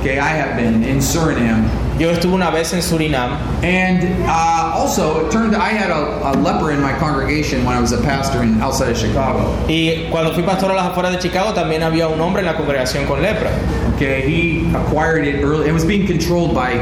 Okay, 0.00 0.18
I 0.18 0.28
have 0.28 0.56
been 0.56 0.84
in 0.84 0.98
Suriname. 0.98 1.66
Yo 1.98 2.10
estuve 2.10 2.34
una 2.34 2.50
vez 2.50 2.72
en 2.72 2.80
Surinam 2.80 3.36
And 3.62 4.22
uh, 4.24 4.72
also, 4.76 5.26
it 5.26 5.32
turned 5.32 5.56
I 5.56 5.70
had 5.70 5.90
a, 5.90 6.30
a 6.30 6.32
leper 6.38 6.70
in 6.72 6.80
my 6.80 6.92
congregation 6.98 7.64
when 7.64 7.76
I 7.76 7.80
was 7.80 7.92
a 7.92 8.00
pastor 8.02 8.42
in 8.42 8.60
outside 8.60 8.90
of 8.90 8.96
Chicago. 8.98 9.52
y 9.68 10.06
cuando 10.10 10.32
fui 10.32 10.42
pastor 10.44 10.70
a 10.70 10.74
las 10.74 10.86
afueras 10.92 11.12
de 11.12 11.18
Chicago 11.18 11.52
también 11.54 11.82
había 11.82 12.08
un 12.08 12.20
hombre 12.20 12.40
en 12.40 12.46
la 12.46 12.56
congregación 12.56 13.06
con 13.06 13.20
lepra. 13.20 13.50
Okay, 13.96 14.22
he 14.22 14.72
acquired 14.76 15.26
it 15.26 15.42
early. 15.42 15.68
It 15.68 15.72
was 15.72 15.84
being 15.84 16.06
controlled 16.06 16.54
by. 16.54 16.76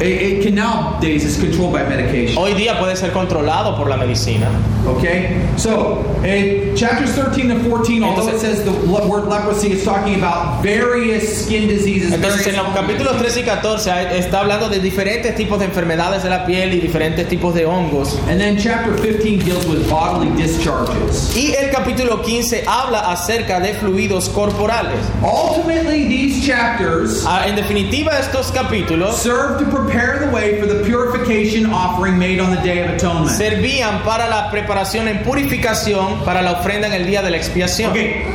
It, 0.00 0.06
it 0.22 0.42
can 0.44 0.54
nowadays 0.54 1.24
is 1.24 1.38
controlled 1.38 1.72
by 1.72 1.84
medication. 1.88 2.36
Hoy 2.36 2.52
día 2.54 2.78
puede 2.78 2.96
ser 2.96 3.12
controlado 3.12 3.76
por 3.76 3.88
la 3.88 3.96
medicina. 3.96 4.48
Okay, 4.86 5.40
so 5.56 6.04
in 6.24 6.76
chapters 6.76 7.12
13 7.14 7.50
and 7.50 7.66
14, 7.66 8.04
although 8.04 8.28
it 8.28 8.38
says 8.38 8.62
the 8.64 8.72
word 8.72 9.26
leprosy, 9.26 9.72
it's 9.72 9.84
talking 9.84 10.14
about 10.16 10.62
various 10.62 11.44
skin 11.44 11.66
diseases. 11.66 12.12
Entonces 12.12 12.46
en 12.46 12.56
los 12.56 12.68
capítulos 12.74 13.16
13 13.18 13.40
y 13.40 13.44
14 13.44 13.90
hay- 13.90 14.18
está 14.18 14.40
hablando 14.40 14.68
de 14.68 14.78
diferentes 14.80 15.34
tipos 15.34 15.58
de 15.58 15.64
enfermedades 15.64 16.22
de 16.22 16.30
la 16.30 16.44
piel 16.46 16.74
y 16.74 16.80
diferentes 16.80 17.26
tipos 17.28 17.54
de 17.54 17.64
hongos. 17.66 18.16
And 18.28 18.38
then 18.40 18.56
chapter 18.58 18.94
15 18.94 19.38
deals 19.44 19.66
with 19.66 19.88
bodily 19.90 20.30
discharges. 20.40 21.34
Y 21.36 21.54
el 21.54 21.70
capítulo 21.70 22.22
15 22.22 22.64
habla 22.66 23.10
acerca 23.10 23.60
de 23.60 23.74
fluidos 23.74 24.28
corporales. 24.28 25.00
Ultimately, 25.22 26.06
these 26.08 26.46
chapters 26.46 27.24
Ah, 27.26 27.46
en 27.48 27.56
definitiva, 27.56 28.12
estos 28.18 28.52
capítulos 28.52 29.16
serve 29.16 29.58
to 29.58 29.64
prepare 29.86 30.18
the 30.18 30.30
way 30.32 30.60
for 30.60 30.66
the 30.66 30.84
purification 30.84 31.66
offering 31.66 32.18
made 32.18 32.40
on 32.40 32.50
the 32.54 32.60
Day 32.62 32.82
of 32.84 32.90
Atonement. 32.90 33.30
servían 33.30 34.02
para 34.04 34.28
la 34.28 34.50
preparación 34.50 35.08
en 35.08 35.22
purificación 35.22 36.24
para 36.24 36.42
la 36.42 36.52
ofrenda 36.52 36.86
en 36.88 36.94
el 36.94 37.06
día 37.06 37.22
de 37.22 37.30
la 37.30 37.36
expiación. 37.36 37.90
Okay, 37.90 38.26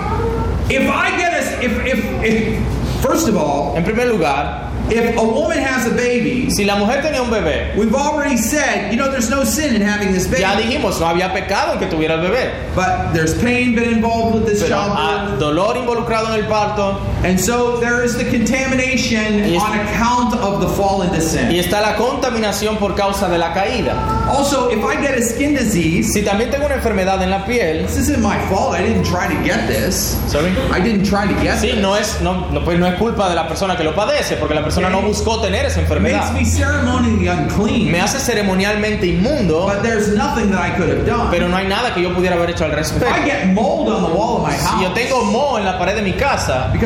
if 0.70 0.89
I 0.89 1.18
get 1.18 1.34
a, 1.34 1.64
if, 1.64 1.86
if, 1.86 2.24
if, 2.24 3.02
first 3.02 3.28
of 3.28 3.36
all, 3.36 3.76
En 3.76 3.84
primer 3.84 4.08
lugar, 4.08 4.70
if 4.92 5.18
a 5.18 5.24
woman 5.24 5.58
has 5.60 5.88
a 5.88 5.92
baby, 5.96 6.50
si 6.50 6.64
la 6.66 6.76
mujer 6.76 7.02
tenía 7.02 7.22
un 7.22 7.30
bebé, 7.30 7.76
we've 7.78 7.96
already 7.96 8.38
said, 8.38 8.92
you 8.92 8.98
know, 8.98 9.10
there's 9.10 9.30
no 9.30 9.44
sin 9.44 9.76
in 9.76 9.82
having 9.82 10.12
this 10.14 10.28
baby. 10.28 10.42
ya 10.42 10.56
dijimos, 10.56 11.00
no 11.00 11.08
había 11.08 11.32
pecado 11.34 11.74
en 11.74 11.80
que 11.80 11.88
tuviera 11.88 12.16
el 12.16 12.22
bebé. 12.30 12.52
But 12.76 13.14
there's 13.14 13.34
pain 13.36 13.74
been 13.76 13.89
involved 13.89 14.36
with 14.36 14.46
this 14.46 14.62
Pero 14.64 14.76
childbirth. 14.76 14.98
ah, 15.00 15.36
dolor 15.39 15.78
involucrado 15.78 16.28
en 16.34 16.42
el 16.44 16.48
parto 16.48 17.00
And 17.24 17.39
so 17.39 17.78
there 17.80 18.04
is 18.04 18.18
the 18.18 18.26
contamination 18.26 19.44
Y 19.46 19.56
es- 19.56 19.62
on 19.62 19.80
account 19.80 20.36
of 20.42 20.62
the 20.62 20.68
fall 20.68 21.04
into 21.04 21.18
y 21.18 21.22
sin. 21.22 21.52
está 21.52 21.82
la 21.82 21.96
contaminación 21.96 22.78
por 22.78 22.96
causa 22.96 23.28
de 23.30 23.38
la 23.38 23.54
caída. 23.54 23.94
Also, 24.30 24.70
if 24.72 24.80
I 24.84 24.96
get 25.02 25.18
a 25.18 25.22
skin 25.22 25.54
disease, 25.56 26.12
Si 26.14 26.22
también 26.24 26.50
tengo 26.52 26.66
una 26.66 26.76
enfermedad 26.76 27.22
en 27.22 27.30
la 27.30 27.46
piel, 27.46 27.86
this 27.86 27.98
isn't 27.98 28.20
my 28.22 28.38
fault. 28.50 28.74
I 28.76 28.82
didn't 28.84 29.04
try 29.06 29.28
to 29.28 29.44
get 29.44 29.68
this. 29.68 30.18
Sorry. 30.28 30.52
I 30.72 30.80
didn't 30.82 31.04
try 31.06 31.28
to 31.28 31.34
get 31.42 31.60
Sí, 31.60 31.72
this. 31.72 31.82
no 31.82 31.96
es, 31.96 32.20
no, 32.22 32.50
no, 32.52 32.64
pues 32.64 32.80
no 32.80 32.88
es 32.88 32.96
culpa 32.96 33.30
de 33.30 33.36
la 33.36 33.48
persona 33.48 33.76
que 33.78 33.84
lo 33.84 33.94
padece, 33.96 34.36
porque 34.38 34.56
la 34.56 34.64
persona 34.64 34.80
no 34.89 35.01
buscó 35.01 35.39
tener 35.41 35.65
esa 35.65 35.79
enfermedad. 35.82 36.32
me 36.32 36.45
ceremonially 36.45 37.27
unclean. 37.27 37.91
Me 37.91 37.99
hace 38.01 38.19
ceremonialmente 38.19 39.05
inmundo, 39.07 39.65
But 39.67 39.82
there's 39.84 40.09
nothing 40.15 40.51
that 40.51 40.61
I 40.61 40.75
could 40.77 40.89
have 40.89 41.05
done. 41.05 41.29
pero 41.32 41.47
no 41.47 41.57
hay 41.57 41.67
nada 41.67 41.93
que 41.93 42.01
yo 42.01 42.13
pudiera 42.13 42.36
haber 42.36 42.51
hecho 42.51 42.65
al 42.65 42.71
respecto. 42.71 43.07
I 43.07 43.23
get 43.23 43.47
mold 43.53 43.89
on 43.89 44.03
the 44.03 44.17
wall 44.17 44.38
of 44.38 44.47
my 44.47 44.53
Si 44.53 44.84
yo 44.84 44.91
tengo 44.93 45.23
moho 45.23 45.57
en 45.59 45.65
la 45.65 45.77
pared 45.77 45.95
de 45.95 46.01
mi 46.01 46.13
casa, 46.13 46.71
uh, 46.73 46.77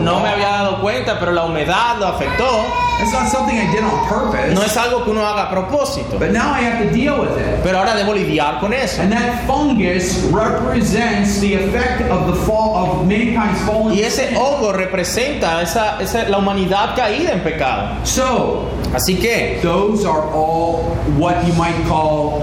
no 0.00 0.20
me 0.20 0.28
había 0.28 0.48
dado 0.48 0.80
cuenta, 0.80 1.18
pero 1.18 1.32
la 1.32 1.44
humedad 1.44 1.98
lo 1.98 2.06
afectó, 2.06 2.64
It's 3.02 3.12
not 3.12 3.28
something 3.28 3.56
I 3.56 3.66
did 3.72 3.82
on 3.82 4.08
purpose. 4.08 4.54
no 4.54 4.62
es 4.62 4.76
algo 4.76 5.04
que 5.04 5.10
uno 5.10 5.26
haga 5.26 5.44
a 5.44 5.50
propósito. 5.50 6.16
But 6.18 6.30
now 6.30 6.54
I 6.54 6.60
have 6.60 6.84
to 6.86 6.90
deal 6.94 7.20
with 7.20 7.36
it. 7.36 7.60
Pero 7.62 7.78
ahora 7.78 7.94
debo 7.96 8.14
lidiar 8.14 8.60
con 8.60 8.72
eso. 8.72 9.02
Y 13.94 14.00
ese 14.00 14.36
hongo 14.36 14.72
representa 14.72 15.62
esa, 15.62 16.00
esa, 16.00 16.28
la 16.28 16.38
humanidad 16.38 16.96
caída 16.96 17.32
en 17.32 17.44
pecado. 17.44 18.04
So 18.04 18.68
Así 18.94 19.16
que 19.16 19.58
those 19.60 20.06
are 20.06 20.22
all 20.32 20.84
what 21.18 21.44
you 21.44 21.52
might 21.54 21.74
call 21.88 22.42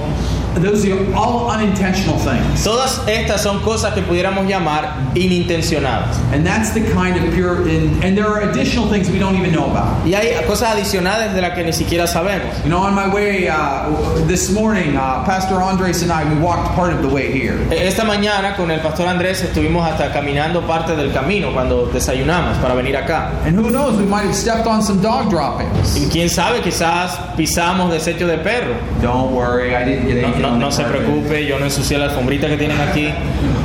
those 0.56 0.86
are 0.86 1.14
all 1.16 1.50
unintentional 1.50 2.18
things. 2.20 2.64
todas 2.64 3.02
estas 3.08 3.42
son 3.42 3.62
cosas 3.62 3.94
que 3.94 4.02
pudiéramos 4.02 4.48
llamar 4.48 5.12
inintencionadas. 5.16 6.18
And 6.34 6.46
that's 6.46 6.72
the 6.74 6.82
kind 6.92 7.18
of 7.18 7.34
pure 7.34 7.68
and, 7.68 8.04
and 8.04 8.18
there 8.18 8.28
are 8.28 8.50
additional 8.50 8.90
things 8.90 9.10
we 9.10 9.20
don't 9.20 9.36
even 9.36 9.52
know 9.52 9.70
about. 9.70 10.06
Y 10.06 10.14
hay 10.14 10.44
cosas 10.46 10.76
adicionales 10.76 11.34
de 11.34 11.42
las 11.42 11.54
que 11.54 11.64
ni 11.64 11.74
siquiera 11.74 12.08
sabemos. 12.08 12.64
You 12.64 12.70
know, 12.70 12.80
on 12.80 12.94
my 12.94 13.14
way 13.14 13.48
uh, 13.48 13.90
this 14.28 14.52
morning, 14.52 14.96
uh, 14.96 15.24
Pastor 15.26 15.62
Andres 15.62 16.02
and 16.02 16.12
I, 16.12 16.24
we 16.34 16.40
walked 16.40 16.76
part 16.76 16.94
of 16.94 17.02
the 17.02 17.10
way 17.10 17.32
here. 17.32 17.58
Esta 17.72 18.04
mañana 18.04 18.56
con 18.56 18.72
el 18.72 18.80
pastor 18.80 19.08
Andrés 19.08 19.42
estuvimos 19.42 19.86
hasta 19.86 20.12
caminando 20.12 20.66
parte 20.68 20.96
del 20.96 21.12
camino 21.14 21.54
cuando 21.54 21.88
desayunamos 21.88 22.58
para 22.58 22.76
venir 22.76 22.96
acá. 22.98 23.32
And 23.46 23.56
who 23.56 23.70
knows, 23.70 23.98
we 23.98 24.06
might 24.06 24.26
have 24.26 24.36
stepped 24.36 24.68
on 24.68 24.82
some 24.82 25.02
dog 25.02 25.30
droppings. 25.30 25.98
Y 25.98 26.10
quién 26.10 26.30
sabe, 26.30 26.62
quizás 26.62 27.36
pisamos 27.36 27.92
desecho 27.92 28.28
de 28.28 28.38
perro. 28.38 28.76
Don't 29.02 29.34
worry, 29.34 29.76
I 29.76 29.84
didn't 29.84 30.08
get 30.08 30.24
anything 30.24 30.41
no- 30.42 30.58
no 30.58 30.72
se 30.72 30.84
preocupe, 30.84 31.46
yo 31.46 31.60
no 31.60 31.66
ensucié 31.66 31.98
la 31.98 32.06
alfombrita 32.06 32.48
que 32.48 32.58
tienen 32.58 32.80
aquí. 32.82 33.14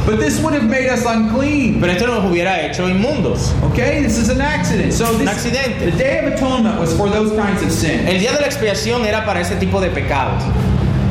But 0.07 0.21
this 0.21 0.39
would 0.41 0.55
have 0.55 0.69
made 0.69 0.89
us 0.89 1.05
unclean. 1.05 1.79
Pero 1.81 1.93
esto 1.93 2.07
nos 2.07 2.25
hubiera 2.31 2.61
hecho 2.65 2.89
inmundos. 2.89 3.53
Okay, 3.73 4.03
this 4.03 4.19
is 4.19 4.29
an 4.29 4.41
accident. 4.41 4.93
So 4.93 5.07
this, 5.13 5.23
Un 5.23 5.29
accidente. 5.29 5.85
the 5.91 5.97
Day 5.97 6.21
of 6.27 6.35
Atonement 6.35 6.79
was 6.79 6.93
for 6.95 7.09
those 7.11 7.31
kinds 7.33 7.63
of 7.63 7.71
sin. 7.73 8.07
El 8.07 8.21
día 8.21 8.33
de 8.33 8.41
la 8.41 8.47
expiación 8.47 9.05
era 9.05 9.25
para 9.25 9.41
ese 9.41 9.57
tipo 9.57 9.81
de 9.81 9.89
pecados. 9.91 10.43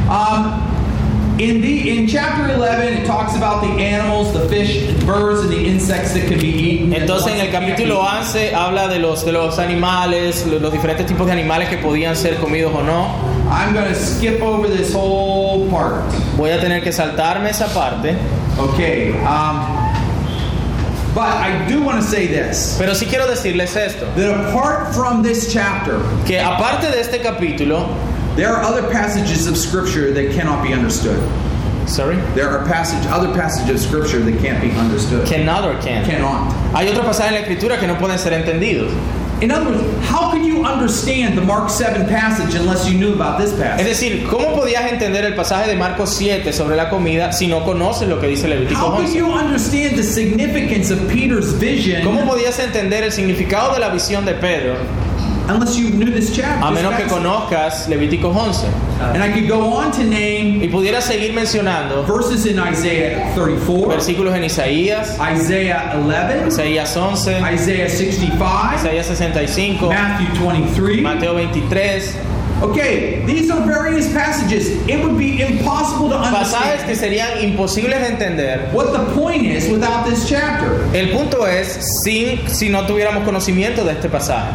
Um, 0.09 0.74
in 1.39 1.59
the 1.59 1.97
in 1.97 2.07
chapter 2.07 2.53
11, 2.53 2.93
it 2.93 3.05
talks 3.05 3.35
about 3.35 3.61
the 3.61 3.83
animals, 3.83 4.31
the 4.33 4.47
fish, 4.47 4.91
birds, 5.03 5.41
and 5.41 5.51
the 5.51 5.65
insects 5.65 6.13
that 6.13 6.27
can 6.27 6.39
be 6.39 6.47
eaten. 6.47 6.89
the 6.91 6.97
Entonces 6.97 7.33
en 7.33 7.41
el 7.41 7.51
capítulo 7.51 7.99
be 7.99 8.17
11 8.19 8.55
habla 8.55 8.87
de 8.87 8.99
los, 8.99 9.25
de 9.25 9.33
los 9.33 9.59
animales, 9.59 10.45
los, 10.45 10.61
los 10.61 10.71
diferentes 10.71 11.05
tipos 11.05 11.25
de 11.27 11.33
animales 11.33 11.67
que 11.67 11.77
podían 11.77 12.15
ser 12.15 12.37
comidos 12.37 12.73
o 12.73 12.83
no. 12.83 13.35
I'm 13.49 13.73
going 13.73 13.87
to 13.87 13.95
skip 13.95 14.41
over 14.41 14.67
this 14.67 14.93
whole 14.93 15.69
part. 15.69 16.03
Voy 16.37 16.51
a 16.51 16.59
tener 16.59 16.81
que 16.81 16.91
saltarme 16.91 17.49
esa 17.49 17.67
parte. 17.67 18.15
Okay. 18.57 19.11
Um, 19.25 19.59
but 21.13 21.27
I 21.27 21.65
do 21.67 21.83
want 21.83 22.01
to 22.01 22.07
say 22.07 22.27
this: 22.27 22.77
Pero 22.79 22.93
sí 22.95 23.07
quiero 23.07 23.27
decirles 23.27 23.75
esto, 23.75 24.05
that 24.15 24.49
apart 24.49 24.95
from 24.95 25.21
this 25.21 25.51
chapter, 25.51 25.99
que 26.25 26.39
aparte 26.39 26.89
de 26.89 27.01
este 27.01 27.21
capítulo, 27.21 27.89
there 28.35 28.49
are 28.53 28.63
other 28.63 28.83
passages 28.91 29.47
of 29.47 29.57
Scripture 29.57 30.11
that 30.13 30.33
cannot 30.33 30.63
be 30.63 30.73
understood. 30.73 31.19
sorry, 31.87 32.15
There 32.33 32.49
are 32.49 32.65
passage, 32.65 33.05
other 33.07 33.33
passages 33.33 33.83
of 33.83 33.89
Scripture 33.89 34.19
that 34.19 34.39
can't 34.41 34.61
be 34.61 34.71
understood. 34.71 35.25
cannot 35.27 35.63
or 35.65 35.79
can. 35.81 36.03
Cannot. 36.05 36.51
Hay 36.75 36.87
otros 36.89 37.05
pasajes 37.05 37.27
en 37.29 37.33
la 37.35 37.39
escritura 37.41 37.79
que 37.79 37.87
no 37.87 37.95
pueden 37.95 38.17
ser 38.17 38.31
entendidos. 38.33 38.91
In 39.41 39.51
other 39.51 39.65
words, 39.69 39.83
how 40.07 40.31
can 40.31 40.45
you 40.45 40.63
understand 40.63 41.37
the 41.37 41.41
Mark 41.41 41.69
7 41.69 42.07
passage 42.07 42.55
unless 42.55 42.89
you 42.89 42.97
knew 42.97 43.13
about 43.13 43.37
this 43.37 43.51
passage? 43.53 43.85
Es 43.85 43.99
decir, 43.99 44.25
¿cómo 44.29 44.55
podías 44.55 44.89
entender 44.89 45.25
el 45.25 45.35
pasaje 45.35 45.67
de 45.67 45.75
Marcos 45.75 46.15
7 46.15 46.53
sobre 46.53 46.77
la 46.77 46.89
comida 46.89 47.33
si 47.33 47.47
no 47.47 47.59
conoces 47.65 48.07
lo 48.07 48.21
que 48.21 48.27
dice 48.27 48.47
Levítico 48.47 48.79
How 48.79 48.95
can 49.01 49.13
you 49.13 49.25
understand 49.29 49.97
the 49.97 50.03
significance 50.03 50.89
of 50.89 50.99
Peter's 51.09 51.51
vision 51.59 52.03
¿Cómo 52.03 52.25
podías 52.25 52.57
entender 52.59 53.03
el 53.03 53.11
significado 53.11 53.73
de 53.73 53.81
la 53.81 53.89
visión 53.89 54.23
de 54.25 54.35
Pedro 54.35 54.75
unless 55.49 55.77
you 55.77 55.89
knew 55.91 56.11
this 56.11 56.35
chapter? 56.35 56.65
a 56.65 56.71
menos 56.71 56.95
que 56.95 57.05
conozcas 57.05 57.87
Levítico 57.87 58.33
11? 58.33 58.67
And 59.13 59.23
I 59.23 59.31
could 59.31 59.47
go 59.47 59.73
on 59.73 59.91
to 59.93 60.03
name 60.03 60.61
Y 60.61 60.67
pudieras 60.69 61.05
seguir 61.05 61.33
mencionando 61.33 62.05
verses 62.05 62.45
in 62.45 62.59
Isaiah 62.59 63.33
34, 63.35 63.89
versículos 63.89 64.33
en 64.35 64.43
Isaías, 64.43 65.17
Isaiah 65.19 65.93
11, 65.95 66.47
Isaías 66.47 66.95
11, 66.95 67.41
Isaiah 67.53 67.89
65, 67.89 68.75
Isaías 68.75 69.05
65, 69.05 69.89
Matthew 69.89 70.27
23. 70.39 71.01
Mateo 71.01 71.33
23, 71.35 72.35
Okay, 72.61 73.25
these 73.25 73.51
are 73.51 73.59
various 73.67 74.07
passages. 74.13 74.69
It 74.87 75.03
would 75.03 75.17
be 75.17 75.41
impossible 75.41 76.09
to 76.09 76.15
pasajes 76.15 76.85
que 76.85 76.95
understand 76.95 76.99
serían 76.99 77.43
imposibles 77.43 77.99
de 77.99 78.07
entender. 78.07 78.71
what 78.71 78.93
the 78.93 79.03
point 79.13 79.45
is 79.45 79.69
without 79.69 80.05
this 80.05 80.27
chapter. 80.27 80.81
El 80.95 81.11
punto 81.11 81.45
es 81.45 81.67
sin 82.01 82.47
si 82.47 82.69
no 82.69 82.87
tuviéramos 82.87 83.25
conocimiento 83.25 83.83
de 83.83 83.91
este 83.91 84.07
pasaje. 84.09 84.53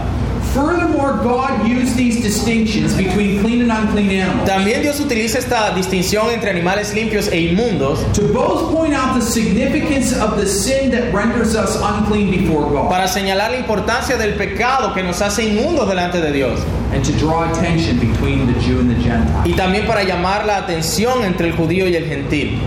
Furthermore, 0.55 1.13
God 1.23 1.69
used 1.69 1.97
these 1.97 2.21
distinctions 2.21 2.93
between 2.97 3.41
clean 3.41 3.63
and 3.63 3.71
unclean 3.71 4.11
animals 4.11 4.49
También 4.49 4.83
Dios 4.83 4.99
utiliza 4.99 5.39
esta 5.39 5.71
distinción 5.75 6.31
entre 6.31 6.51
animales 6.51 6.93
limpios 6.93 7.29
e 7.29 7.41
inmundos 7.41 8.01
to 8.13 8.23
both 8.33 8.73
point 8.73 8.93
out 8.93 9.15
the 9.15 9.25
significance 9.25 10.13
of 10.13 10.37
the 10.37 10.47
sin 10.47 10.91
that 10.91 11.13
renders 11.15 11.55
us 11.55 11.77
unclean 11.77 12.31
before 12.31 12.69
God 12.69 12.89
para 12.91 13.07
señalar 13.07 13.53
la 13.53 13.59
importancia 13.59 14.17
del 14.17 14.35
pecado 14.35 14.93
que 14.93 15.03
nos 15.05 15.23
hace 15.23 15.45
inmundos 15.45 15.89
delante 15.89 16.21
de 16.21 16.33
Dios 16.33 16.61
and 16.93 17.05
to 17.05 17.13
draw 17.13 17.45
attention 17.53 17.99
between 18.01 18.53
the 18.53 18.59
Jew 18.61 18.81
and 18.81 18.91
the 18.91 19.01
Gentile. 19.01 19.43
y 19.45 19.53
también 19.55 19.87
para 19.87 20.03
llamar 20.03 20.47
la 20.47 20.57
atención 20.57 21.25
entre 21.25 21.47
el 21.49 21.53
judío 21.55 21.87
y 21.89 21.95
el 21.95 22.07
gentil, 22.07 22.59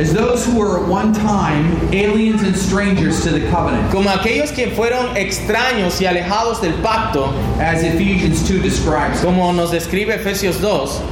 As 0.00 0.14
those 0.14 0.46
who 0.46 0.58
were 0.58 0.82
at 0.82 0.88
one 0.88 1.12
time 1.12 1.76
aliens 1.92 2.42
and 2.42 2.56
strangers 2.56 3.22
to 3.24 3.30
the 3.32 3.46
covenant, 3.50 3.92
como 3.92 4.08
aquellos 4.08 4.50
que 4.50 4.68
fueron 4.68 5.14
extraños 5.14 6.00
y 6.00 6.06
alejados 6.06 6.62
del 6.62 6.72
pacto, 6.80 7.26
as 7.60 7.82
Ephesians 7.82 8.48
2 8.48 8.62
describes, 8.62 9.20
como 9.20 9.52
nos 9.52 9.72
describe 9.72 10.08
Efesios 10.08 10.58
2, 10.58 11.02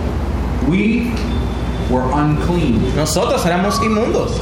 we 0.70 1.12
were 1.90 2.10
unclean. 2.14 2.80
nosotros 2.96 3.44
éramos 3.44 3.78
inmundos, 3.84 4.40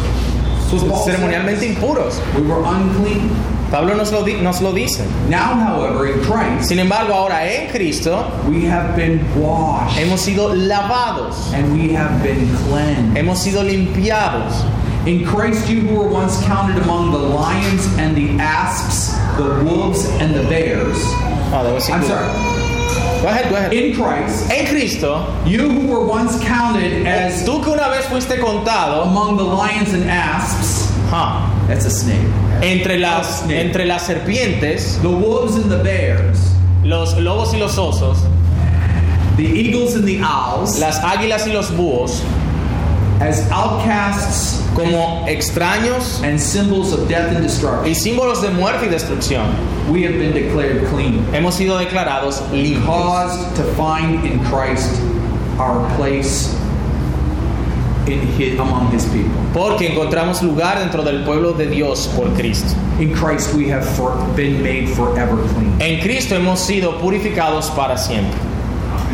Paul 0.71 1.05
ceremonialmente 1.05 1.67
impuros. 1.67 2.21
We 2.37 2.43
were 2.43 2.63
unclean. 2.65 3.31
Pablo 3.71 3.97
nos 3.97 4.13
lo, 4.13 4.25
nos 4.25 4.61
lo 4.63 4.73
dice. 4.73 5.05
Now, 5.29 5.55
however, 5.55 6.07
in 6.07 6.23
Christ, 6.23 6.69
Sin 6.69 6.79
embargo, 6.79 7.13
ahora 7.13 7.45
en 7.47 7.69
Cristo 7.71 8.31
we 8.49 8.65
have 8.65 8.95
been 8.95 9.21
washed 9.41 9.99
hemos 9.99 10.21
sido 10.21 10.55
lavados, 10.55 11.53
and 11.53 11.73
we 11.73 11.93
have 11.93 12.23
been 12.23 12.47
cleansed. 12.69 13.17
hemos 13.17 13.39
sido 13.41 13.63
limpiados. 13.65 14.65
In 15.07 15.25
Christ, 15.25 15.69
you 15.69 15.81
who 15.81 15.97
were 16.01 16.09
once 16.09 16.41
counted 16.45 16.83
among 16.83 17.13
the 17.13 17.19
lions 17.19 17.87
and 17.99 18.17
the 18.17 18.31
asps, 18.43 19.13
the 19.37 19.65
wolves 19.65 20.05
and 20.21 20.35
the 20.35 20.43
bears. 20.49 20.99
Ah, 21.53 21.63
decir 21.63 21.95
I'm 21.95 22.03
sorry. 22.05 22.66
Go 23.27 23.33
ahead, 23.33 23.51
go 23.51 23.57
ahead. 23.57 23.73
In 23.73 23.93
Christ, 23.93 24.49
En 24.53 24.67
Cristo, 24.69 25.27
you 25.45 25.69
who 25.69 25.89
were 25.89 26.07
once 26.07 26.39
counted 26.45 27.09
as 27.09 27.43
tú 27.43 27.61
que 27.61 27.73
una 27.73 27.89
vez 27.89 28.07
fuiste 28.07 28.39
contado 28.39 29.03
among 29.03 29.37
the 29.37 29.43
lions 29.43 29.93
and 29.95 30.09
asps, 30.09 30.93
ah, 31.11 31.43
that's 31.67 31.87
a 31.87 31.91
snake, 31.91 32.25
entre, 32.63 32.97
las, 32.99 33.41
Snake. 33.41 33.67
entre 33.67 33.85
las 33.85 34.07
serpientes, 34.07 35.03
the 35.03 35.11
wolves 35.11 35.57
and 35.57 35.69
the 35.69 35.83
bears, 35.83 36.55
los 36.85 37.15
lobos 37.19 37.53
y 37.53 37.59
los 37.59 37.77
osos, 37.77 38.17
the 39.37 39.45
eagles 39.45 39.97
and 39.97 40.05
the 40.07 40.21
owls, 40.23 40.79
las 40.79 41.01
águilas 41.01 41.49
y 41.49 41.53
los 41.53 41.73
búhos, 41.73 42.23
as 43.21 43.49
outcasts 43.51 44.63
como 44.75 45.25
extraños 45.27 46.23
and 46.23 46.41
symbols 46.41 46.93
of 46.93 47.09
death 47.09 47.35
and 47.35 47.43
destruction, 47.43 47.87
y 47.87 47.95
símbolos 47.95 48.43
de 48.43 48.51
muerte 48.51 48.87
y 48.87 48.89
destrucción, 48.89 49.47
we 49.91 50.03
have 50.03 50.15
been 50.19 50.33
declared 50.33 50.87
clean. 50.89 51.25
hemos 51.33 51.55
sido 51.55 51.79
declarados 51.79 52.43
limpios. 52.53 52.85
caused 52.85 53.57
to 53.57 53.63
find 53.75 54.25
in 54.25 54.39
Christ 54.45 55.01
our 55.59 55.89
place 55.97 56.55
in 58.07 58.21
his, 58.39 58.59
among 58.59 58.91
his 58.93 59.05
people. 59.07 59.33
Porque 59.53 59.89
encontramos 59.89 60.43
lugar 60.43 60.79
dentro 60.79 61.03
del 61.03 61.25
pueblo 61.25 61.53
de 61.53 61.67
Dios 61.67 62.07
por 62.15 62.29
Cristo. 62.37 62.77
In 63.01 63.13
Christ 63.15 63.55
we 63.55 63.69
have 63.69 63.85
for, 63.97 64.17
been 64.37 64.63
made 64.63 64.89
forever 64.89 65.37
clean. 65.55 65.81
En 65.81 66.01
Cristo 66.01 66.35
hemos 66.35 66.61
sido 66.61 67.01
purificados 67.01 67.71
para 67.75 67.97
siempre. 67.97 68.46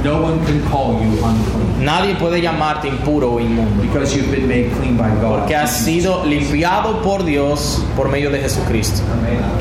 No 0.05 0.21
one 0.23 0.45
can 0.45 0.61
call 0.69 1.01
you 1.03 1.13
unclean 1.25 1.85
Nadie 1.85 2.15
puede 2.17 2.41
llamarte 2.41 2.89
impuro 2.89 3.35
o 3.35 3.41
inmundo. 3.41 3.83
because 3.83 4.15
you've 4.17 4.31
been 4.31 4.47
made 4.49 4.71
clean 4.79 4.97
by 4.97 5.09
God. 5.21 5.41
Porque 5.41 5.55
has 5.57 5.85
sido 5.85 6.25
limpiado 6.25 7.03
por 7.03 7.25
Dios 7.25 7.83
por 7.97 8.09
medio 8.09 8.31
de 8.31 8.41
Jesucristo. 8.41 9.03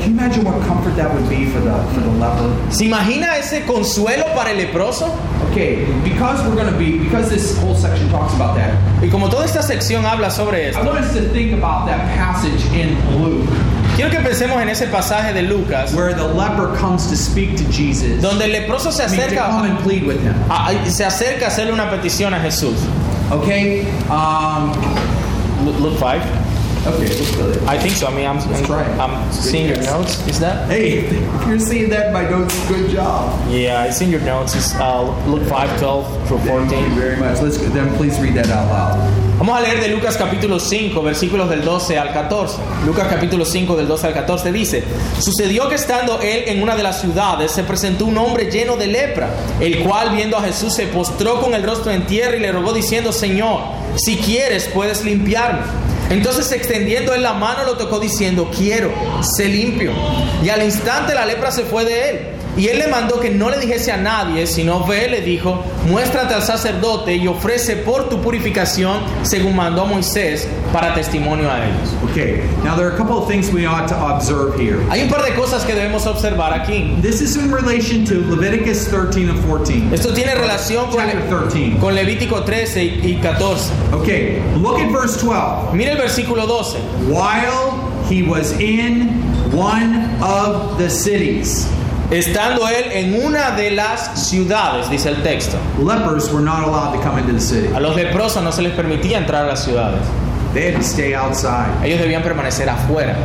you 0.00 0.06
imagine 0.18 0.44
what 0.44 0.60
comfort 0.66 0.94
that 0.96 1.12
would 1.12 1.28
be 1.28 1.46
for 1.46 1.60
the 1.60 1.72
for 1.94 2.00
the 2.00 2.10
leper? 2.18 2.50
¿Se 2.72 2.84
imagina 2.84 3.36
ese 3.38 3.64
consuelo 3.66 4.24
para 4.34 4.50
el 4.50 4.58
leproso? 4.58 5.12
Okay, 5.50 5.84
because 6.04 6.40
we're 6.44 6.54
going 6.54 6.72
to 6.72 6.78
be 6.78 6.98
because 6.98 7.28
this 7.28 7.58
whole 7.58 7.74
section 7.74 8.08
talks 8.10 8.32
about 8.34 8.54
that. 8.56 8.74
Y 9.02 9.08
como 9.10 9.28
toda 9.28 9.44
esta 9.44 9.62
sección 9.62 10.04
habla 10.06 10.30
sobre 10.30 10.58
I 10.66 10.68
esto, 10.70 10.84
want 10.84 11.00
us 11.04 11.12
to 11.14 11.22
think 11.32 11.52
about 11.52 11.86
that 11.86 12.00
passage 12.16 12.64
in 12.72 12.96
Luke 13.22 13.48
quiero 13.96 14.10
que 14.10 14.18
pensemos 14.20 14.60
en 14.60 14.68
ese 14.68 14.86
pasaje 14.86 15.32
de 15.32 15.42
Lucas, 15.42 15.92
where 15.94 16.14
the 16.14 16.26
leper 16.34 16.68
comes 16.78 17.06
to 17.08 17.16
speak 17.16 17.56
to 17.56 17.64
Jesus. 17.72 18.20
donde 18.22 18.44
el 18.46 18.52
leproso 18.52 18.90
se 18.92 19.04
I 19.04 19.08
mean, 19.08 19.20
to 19.28 19.34
come 19.36 19.38
acerca, 19.38 19.64
and 19.70 19.78
plead 19.80 20.04
with 20.04 20.20
him. 20.22 20.34
a- 20.50 20.70
a- 20.70 20.90
se 20.90 21.04
acerca 21.04 21.46
a 21.46 21.48
hacerle 21.48 21.72
una 21.72 21.90
petición 21.90 22.32
a 22.34 22.40
Jesús. 22.40 22.76
Okay? 23.30 23.86
Um, 24.10 24.72
Lu- 25.64 25.78
Luke 25.78 25.98
5. 25.98 26.20
okay, 26.86 27.06
let's 27.06 27.30
go 27.36 27.48
there. 27.50 27.62
I 27.68 27.78
think 27.78 27.94
so. 27.94 28.08
I 28.08 28.10
mean, 28.14 28.26
I'm, 28.26 28.38
Let's 28.50 28.66
try 28.66 28.82
it. 28.82 28.98
I'm 28.98 29.30
seeing 29.32 29.68
your 29.68 29.80
notes. 29.84 30.18
Is 30.26 30.40
that? 30.40 30.68
Hey, 30.68 30.98
if 31.06 31.12
you're 31.46 31.60
seeing 31.60 31.88
that 31.90 32.08
in 32.08 32.12
my 32.12 32.28
notes, 32.28 32.52
good 32.68 32.90
job. 32.90 33.30
Yeah, 33.48 33.84
it's 33.84 34.00
in 34.00 34.10
your 34.10 34.20
notes. 34.22 34.56
It's 34.56 34.74
uh, 34.74 35.02
Luke 35.28 35.46
5, 35.48 35.78
12 35.78 36.26
through 36.28 36.38
Thank 36.38 36.70
you 36.72 36.78
14. 36.80 36.94
very 36.98 37.16
much. 37.16 37.40
Let's 37.40 37.58
then 37.58 37.94
please 37.96 38.18
read 38.18 38.34
that 38.34 38.48
out 38.50 38.66
loud. 38.68 39.31
Vamos 39.42 39.58
a 39.58 39.60
leer 39.60 39.80
de 39.80 39.88
Lucas 39.88 40.16
capítulo 40.16 40.60
5, 40.60 41.02
versículos 41.02 41.50
del 41.50 41.64
12 41.64 41.98
al 41.98 42.12
14. 42.12 42.58
Lucas 42.86 43.08
capítulo 43.10 43.44
5 43.44 43.74
del 43.74 43.88
12 43.88 44.06
al 44.06 44.14
14 44.14 44.52
dice, 44.52 44.84
sucedió 45.18 45.68
que 45.68 45.74
estando 45.74 46.20
él 46.20 46.44
en 46.46 46.62
una 46.62 46.76
de 46.76 46.84
las 46.84 47.00
ciudades 47.00 47.50
se 47.50 47.64
presentó 47.64 48.04
un 48.04 48.16
hombre 48.18 48.52
lleno 48.52 48.76
de 48.76 48.86
lepra, 48.86 49.30
el 49.58 49.80
cual 49.80 50.14
viendo 50.14 50.36
a 50.36 50.42
Jesús 50.42 50.72
se 50.72 50.86
postró 50.86 51.40
con 51.40 51.54
el 51.54 51.64
rostro 51.64 51.90
en 51.90 52.06
tierra 52.06 52.36
y 52.36 52.38
le 52.38 52.52
rogó 52.52 52.72
diciendo, 52.72 53.10
Señor, 53.10 53.62
si 53.96 54.16
quieres 54.16 54.70
puedes 54.72 55.04
limpiarme. 55.04 55.62
Entonces 56.10 56.52
extendiendo 56.52 57.12
él 57.12 57.24
la 57.24 57.32
mano 57.32 57.64
lo 57.64 57.76
tocó 57.76 57.98
diciendo, 57.98 58.48
quiero, 58.56 58.92
sé 59.22 59.48
limpio. 59.48 59.90
Y 60.44 60.50
al 60.50 60.62
instante 60.62 61.16
la 61.16 61.26
lepra 61.26 61.50
se 61.50 61.64
fue 61.64 61.84
de 61.84 62.10
él. 62.10 62.20
Y 62.56 62.68
él 62.68 62.78
le 62.78 62.88
mandó 62.88 63.18
que 63.18 63.30
no 63.30 63.48
le 63.48 63.58
dijese 63.58 63.92
a 63.92 63.96
nadie, 63.96 64.46
sino 64.46 64.84
ve, 64.84 65.08
le 65.08 65.22
dijo, 65.22 65.64
muéstrate 65.88 66.34
al 66.34 66.42
sacerdote 66.42 67.16
y 67.16 67.26
ofrece 67.26 67.76
por 67.76 68.10
tu 68.10 68.20
purificación, 68.20 69.00
según 69.22 69.56
mandó 69.56 69.86
Moisés, 69.86 70.46
para 70.72 70.94
testimonio 70.94 71.50
a 71.50 71.64
ellos. 71.64 71.88
Okay, 72.10 72.42
now 72.62 72.76
there 72.76 72.86
are 72.86 72.94
a 72.94 72.96
couple 72.96 73.16
of 73.16 73.26
things 73.26 73.50
we 73.50 73.64
ought 73.64 73.88
to 73.88 73.96
observe 73.96 74.58
here. 74.60 74.78
Hay 74.90 75.00
un 75.02 75.08
par 75.08 75.22
de 75.22 75.34
cosas 75.34 75.64
que 75.64 75.74
debemos 75.74 76.06
observar 76.06 76.52
aquí. 76.52 77.00
This 77.00 77.22
is 77.22 77.36
in 77.36 77.50
relation 77.50 78.04
to 78.04 78.20
Leviticus 78.34 78.86
13 78.88 79.30
and 79.30 79.40
14. 79.46 79.90
Esto 79.94 80.12
tiene 80.12 80.34
relación 80.34 80.90
con, 80.90 80.98
Chapter 80.98 81.48
13. 81.48 81.78
con 81.80 81.94
Levítico 81.94 82.44
13 82.44 82.84
y 83.02 83.18
14. 83.22 83.72
Okay, 83.92 84.42
look 84.58 84.78
at 84.78 84.90
verse 84.92 85.16
12. 85.18 85.74
Mira 85.74 85.92
el 85.92 85.98
versículo 85.98 86.46
12. 86.46 86.78
While 87.08 88.04
he 88.10 88.22
was 88.22 88.52
in 88.60 89.08
one 89.52 90.10
of 90.22 90.76
the 90.78 90.90
cities, 90.90 91.66
Estando 92.12 92.68
él 92.68 92.92
en 92.92 93.24
una 93.24 93.52
de 93.52 93.70
las 93.70 94.28
ciudades, 94.28 94.90
dice 94.90 95.08
el 95.08 95.22
texto. 95.22 95.56
lepers 95.78 96.30
were 96.30 96.44
not 96.44 96.62
allowed 96.62 96.94
to 96.94 97.02
come 97.02 97.18
into 97.18 97.32
the 97.32 97.40
city. 97.40 97.68
A 97.74 97.80
los 97.80 97.96
leprosos 97.96 98.42
no 98.42 98.52
se 98.52 98.60
les 98.60 98.72
permitía 98.74 99.16
entrar 99.16 99.44
a 99.44 99.48
las 99.48 99.64
ciudades. 99.64 100.00
They 100.52 100.66
had 100.70 100.74
to 100.76 100.82
stay 100.82 101.14
outside. 101.14 101.70
Ellos 101.82 101.98
debían 102.00 102.22
permanecer 102.22 102.68
afuera. 102.68 103.16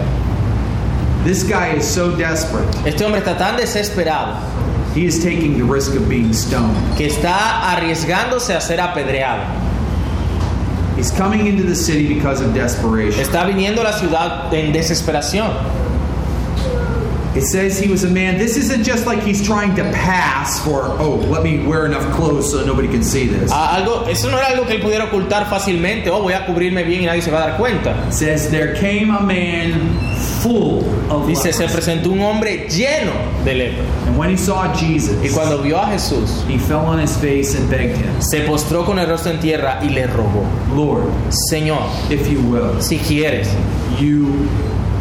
This 1.25 1.43
guy 1.43 1.75
is 1.75 1.85
so 1.85 2.11
desperate. 2.11 2.65
Este 2.85 3.03
hombre 3.03 3.19
está 3.19 3.37
tan 3.37 3.57
desesperado 3.57 4.37
He 4.95 5.05
is 5.05 5.21
taking 5.21 5.57
the 5.57 5.65
risk 5.65 5.93
of 5.93 6.07
being 6.07 6.31
stoned. 6.33 6.73
que 6.97 7.07
está 7.07 7.69
arriesgándose 7.73 8.55
a 8.55 8.61
ser 8.61 8.79
apedreado. 8.79 9.43
He's 10.95 11.11
coming 11.11 11.45
into 11.45 11.63
the 11.63 11.75
city 11.75 12.07
because 12.07 12.41
of 12.41 12.53
desperation. 12.53 13.21
Está 13.21 13.45
viniendo 13.45 13.81
a 13.81 13.83
la 13.83 13.93
ciudad 13.93 14.53
en 14.53 14.71
desesperación. 14.71 15.51
It 17.37 17.43
says 17.43 17.77
he 17.79 17.87
was 17.87 18.03
a 18.03 18.09
man. 18.09 18.37
This 18.39 18.57
isn't 18.57 18.83
just 18.83 19.05
like 19.05 19.21
he's 19.21 19.45
trying 19.45 19.75
to 19.75 19.83
pass 19.93 20.59
for, 20.63 20.83
oh, 20.99 21.17
let 21.29 21.43
me 21.43 21.65
wear 21.65 21.85
enough 21.85 22.03
clothes 22.15 22.49
so 22.51 22.65
nobody 22.65 22.87
can 22.87 23.03
see 23.03 23.27
this. 23.27 23.51
A- 23.51 23.77
Algo, 23.77 24.07
eso 24.07 24.29
no 24.31 24.37
era 24.37 24.47
algo 24.47 24.65
que 24.65 24.75
él 24.75 24.81
pudiera 24.81 25.05
ocultar 25.05 25.47
fácilmente. 25.49 26.09
Oh, 26.09 26.21
voy 26.23 26.33
a 26.33 26.45
cubrirme 26.45 26.83
bien 26.83 27.03
y 27.03 27.05
nadie 27.05 27.21
se 27.21 27.29
va 27.31 27.43
a 27.43 27.47
dar 27.49 27.57
cuenta. 27.57 28.07
It 28.07 28.13
says 28.13 28.49
there 28.49 28.73
came 28.75 29.11
a 29.11 29.21
man 29.21 29.99
full 30.41 30.83
of 31.11 31.27
Dice, 31.27 31.53
se 31.53 31.67
presentó 31.67 32.11
un 32.11 32.21
hombre 32.21 32.67
lleno 32.69 33.13
de 33.45 33.53
lepra. 33.53 33.83
And 34.07 34.17
when 34.17 34.29
he 34.29 34.37
saw 34.37 34.73
Jesus, 34.73 35.15
Y 35.23 35.29
cuando 35.29 35.61
vio 35.61 35.77
a 35.77 35.85
Jesús, 35.87 36.43
he 36.49 36.57
fell 36.57 36.85
on 36.85 36.99
his 36.99 37.15
face 37.17 37.55
and 37.55 37.69
begged 37.69 37.97
him, 37.97 38.19
se 38.21 38.41
postró 38.47 38.83
con 38.85 38.97
el 38.99 39.07
rostro 39.07 39.31
en 39.31 39.39
tierra 39.39 39.79
y 39.83 39.89
le 39.89 40.07
rogó, 40.07 40.43
Lord, 40.75 41.11
Señor, 41.51 41.83
if 42.09 42.27
you 42.29 42.39
will, 42.41 42.81
si 42.81 42.97
quieres, 42.97 43.47
you 43.99 44.47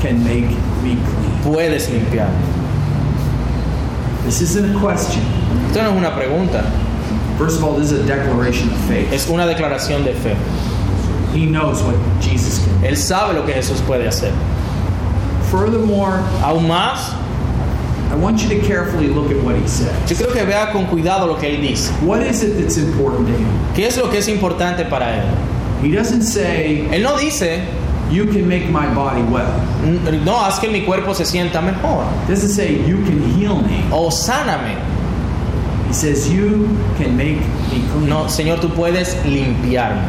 can 0.01 0.23
make 0.23 0.49
me 0.83 0.97
clean. 0.97 1.16
Puedes 1.47 1.89
limpiar. 1.89 2.29
This 4.25 4.41
isn't 4.41 4.77
a 4.77 4.81
question. 4.81 5.23
Esto 5.69 5.83
no 5.83 5.91
es 5.93 5.97
una 5.97 6.11
pregunta, 6.17 6.65
First 7.39 7.59
of 7.59 7.65
all, 7.65 7.75
this 7.77 7.93
is 7.93 8.01
a 8.01 8.07
declaration 8.07 8.71
of 8.73 8.79
faith. 8.89 9.13
es 9.13 9.29
una 9.29 9.45
declaración 9.47 10.05
de 10.05 10.15
fe. 10.15 10.35
He 11.33 11.45
knows 11.47 11.83
what 11.83 11.95
Jesus 12.21 12.59
can. 12.65 12.83
Él 12.83 12.97
sabe 12.97 13.35
lo 13.35 13.45
que 13.45 13.53
Jesús 13.53 13.81
puede 13.87 14.07
hacer. 14.09 14.33
Furthermore, 15.51 16.19
Aún 16.43 16.67
más, 16.67 17.15
I 18.11 18.15
want 18.17 18.43
you 18.43 18.49
to 18.49 18.67
carefully 18.67 19.09
look 19.09 19.31
at 19.31 19.37
what 19.45 19.55
he 19.57 19.67
says. 19.69 19.93
yo 20.09 20.17
creo 20.17 20.33
que 20.33 20.45
vea 20.45 20.73
con 20.73 20.87
cuidado 20.87 21.27
lo 21.27 21.37
que 21.37 21.49
él 21.55 21.61
dice. 21.61 21.91
What 22.03 22.23
is 22.23 22.43
it 22.43 22.59
that's 22.59 22.79
important 22.79 23.27
to 23.29 23.35
him? 23.35 23.49
¿Qué 23.75 23.87
es 23.87 23.97
lo 23.99 24.11
que 24.11 24.19
es 24.19 24.29
importante 24.29 24.89
para 24.89 25.23
él? 25.23 25.25
He 25.83 25.91
doesn't 25.95 26.23
say, 26.23 26.89
Él 26.91 27.03
no 27.03 27.17
dice, 27.19 27.61
You 28.11 28.27
can 28.27 28.47
make 28.49 28.71
my 28.71 28.87
body 28.95 29.23
well. 29.23 29.51
"N- 29.85 30.25
no, 30.25 30.37
haz 30.39 30.59
que 30.61 30.69
mi 30.71 30.83
cuerpo 30.83 31.13
se 31.13 31.25
sienta 31.25 31.61
mejor. 31.61 32.05
Doesn't 32.29 32.51
say, 32.51 32.77
You 32.87 32.99
can 33.05 33.21
heal 33.37 33.57
me. 33.63 33.83
O 33.91 34.11
sáname. 34.11 34.77
He 35.89 35.93
says, 35.93 36.29
You 36.31 36.69
can 36.99 37.17
make 37.17 37.39
me 37.73 37.81
clean. 37.93 38.09
No, 38.09 38.27
Señor, 38.29 38.61
tú 38.61 38.69
puedes 38.75 39.17
limpiarme. 39.25 40.03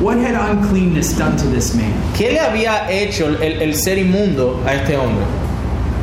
What 0.00 0.16
had 0.18 0.34
uncleanness 0.34 1.12
done 1.16 1.36
to 1.36 1.46
this 1.46 1.74
man? 1.74 1.92
¿Qué 2.16 2.32
le 2.32 2.40
había 2.40 2.88
hecho 2.90 3.26
el, 3.40 3.60
el 3.60 3.74
ser 3.74 3.98
inmundo 3.98 4.58
a 4.66 4.74
este 4.74 4.96
hombre? 4.96 5.24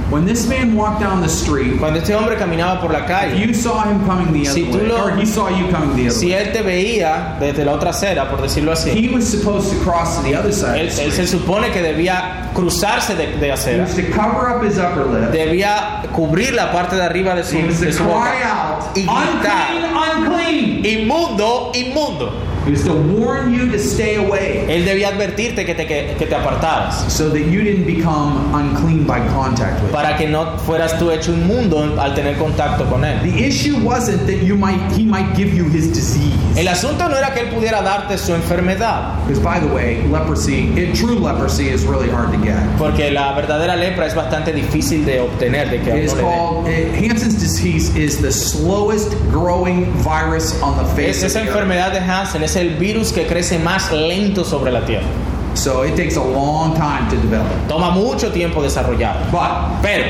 When 0.10 0.26
this 0.26 0.48
man 0.48 0.74
walked 0.74 1.02
down 1.02 1.22
the 1.22 1.28
street, 1.28 1.80
Cuando 1.80 2.00
este 2.00 2.16
hombre 2.16 2.38
caminaba 2.38 2.80
por 2.80 2.92
la 2.94 3.06
calle, 3.06 3.36
you 3.46 3.54
saw 3.54 3.84
him 3.84 4.06
coming 4.06 4.32
the 4.32 4.48
other 4.50 4.54
Si 4.54 4.64
tú 4.72 4.78
way, 4.78 4.88
lo- 4.88 5.04
or 5.04 5.18
he 5.18 5.26
saw 5.26 5.50
you 5.50 5.68
coming 5.70 5.98
the 5.98 6.08
other 6.08 6.12
si 6.12 6.28
way, 6.28 6.36
él 6.46 6.54
te 6.54 6.62
veía 6.62 7.36
desde 7.42 7.66
la 7.66 7.74
otra 7.74 7.90
acera, 7.90 8.30
por 8.30 8.42
decirlo 8.42 8.72
así, 8.72 8.92
he 8.92 9.14
was 9.14 9.26
supposed 9.28 9.70
to 9.70 9.78
cross 9.84 10.16
to 10.16 10.24
the 10.24 10.34
other 10.34 10.54
side. 10.54 10.80
él, 10.88 11.12
se 11.12 11.28
supone 11.28 11.72
que 11.72 11.82
debía 11.82 12.52
cruzarse 12.54 13.16
de, 13.16 13.36
de 13.36 13.48
He 13.48 13.52
acera, 13.52 13.84
was 13.84 13.96
to 13.96 14.04
cover 14.12 14.48
up 14.50 14.64
his 14.64 14.78
upper 14.78 15.06
lip. 15.08 15.32
debía 15.32 16.04
cubrir 16.14 16.54
la 16.54 16.72
parte 16.72 16.96
de 16.96 17.04
arriba 17.04 17.36
de 17.36 17.44
su, 17.44 17.58
He 17.58 17.66
was 17.66 17.82
de 17.82 17.88
to 17.88 17.92
su 17.92 18.04
cry 18.04 18.14
boca 18.14 18.78
out, 18.88 18.98
y 18.98 19.02
gritar, 19.02 19.68
unclean, 20.16 20.24
unclean. 20.24 20.86
inmundo, 20.86 21.72
inmundo. 21.76 22.32
To 22.68 22.94
warn 22.94 23.54
you 23.54 23.72
to 23.72 23.80
stay 23.80 24.16
away 24.18 24.66
Él 24.68 24.84
debía 24.86 25.10
advertirte 25.10 25.66
que 25.66 25.74
te, 25.74 25.86
que, 25.88 26.16
que 26.18 26.26
te 26.26 26.36
apartaras 26.36 27.12
so 27.12 27.30
that 27.30 27.40
you 27.40 27.62
didn't 27.64 27.86
become 27.86 28.54
unclean 28.54 29.06
by 29.06 29.20
contact 29.34 29.82
with 29.84 29.92
para 29.92 30.18
que 30.18 30.28
no 30.28 30.58
fueras 30.60 30.98
tú 31.00 31.10
hecho 31.12 31.32
inmundo 31.34 32.00
al 32.00 32.14
tener 32.14 32.36
contacto 32.38 32.86
con 32.90 33.06
él. 33.06 33.22
The 33.24 33.46
issue 33.48 33.78
wasn't 33.84 34.26
that 34.28 34.44
you 34.44 34.56
might 34.58 34.80
he 34.92 35.06
might 35.06 35.34
give 35.36 35.54
you 35.54 35.66
his 35.70 35.88
disease. 35.94 36.34
El 36.58 36.68
asunto 36.68 37.08
no 37.08 37.16
era 37.16 37.34
que 37.34 37.42
él 37.42 37.50
pudiera 37.54 37.82
darte 37.82 38.18
su 38.18 38.34
enfermedad, 38.34 39.26
Because 39.28 39.40
by 39.42 39.60
the 39.60 39.68
way, 39.68 40.02
leprosy, 40.12 40.70
it, 40.78 40.96
true 40.96 41.16
leprosy 41.20 41.70
is 41.70 41.86
really 41.86 42.10
hard 42.10 42.32
to 42.34 42.38
get. 42.44 42.58
porque 42.78 43.12
la 43.12 43.34
verdadera 43.34 43.76
lepra 43.76 44.06
es 44.08 44.16
bastante 44.16 44.52
difícil 44.52 45.06
de 45.06 45.20
obtener, 45.22 45.70
de 45.70 45.80
que 45.82 46.08
called 46.20 46.68
uh, 46.68 46.96
Hansen's 46.98 47.40
disease 47.40 47.96
is 47.96 48.18
the 48.22 48.32
slowest 48.32 49.12
growing 49.32 49.86
virus 50.04 50.60
on 50.62 50.76
the 50.78 50.86
face 50.96 51.24
Es- 51.24 51.24
esa 51.24 51.42
enfermedad 51.42 51.92
de 51.94 52.00
Hansen 52.00 52.44
es 52.44 52.56
el 52.58 52.76
virus 52.78 53.12
que 53.14 53.26
crece 53.26 53.60
más 53.60 53.92
lento 53.92 54.44
sobre 54.44 54.72
la 54.72 54.86
tierra. 54.86 55.06
So 55.54 55.84
it 55.84 55.96
takes 55.96 56.16
a 56.18 56.24
long 56.24 56.76
time 56.76 57.10
to 57.10 57.16
develop. 57.16 57.48
Toma 57.68 57.92
mucho 57.92 58.32
tiempo 58.32 58.62
desarrollar. 58.62 59.32
But 59.32 59.82
Pero 59.82 60.04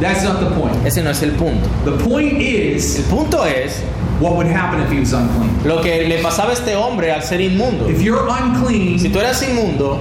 that's 0.00 0.22
not 0.24 0.40
the 0.40 0.46
point. 0.54 0.74
ese 0.86 1.02
no 1.02 1.10
es 1.10 1.22
el 1.22 1.30
punto. 1.32 1.68
The 1.84 1.92
point 2.04 2.40
is 2.40 2.96
El 2.98 3.04
punto 3.04 3.44
es 3.44 3.80
what 4.20 4.34
would 4.36 4.46
happen 4.46 4.80
if 4.82 4.90
he 4.90 5.00
was 5.00 5.12
unclean. 5.12 5.50
lo 5.64 5.80
que 5.80 6.06
le 6.06 6.18
pasaba 6.22 6.50
a 6.50 6.52
este 6.54 6.74
hombre 6.76 7.10
al 7.10 7.22
ser 7.22 7.40
inmundo. 7.40 7.88
If 7.88 8.02
you're 8.02 8.20
Si 8.28 8.42
unclean, 8.42 9.12
tú 9.12 9.18
eres 9.20 9.42
inmundo, 9.42 9.98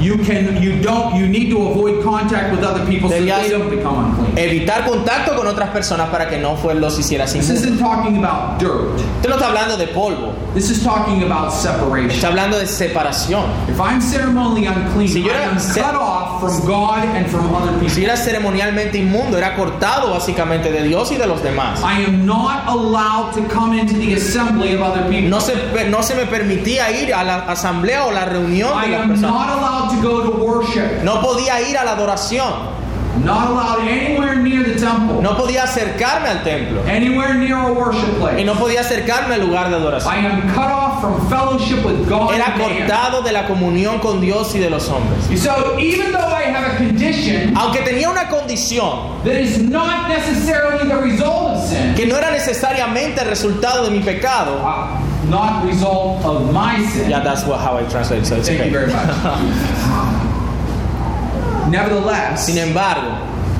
you 0.00 0.16
can 0.18 0.60
you 0.60 0.80
don't 0.82 1.14
you 1.14 1.28
need 1.28 1.50
to 1.50 1.58
avoid 1.68 2.02
contact 2.02 2.50
with 2.50 2.64
other 2.64 2.84
people 2.86 3.08
so 3.08 3.14
they 3.14 3.48
don't 3.50 3.70
become 3.70 3.96
unclean. 4.10 4.36
evitar 4.36 4.84
contacto 4.84 5.36
con 5.36 5.46
otras 5.46 5.70
personas 5.70 6.08
para 6.10 6.28
que 6.28 6.38
no 6.38 6.56
los 6.74 6.98
hicieras 6.98 7.32
This 7.32 7.48
inmundos. 7.48 7.64
isn't 7.64 7.78
talking 7.78 8.16
about 8.24 8.58
dirt. 8.58 8.96
Usted 8.96 9.28
no 9.28 9.36
está 9.36 9.46
hablando 9.46 9.76
de 9.76 9.86
polvo, 9.86 10.32
This 10.54 10.68
is 10.70 10.82
talking 10.84 11.22
about 11.22 11.48
está 11.50 11.72
separation. 11.78 12.24
hablando 12.26 12.58
de 12.58 12.66
separación. 12.66 13.44
If 13.68 13.80
I'm 13.80 14.00
ceremonially 14.02 14.66
unclean, 14.66 15.08
Si 15.08 15.22
yo 15.22 15.28
I 15.32 15.36
era 15.36 15.50
am 15.50 15.56
cut 15.56 15.94
off 15.94 16.40
from 16.40 16.66
God 16.66 17.04
and 17.16 17.26
from 17.28 17.54
other 17.54 17.72
Si 17.80 17.86
people. 17.86 18.04
era 18.04 18.16
ceremonialmente 18.18 18.98
inmundo, 18.98 19.38
era 19.38 19.54
cortado 19.56 20.10
básicamente 20.12 20.70
de 20.70 20.82
Dios 20.82 21.10
y 21.10 21.16
de 21.16 21.26
los 21.26 21.42
demás. 21.42 21.80
I 21.80 22.04
am 22.04 22.26
not 22.26 22.64
allowed 22.68 23.32
to 23.34 23.42
come 23.48 23.78
into 23.78 23.94
the 23.94 24.14
assembly 24.14 24.74
of 24.74 24.82
other 24.82 25.08
people. 25.08 25.30
No 25.30 25.40
se, 25.40 25.54
no 25.88 26.02
se 26.02 26.14
me 26.14 26.26
permitía 26.26 26.90
ir 26.90 27.14
a 27.14 27.24
la 27.24 27.36
asamblea 27.50 28.04
o 28.04 28.10
la 28.12 28.26
reunión 28.26 28.72
I 28.76 28.90
de 28.90 28.92
las 28.92 29.00
am 29.02 29.20
not 29.22 29.48
allowed 29.48 29.90
to 29.96 30.02
go 30.06 30.22
to 30.22 30.30
worship. 30.44 31.02
No 31.02 31.20
podía 31.22 31.60
ir 31.66 31.78
a 31.78 31.84
la 31.84 31.92
adoración. 31.92 32.81
Not 33.24 33.50
allowed 33.50 33.80
anywhere 33.86 34.36
near 34.36 34.64
the 34.64 34.74
temple. 34.80 35.22
No 35.22 35.36
podía 35.36 35.62
acercarme 35.64 36.28
al 36.28 36.42
templo. 36.42 36.82
Anywhere 36.88 37.34
near 37.34 37.56
a 37.58 37.72
worship 37.72 38.08
Y 38.16 38.20
place. 38.20 38.44
no 38.44 38.54
podía 38.54 38.80
acercarme 38.80 39.34
al 39.36 39.42
lugar 39.42 39.70
de 39.70 39.76
I 39.76 39.80
adoración. 39.80 40.24
am 40.24 40.42
cut 40.54 40.70
off 40.70 41.00
from 41.00 41.28
fellowship 41.28 41.84
with 41.84 42.08
God 42.08 42.34
Era 42.34 42.54
cortado 42.54 43.22
de 43.22 43.32
la 43.32 43.46
comunión 43.46 44.00
con 44.00 44.20
Dios 44.20 44.54
y 44.54 44.58
de 44.58 44.70
los 44.70 44.88
hombres. 44.88 45.40
So 45.40 45.78
even 45.78 46.10
though 46.12 46.18
I 46.32 46.42
have 46.50 46.74
a 46.74 46.76
condition 46.78 47.56
Aunque 47.56 47.80
tenía 47.82 48.08
una 48.10 48.28
condición 48.28 49.22
that 49.24 49.36
is 49.36 49.58
not 49.62 50.08
necessarily 50.08 50.88
the 50.88 50.96
result 51.00 51.50
of 51.56 51.64
sin, 51.68 51.94
que 51.94 52.06
no 52.06 52.16
era 52.16 52.30
necesariamente 52.32 53.20
el 53.22 53.28
resultado 53.28 53.84
de 53.84 53.90
mi 53.90 54.00
pecado. 54.00 54.56
uh, 54.64 54.98
not 55.30 55.64
result 55.64 56.24
of 56.24 56.52
my 56.52 56.84
sin. 56.86 57.08
Yeah, 57.08 57.20
that's 57.22 57.46
what, 57.46 57.60
how 57.60 57.76
I 57.78 57.84
translate. 57.88 58.26
So 58.26 58.36
it's 58.36 58.48
Thank 58.48 58.60
okay. 58.60 58.70
you 58.70 58.78
very 58.78 58.92
much. 58.92 60.18
Nevertheless, 61.72 62.44
Sin 62.46 62.58
embargo, 62.58 63.08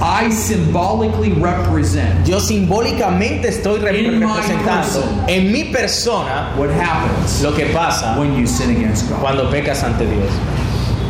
I 0.00 0.30
symbolically 0.30 1.32
represent 1.32 2.26
yo 2.26 2.38
simbólicamente 2.40 3.48
estoy 3.48 3.78
rep- 3.80 3.94
In 3.94 4.18
my 4.20 4.26
representando 4.26 4.82
person. 5.00 5.24
en 5.28 5.50
mi 5.52 5.64
persona 5.72 6.52
what 6.56 6.70
happens 6.70 7.40
lo 7.42 7.52
que 7.54 7.66
pasa 7.72 8.16
when 8.18 8.36
you 8.36 8.46
sin 8.46 8.70
against 8.76 9.08
God. 9.08 9.20
cuando 9.20 9.48
pecas 9.50 9.82
ante 9.82 10.04
Dios. 10.06 10.30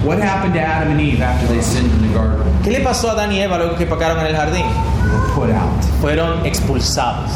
What 0.04 0.18
happened 0.20 0.54
to 0.54 0.60
Adam 0.60 0.92
and 0.92 1.00
Eve 1.00 1.22
after 1.22 1.46
they 1.48 1.60
sinned 1.62 1.90
in 1.92 2.08
the 2.08 2.14
garden? 2.18 2.42
¿Qué 2.62 2.70
le 2.70 2.80
pasó 2.80 3.08
a 3.08 3.12
Adán 3.12 3.32
y 3.32 3.38
Eva 3.40 3.56
luego 3.58 3.76
que 3.76 3.86
pecaron 3.86 4.18
en 4.20 4.26
el 4.26 4.34
jardín? 4.36 4.64
They 4.66 5.10
were 5.10 5.28
put 5.34 5.50
out. 5.50 5.82
Fueron 6.00 6.44
expulsados. 6.44 7.30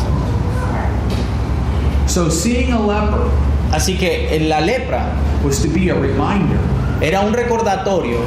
So 2.07 2.29
seeing 2.31 2.73
a 2.73 2.79
leper 2.81 3.31
Así 3.73 3.97
que 3.99 4.39
la 4.49 4.61
lepra 4.61 5.13
was 5.45 5.61
to 5.61 5.69
be 5.69 5.91
a 5.91 5.95
reminder 5.95 6.59
era 7.01 7.21
un 7.21 7.33
recordatorio 7.35 8.19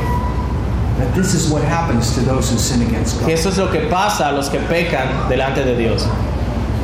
que 3.19 3.25
God. 3.25 3.29
eso 3.29 3.49
es 3.49 3.57
lo 3.57 3.69
que 3.71 3.79
pasa 3.89 4.29
a 4.29 4.31
los 4.31 4.49
que 4.49 4.59
pecan 4.59 5.27
delante 5.29 5.63
de 5.63 5.75
Dios. 5.75 6.05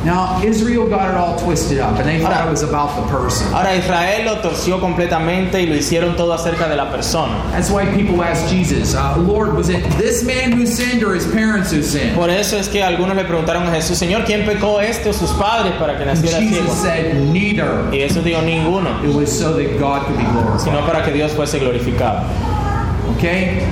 Now, 0.04 0.40
Israel 0.40 0.86
got 0.88 1.08
it 1.10 1.16
all 1.16 1.36
twisted 1.36 1.80
up 1.80 1.98
and 1.98 2.06
they 2.08 2.20
thought 2.20 2.32
Ahora- 2.32 2.46
it 2.46 2.50
was 2.52 2.62
about 2.62 2.94
the 2.94 3.02
person. 3.10 3.52
Ahora 3.52 3.74
Israel 3.74 4.24
lo 4.24 4.36
torció 4.40 4.78
completamente 4.78 5.60
y 5.60 5.66
lo 5.66 5.74
hicieron 5.74 6.14
todo 6.16 6.32
acerca 6.32 6.68
de 6.68 6.76
la 6.76 6.92
persona. 6.92 7.42
That's 7.50 7.70
why 7.72 7.86
people 7.86 8.22
ask 8.22 8.46
Jesus, 8.48 8.94
uh, 8.94 9.16
Lord, 9.18 9.54
was 9.56 9.68
it 9.68 9.82
this 9.98 10.22
man 10.22 10.52
who 10.52 10.64
sinned 10.64 11.02
or 11.02 11.12
his 11.12 11.26
parents 11.26 11.72
who 11.72 11.82
sinned? 11.82 12.14
Por 12.14 12.30
eso 12.30 12.56
es 12.56 12.68
que 12.68 12.84
algunos 12.84 13.16
le 13.16 13.24
preguntaron 13.24 13.64
a 13.66 13.72
Jesús, 13.72 13.98
Señor, 13.98 14.24
¿quién 14.24 14.46
pecó 14.46 14.80
este 14.80 15.08
o 15.08 15.12
sus 15.12 15.32
padres 15.32 15.72
para 15.76 15.98
que 15.98 16.04
naciera 16.04 16.38
Jesus 16.38 16.56
ciego? 16.56 16.72
said, 16.76 17.14
Neither. 17.32 17.88
Y 17.92 17.98
Jesús 17.98 18.22
dijo, 18.22 18.42
ninguno, 18.42 19.02
It 19.04 19.12
was 19.12 19.28
so 19.36 19.54
that 19.54 19.76
God 19.80 20.06
could 20.06 20.16
be 20.18 20.24
glorified. 20.24 20.60
sino 20.60 20.86
para 20.86 21.02
que 21.04 21.10
Dios 21.12 21.32
fuese 21.32 21.58
glorificado. 21.58 22.22
Okay? 23.16 23.66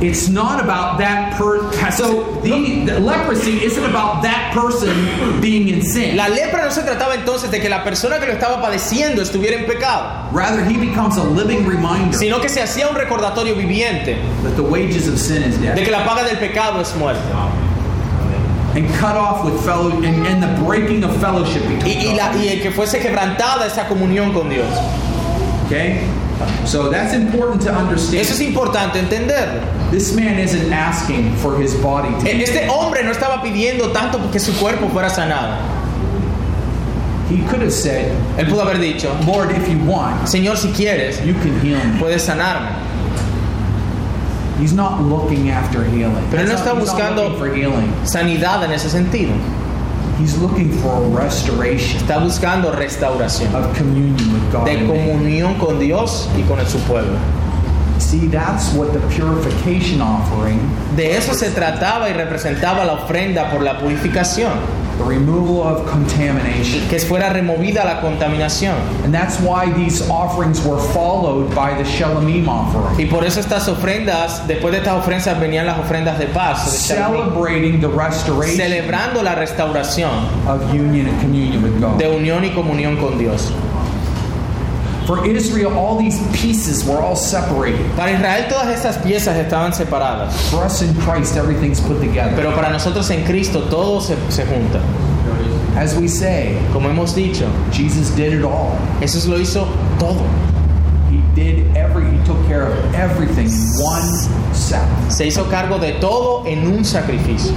It's 0.00 0.28
not 0.28 0.60
about 0.62 0.98
that 0.98 1.36
per. 1.36 1.72
So 1.90 2.38
the, 2.42 2.84
the 2.86 3.00
leprosy 3.00 3.64
isn't 3.64 3.84
about 3.84 4.22
that 4.22 4.54
person 4.54 4.94
being 5.40 5.68
in 5.68 5.82
sin. 5.82 6.16
La 6.16 6.28
lepra 6.28 6.64
no 6.66 6.70
se 6.70 6.82
trataba 6.82 7.14
entonces 7.16 7.50
de 7.50 7.58
que 7.60 7.68
la 7.68 7.82
persona 7.82 8.20
que 8.20 8.26
lo 8.26 8.32
estaba 8.34 8.60
padeciendo 8.62 9.22
estuviera 9.22 9.56
en 9.56 9.66
pecado, 9.66 10.28
Rather, 10.32 10.64
he 10.64 10.76
becomes 10.78 11.16
a 11.16 11.24
living 11.24 11.66
reminder 11.66 12.16
sino 12.16 12.40
que 12.40 12.48
se 12.48 12.60
hacía 12.62 12.88
un 12.88 12.94
recordatorio 12.94 13.56
viviente 13.56 14.16
that 14.44 14.54
the 14.54 14.62
wages 14.62 15.08
of 15.08 15.18
sin 15.18 15.42
is 15.42 15.58
de 15.58 15.66
death. 15.66 15.76
que 15.84 15.90
la 15.90 16.04
paga 16.04 16.22
del 16.22 16.36
pecado 16.38 16.80
es 16.80 16.94
muerte. 16.94 17.20
And 18.76 18.88
cut 19.00 19.16
off 19.16 19.44
with 19.44 19.58
fellow 19.64 19.90
and, 19.90 20.04
and 20.26 20.40
the 20.40 20.62
breaking 20.64 21.02
of 21.02 21.16
fellowship 21.20 21.62
Y, 21.84 22.06
y 22.10 22.14
la- 22.14 22.32
y 22.36 22.46
el 22.48 22.60
que 22.62 22.70
fuese 22.70 23.00
quebrantada 23.00 23.66
esa 23.66 23.88
comunión 23.88 24.32
con 24.32 24.48
Dios. 24.48 24.68
Okay? 25.66 26.04
So 26.64 26.88
that's 26.90 27.14
important 27.14 27.62
to 27.62 27.70
Eso 27.70 27.78
es 28.14 28.18
understand. 28.20 28.40
importante 28.48 28.98
entenderlo. 28.98 29.60
This 29.90 30.14
man 30.14 30.38
isn't 30.38 30.72
asking 30.72 31.34
for 31.36 31.56
his 31.60 31.74
body 31.74 32.10
to 32.20 32.28
E- 32.28 32.42
Este 32.42 32.68
hombre 32.68 33.02
no 33.02 33.10
estaba 33.10 33.42
pidiendo 33.42 33.90
tanto 33.92 34.18
porque 34.18 34.38
su 34.38 34.52
cuerpo 34.52 34.88
fuera 34.88 35.10
sanado. 35.10 35.56
He 37.30 37.38
could 37.48 37.60
have 37.60 37.72
said, 37.72 38.12
Él 38.38 38.46
pudo 38.48 38.62
haber 38.62 38.78
dicho, 38.78 39.10
Lord, 39.26 39.50
if 39.50 39.68
you 39.68 39.78
want, 39.84 40.26
Señor, 40.26 40.56
si 40.56 40.68
quieres, 40.68 41.20
you 41.26 41.34
can 41.34 41.60
heal 41.60 41.78
me. 41.84 41.98
puedes 42.00 42.22
sanarme. 42.22 42.70
He's 44.58 44.72
not 44.72 45.02
looking 45.02 45.50
after 45.50 45.84
healing. 45.84 46.24
Pero 46.30 46.42
él 46.42 46.48
no 46.48 46.54
está 46.54 46.72
buscando-. 46.74 47.36
Sanidad 48.04 48.64
en 48.64 48.72
ese 48.72 48.88
sentido. 48.90 49.32
He's 50.18 50.36
looking 50.38 50.70
for 50.82 50.92
a 51.04 51.08
restoration 51.24 52.00
Está 52.00 52.18
buscando 52.18 52.72
restauración 52.72 53.54
of 53.54 53.76
communion 53.76 54.32
with 54.32 54.52
God. 54.52 54.64
de 54.66 54.72
and 54.78 54.88
man. 54.88 54.96
comunión 55.08 55.54
con 55.58 55.78
Dios 55.78 56.28
y 56.36 56.42
con 56.42 56.58
su 56.66 56.78
pueblo. 56.80 57.16
See, 57.98 58.28
that's 58.28 58.72
what 58.74 58.92
the 58.92 59.00
purification 59.10 60.00
offering, 60.00 60.58
De 60.96 61.16
eso 61.16 61.34
se 61.34 61.50
trataba 61.50 62.08
y 62.08 62.12
representaba 62.12 62.84
la 62.84 62.92
ofrenda 62.94 63.50
por 63.50 63.60
la 63.62 63.78
purificación, 63.80 64.52
the 64.98 65.04
removal 65.04 65.62
of 65.62 65.86
contamination. 65.90 66.86
que 66.88 66.98
fuera 66.98 67.30
removida 67.32 67.84
la 67.84 68.00
contaminación. 68.00 68.74
And 69.04 69.12
that's 69.14 69.38
why 69.40 69.70
these 69.72 70.02
offerings 70.10 70.60
were 70.64 70.78
followed 70.92 71.54
by 71.54 71.74
the 71.74 71.84
Shalomim 71.84 72.48
offering, 72.48 72.98
Y 73.00 73.06
por 73.10 73.24
eso 73.24 73.40
estas 73.40 73.68
ofrendas, 73.68 74.46
después 74.46 74.72
de 74.72 74.78
estas 74.78 74.94
ofrendas 74.94 75.38
venían 75.40 75.66
las 75.66 75.78
ofrendas 75.78 76.18
de 76.18 76.26
paz, 76.26 76.70
celebrating 76.70 77.80
the 77.80 77.88
restoration 77.88 78.56
celebrando 78.56 79.22
la 79.22 79.34
restauración 79.34 80.10
of 80.46 80.62
union 80.72 81.06
and 81.06 81.20
communion 81.20 81.62
with 81.62 81.80
God. 81.80 81.98
de 81.98 82.08
unión 82.08 82.44
y 82.44 82.50
comunión 82.50 82.96
con 82.96 83.18
Dios. 83.18 83.52
For 85.08 85.24
Israel, 85.24 85.72
all 85.72 85.96
these 85.96 86.20
pieces 86.36 86.84
were 86.84 86.98
all 87.00 87.16
separated. 87.16 87.80
Para 87.96 88.12
Israel 88.12 88.46
todas 88.50 88.68
estas 88.76 88.98
piezas 89.02 89.36
estaban 89.36 89.72
separadas, 89.72 90.34
For 90.50 90.62
us 90.66 90.82
in 90.82 90.94
Christ, 91.00 91.34
everything's 91.34 91.80
put 91.80 91.98
together. 91.98 92.36
pero 92.36 92.54
para 92.54 92.68
nosotros 92.68 93.08
en 93.08 93.24
Cristo 93.24 93.70
todo 93.70 94.00
se, 94.00 94.16
se 94.30 94.44
junta. 94.44 94.82
As 95.78 95.96
we 95.96 96.08
say, 96.08 96.60
Como 96.74 96.90
hemos 96.90 97.14
dicho, 97.14 97.48
Jesus 97.72 98.10
did 98.10 98.34
it 98.34 98.44
all. 98.44 98.76
Jesús 99.00 99.26
lo 99.26 99.38
hizo 99.38 99.64
todo. 99.98 100.28
He 101.08 101.22
did 101.34 101.74
every, 101.74 102.04
he 102.04 102.22
took 102.26 102.36
care 102.46 102.66
of 102.66 102.94
everything 102.94 103.46
in 103.46 103.82
one 103.82 104.04
sacrifice. 104.52 105.16
Se 105.16 105.24
hizo 105.24 105.48
cargo 105.48 105.78
de 105.78 105.98
todo 106.00 106.44
en 106.46 106.66
un 106.66 106.84
sacrificio. 106.84 107.54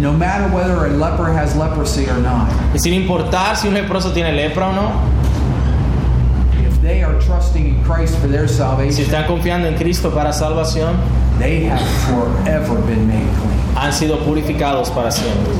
And 0.00 0.06
no 0.06 0.16
matter 0.16 0.48
whether 0.48 0.86
a 0.86 0.88
leper 0.88 1.30
has 1.30 1.54
leprosy 1.56 2.08
or 2.08 2.18
not, 2.22 2.48
Y 2.72 2.78
sin 2.78 2.94
importar 2.94 3.54
si 3.54 3.68
un 3.68 3.74
leproso 3.74 4.14
tiene 4.14 4.32
lepra 4.32 4.68
o 4.68 4.72
no, 4.72 6.66
if 6.66 6.80
they 6.80 7.02
are 7.02 7.20
trusting 7.20 7.66
in 7.66 7.84
Christ 7.84 8.16
for 8.18 8.26
their 8.26 8.48
si 8.48 8.54
salvation, 8.54 9.04
están 9.04 9.26
confiando 9.26 9.68
en 9.68 9.76
Cristo 9.76 10.10
para 10.10 10.32
salvación, 10.32 10.96
they 11.38 11.66
have 11.66 11.82
forever 12.08 12.80
been 12.86 13.06
made 13.06 13.28
clean. 13.36 13.76
han 13.76 13.92
sido 13.92 14.18
purificados 14.20 14.88
para 14.88 15.10
siempre. 15.10 15.52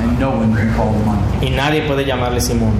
And 0.00 0.20
no 0.20 0.30
one 0.32 0.54
can 0.54 0.74
call 0.74 0.92
them 0.92 1.08
unclean. 1.08 1.54
Y 1.54 1.56
nadie 1.56 1.80
puede 1.86 2.04
llamarles 2.04 2.50
inmundo. 2.50 2.76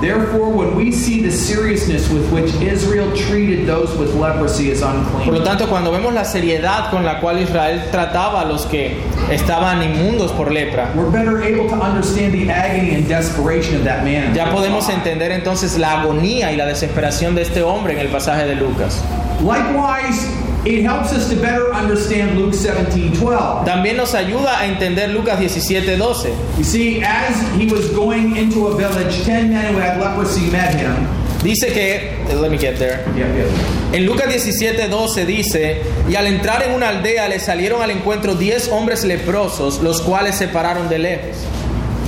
Therefore, 0.00 0.50
when 0.50 0.74
we 0.74 0.92
see 0.92 1.22
the 1.22 1.30
seriousness 1.30 2.10
with 2.10 2.30
which 2.30 2.52
Israel 2.60 3.10
treated 3.16 3.66
those 3.66 3.96
with 3.96 4.14
leprosy 4.14 4.70
as 4.70 4.80
Por 4.80 4.92
lo 4.92 5.38
unclean, 5.38 5.44
tanto, 5.44 5.68
cuando 5.68 5.92
vemos 5.92 6.12
la 6.12 6.24
seriedad 6.24 6.90
con 6.90 7.04
la 7.04 7.20
cual 7.20 7.38
Israel 7.38 7.82
trataba 7.90 8.42
a 8.42 8.44
los 8.44 8.66
que 8.66 8.96
estaban 9.30 9.82
inmundos 9.82 10.32
por 10.32 10.52
lepra, 10.52 10.92
we're 10.94 11.10
better 11.10 11.42
able 11.42 11.68
to 11.68 11.76
understand 11.76 12.32
the 12.32 12.50
agony 12.50 12.94
and 12.94 13.08
desperation 13.08 13.76
of 13.76 13.84
that 13.84 14.04
man. 14.04 14.34
ya 14.34 14.50
podemos 14.50 14.88
entender 14.88 15.32
entonces 15.32 15.78
la 15.78 16.00
agonía 16.00 16.52
y 16.52 16.56
la 16.56 16.66
desesperación 16.66 17.34
de 17.34 17.42
este 17.42 17.62
hombre 17.62 17.94
en 17.94 18.00
el 18.00 18.08
pasaje 18.08 18.46
de 18.46 18.56
Lucas. 18.56 19.02
Likewise, 19.40 20.28
it 20.64 20.82
helps 20.82 21.12
us 21.12 21.28
to 21.28 21.36
better 21.36 21.72
understand 21.72 22.38
Luke 22.38 22.54
17 22.54 23.12
12. 23.16 23.64
También 23.66 23.96
nos 23.96 24.14
ayuda 24.14 24.60
a 24.60 24.66
entender 24.66 25.08
Lucas 25.08 25.38
17, 25.38 25.96
12. 25.96 26.58
You 26.58 26.64
see, 26.64 27.02
as 27.02 27.36
he 27.56 27.66
was 27.66 27.90
going 27.90 28.36
into 28.36 28.68
a 28.68 28.76
village, 28.76 29.24
10 29.24 29.50
men 29.50 29.74
who 29.74 29.80
had 29.80 30.00
leprosy 30.00 30.50
met 30.50 30.74
him. 30.74 31.06
Dice 31.42 31.66
que, 31.74 32.24
let 32.34 32.50
me 32.50 32.56
get 32.56 32.78
there. 32.78 33.04
Yeah, 33.14 33.30
yeah. 33.34 33.92
En 33.92 34.06
Lucas 34.06 34.30
17, 34.30 34.88
12 34.88 35.26
dice, 35.26 35.82
y 36.08 36.16
al 36.16 36.26
entrar 36.26 36.62
en 36.62 36.74
una 36.74 36.88
aldea 36.88 37.28
le 37.28 37.38
salieron 37.38 37.82
al 37.82 37.90
encuentro 37.90 38.34
10 38.34 38.70
hombres 38.72 39.04
leprosos, 39.04 39.82
los 39.82 40.00
cuales 40.00 40.36
se 40.36 40.48
pararon 40.48 40.88
de 40.88 40.98
lejos. 40.98 41.36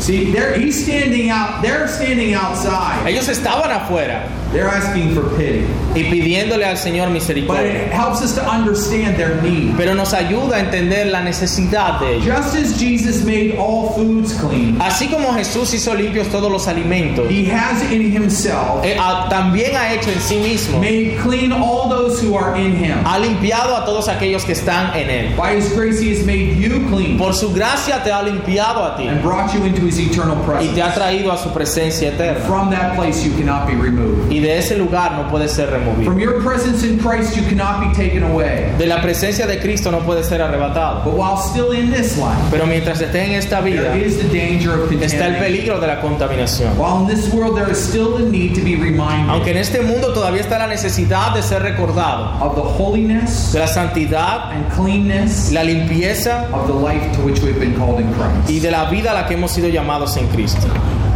See, 0.01 0.33
they're, 0.33 0.59
he's 0.59 0.83
standing 0.83 1.31
out, 1.31 1.63
they're 1.63 1.87
standing 1.89 2.35
outside. 2.35 3.07
Ellos 3.07 3.29
estaban 3.29 3.71
afuera 3.71 4.27
They're 4.53 4.69
asking 4.69 5.15
for 5.15 5.25
pity. 5.37 5.65
y 5.95 6.05
pidiéndole 6.05 6.65
al 6.65 6.77
Señor 6.77 7.07
But 7.09 7.15
misericordia. 7.15 7.87
it 7.87 7.93
helps 7.93 8.23
us 8.23 8.35
to 8.35 8.43
understand 8.49 9.17
their 9.17 9.41
need. 9.43 9.75
Pero 9.77 9.95
nos 9.95 10.13
ayuda 10.13 10.57
a 10.57 10.61
entender 10.61 11.07
la 11.09 11.21
necesidad 11.23 11.99
de 12.01 12.17
ellos. 12.17 12.27
Just 12.27 12.55
as 12.57 12.79
Jesus 12.79 13.25
made 13.25 13.57
all 13.59 13.91
foods 13.95 14.35
clean, 14.35 14.77
Así 14.81 15.09
como 15.09 15.33
Jesús 15.35 15.73
hizo 15.75 15.95
limpios 15.95 16.29
todos 16.29 16.51
los 16.51 16.69
alimentos, 16.69 17.27
he 17.31 17.51
has 17.51 17.83
in 17.91 18.03
himself 18.13 18.85
eh, 18.85 18.97
ah, 18.99 19.27
también 19.31 19.75
ha 19.75 19.93
hecho 19.93 20.11
en 20.11 20.21
sí 20.21 20.37
mismo, 20.37 20.79
made 20.81 21.17
clean 21.23 21.53
all 21.53 21.89
those 21.89 22.21
who 22.23 22.37
are 22.37 22.57
in 22.59 22.73
him. 22.77 22.97
ha 23.05 23.19
limpiado 23.19 23.77
a 23.77 23.85
todos 23.85 24.09
aquellos 24.09 24.45
que 24.45 24.53
están 24.53 24.95
en 24.97 25.09
Él. 25.11 25.37
By 25.37 25.57
his 25.57 25.73
grace, 25.75 26.01
he 26.01 26.11
has 26.17 26.25
made 26.25 26.57
you 26.57 26.87
clean 26.91 27.19
Por 27.19 27.35
su 27.35 27.53
gracia 27.53 28.03
te 28.05 28.13
ha 28.13 28.23
limpiado 28.23 28.85
a 28.85 28.97
ti 28.97 29.09
and 29.09 29.23
brought 29.23 29.53
you 29.55 29.65
into 29.65 29.83
his 29.87 29.99
eternal 29.99 30.37
y 30.61 30.69
te 30.69 30.83
ha 30.83 30.93
presence. 30.93 30.95
traído 30.95 31.33
a 31.33 31.37
su 31.39 31.51
presencia 31.53 32.09
eterna. 32.11 32.41
From 32.47 32.71
that 32.71 32.95
place, 32.97 33.25
you 33.25 33.33
cannot 33.37 33.67
be 33.67 33.75
removed. 33.75 34.31
Y 34.37 34.41
de 34.41 34.59
ese 34.59 34.77
lugar 34.77 35.13
no 35.13 35.31
puede 35.31 35.49
ser 35.49 35.71
removido. 35.71 36.11
From 36.13 36.21
your 36.21 36.45
presence 36.45 36.87
in 36.87 36.99
Christ, 36.99 37.35
you 37.35 37.43
cannot 37.49 37.81
be 37.81 37.95
taken 37.97 38.23
away. 38.23 38.71
De 38.77 38.85
la 38.85 39.01
presencia 39.01 39.47
de 39.47 39.59
Cristo 39.59 39.91
no 39.91 40.01
puede 40.01 40.23
ser 40.25 40.43
arrebatado. 40.43 41.05
But 41.05 41.15
while 41.15 41.39
still 41.39 41.73
in 41.73 41.91
this 41.91 42.19
life, 42.19 42.37
Pero 42.51 42.67
mientras 42.67 43.01
esté 43.01 43.25
en 43.25 43.33
esta 43.33 43.63
vida, 43.63 43.95
there 43.95 44.05
is 44.05 44.19
the 44.19 44.29
danger 44.29 44.75
of 44.75 44.93
está 44.93 45.29
el 45.29 45.37
peligro 45.37 45.81
de 45.81 45.87
la 45.87 46.03
contaminación. 46.03 46.75
While 46.77 47.01
in 47.01 47.17
this 47.17 47.33
world, 47.33 47.57
there 47.57 47.71
is 47.71 47.79
still 47.79 48.19
the 48.19 48.25
need 48.31 48.55
to 48.55 48.61
be 48.63 48.77
reminded 48.77 49.31
Aunque 49.31 49.53
en 49.53 49.57
este 49.57 49.81
mundo 49.81 50.13
todavía 50.13 50.43
está 50.43 50.59
la 50.59 50.67
necesidad 50.67 51.35
de 51.35 51.43
ser 51.43 51.63
recordado 51.63 52.35
of 52.45 52.57
the 52.57 52.83
holiness 52.83 53.55
de 53.55 53.61
la 53.61 53.69
santidad, 53.69 54.53
and 54.53 54.71
cleanness 54.75 55.51
la 55.51 55.63
limpieza 55.63 56.47
of 56.53 56.67
the 56.67 56.75
life 56.75 57.11
to 57.17 57.23
which 57.23 57.41
we've 57.41 57.59
been 57.59 57.75
called 57.75 58.01
in 58.01 58.13
Christ. 58.13 58.51
y 58.51 58.61
de 58.61 58.71
la 58.71 58.85
vida 58.91 59.13
a 59.13 59.15
la 59.15 59.27
que 59.27 59.33
hemos 59.33 59.51
sido 59.53 59.71
llamados 59.71 60.15
en 60.19 60.27
Cristo. 60.29 60.67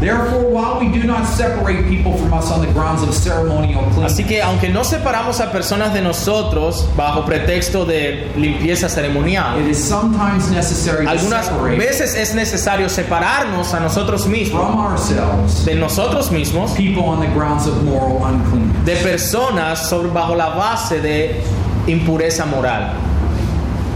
Therefore, 0.01 0.48
while 0.48 0.80
we 0.80 0.88
do 0.88 1.07
not 1.07 1.26
separate 1.26 1.86
people 1.86 2.16
from 2.16 2.32
us 2.32 2.51
on 2.51 2.64
the 2.64 2.72
grounds 2.72 3.03
of 3.03 3.12
ceremonial 3.14 3.82
Así 4.03 4.24
cleanness, 4.24 4.26
que 4.26 4.42
aunque 4.42 4.68
no 4.70 4.82
separamos 4.82 5.40
a 5.40 5.53
personas 5.53 5.92
de 5.92 6.01
nosotros 6.01 6.88
bajo 6.96 7.26
pretexto 7.26 7.84
de 7.84 8.32
limpieza 8.36 8.88
ceremonial, 8.88 9.61
it 9.61 9.66
is 9.66 9.76
sometimes 9.76 10.51
necessary 10.51 11.05
to 11.05 11.11
algunas 11.11 11.46
separate 11.46 11.76
veces 11.76 12.14
es 12.14 12.34
necesario 12.34 12.88
separarnos 12.88 13.74
a 13.74 13.80
nosotros 13.80 14.26
mismos, 14.26 14.62
from 14.62 14.78
ourselves 14.80 15.66
de 15.66 15.74
nosotros 15.74 16.30
mismos, 16.30 16.72
people 16.74 17.05
on 17.05 17.20
the 17.20 17.28
grounds 17.34 17.66
of 17.66 17.82
moral 17.84 18.24
uncleanness. 18.24 18.84
de 18.86 18.96
personas 18.96 19.86
sobre, 19.86 20.11
bajo 20.11 20.34
la 20.34 20.48
base 20.55 21.03
de 21.03 21.42
impureza 21.86 22.46
moral. 22.46 22.94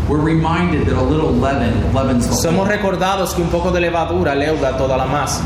We're 0.06 0.20
reminded 0.20 0.86
that 0.86 0.98
a 0.98 1.02
little 1.02 1.32
leaven 1.32 1.94
leavens 1.94 2.28
the 2.28 2.34
Somos 2.34 2.68
recordados 2.68 3.32
que 3.32 3.40
un 3.40 3.48
poco 3.48 3.70
de 3.70 3.80
levadura 3.80 4.34
leuda 4.34 4.76
toda 4.76 4.98
la 4.98 5.06
masa. 5.06 5.42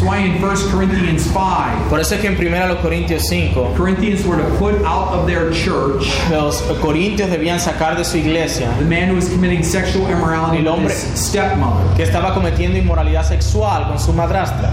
That's 0.00 0.08
why 0.08 0.18
in 0.20 0.40
1 0.40 0.70
Corinthians 0.70 1.26
5, 1.30 1.90
Por 1.90 2.00
eso 2.00 2.14
es 2.14 2.22
que 2.22 2.30
en 2.30 2.34
1 2.34 2.76
Corintios 2.80 3.28
5, 3.28 3.74
Corinthians 3.76 4.24
were 4.24 4.38
to 4.38 4.48
put 4.56 4.74
out 4.82 5.08
of 5.12 5.26
their 5.26 5.50
church 5.52 6.08
los 6.30 6.62
corintios 6.80 7.28
debían 7.28 7.60
sacar 7.60 7.98
de 7.98 8.04
su 8.06 8.16
iglesia 8.16 8.74
the 8.78 8.84
man 8.86 9.10
who 9.10 9.14
was 9.16 9.28
committing 9.28 9.62
sexual 9.62 10.06
immorality 10.08 10.66
El 10.66 10.78
with 10.82 10.90
his 10.92 11.20
stepmother. 11.20 11.84
que 11.96 12.04
estaba 12.04 12.32
cometiendo 12.32 12.78
inmoralidad 12.78 13.24
sexual 13.28 13.88
con 13.88 13.98
su 13.98 14.14
madrastra. 14.14 14.70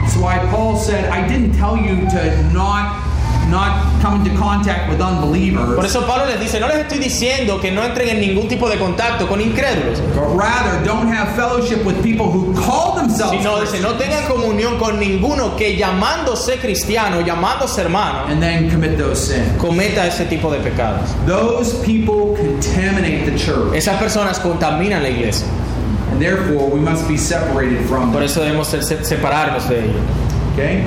That's 0.00 0.16
why 0.16 0.38
Paul 0.50 0.78
said, 0.78 1.10
I 1.10 1.28
didn't 1.28 1.52
tell 1.58 1.76
you 1.76 2.08
to 2.08 2.42
not 2.54 3.09
not 3.50 4.00
come 4.00 4.16
into 4.24 4.34
contact 4.38 4.88
with 4.88 4.98
Por 4.98 5.08
unbelievers, 5.08 5.84
eso 5.84 6.06
Pablo 6.06 6.26
les 6.26 6.38
dice, 6.40 6.60
no 6.60 6.68
les 6.68 6.78
estoy 6.78 6.98
diciendo 6.98 7.60
que 7.60 7.70
no 7.70 7.82
entren 7.84 8.08
en 8.08 8.20
ningún 8.20 8.48
tipo 8.48 8.68
de 8.68 8.78
contacto 8.78 9.26
con 9.28 9.40
incrédulos, 9.40 10.00
but 10.14 10.36
rather 10.36 10.82
don't 10.84 11.08
have 11.12 11.34
fellowship 11.34 11.84
with 11.84 12.00
people 12.02 12.26
who 12.30 12.54
call 12.54 12.94
themselves 12.94 13.36
sino 13.36 13.60
dice, 13.60 13.80
no 13.80 13.94
tengan 13.94 14.24
comunión 14.26 14.78
con 14.78 14.98
ninguno 14.98 15.56
que 15.56 15.76
llamándose 15.76 16.58
cristiano, 16.58 17.20
llamándose 17.20 17.80
hermano, 17.82 18.26
and 18.28 18.40
then 18.40 18.70
commit 18.70 18.96
those 18.96 19.18
sins. 19.28 19.46
cometa 19.58 20.06
ese 20.06 20.24
tipo 20.26 20.50
de 20.50 20.58
pecados. 20.60 21.10
Those 21.26 21.74
people 21.84 22.36
contaminate 22.36 23.24
the 23.30 23.36
church, 23.36 23.74
Esas 23.74 23.98
personas 23.98 24.38
contaminan 24.38 25.02
la 25.02 25.08
iglesia. 25.10 25.46
and 26.12 26.20
therefore 26.20 26.68
we 26.70 26.80
must 26.80 27.06
be 27.08 27.16
separated 27.16 27.86
from 27.88 28.10
Por 28.12 28.20
them. 28.20 28.24
eso 28.24 28.40
debemos 28.40 28.68
separarnos 28.68 29.68
de 29.68 29.84
ellos. 29.84 30.02
Okay? 30.54 30.82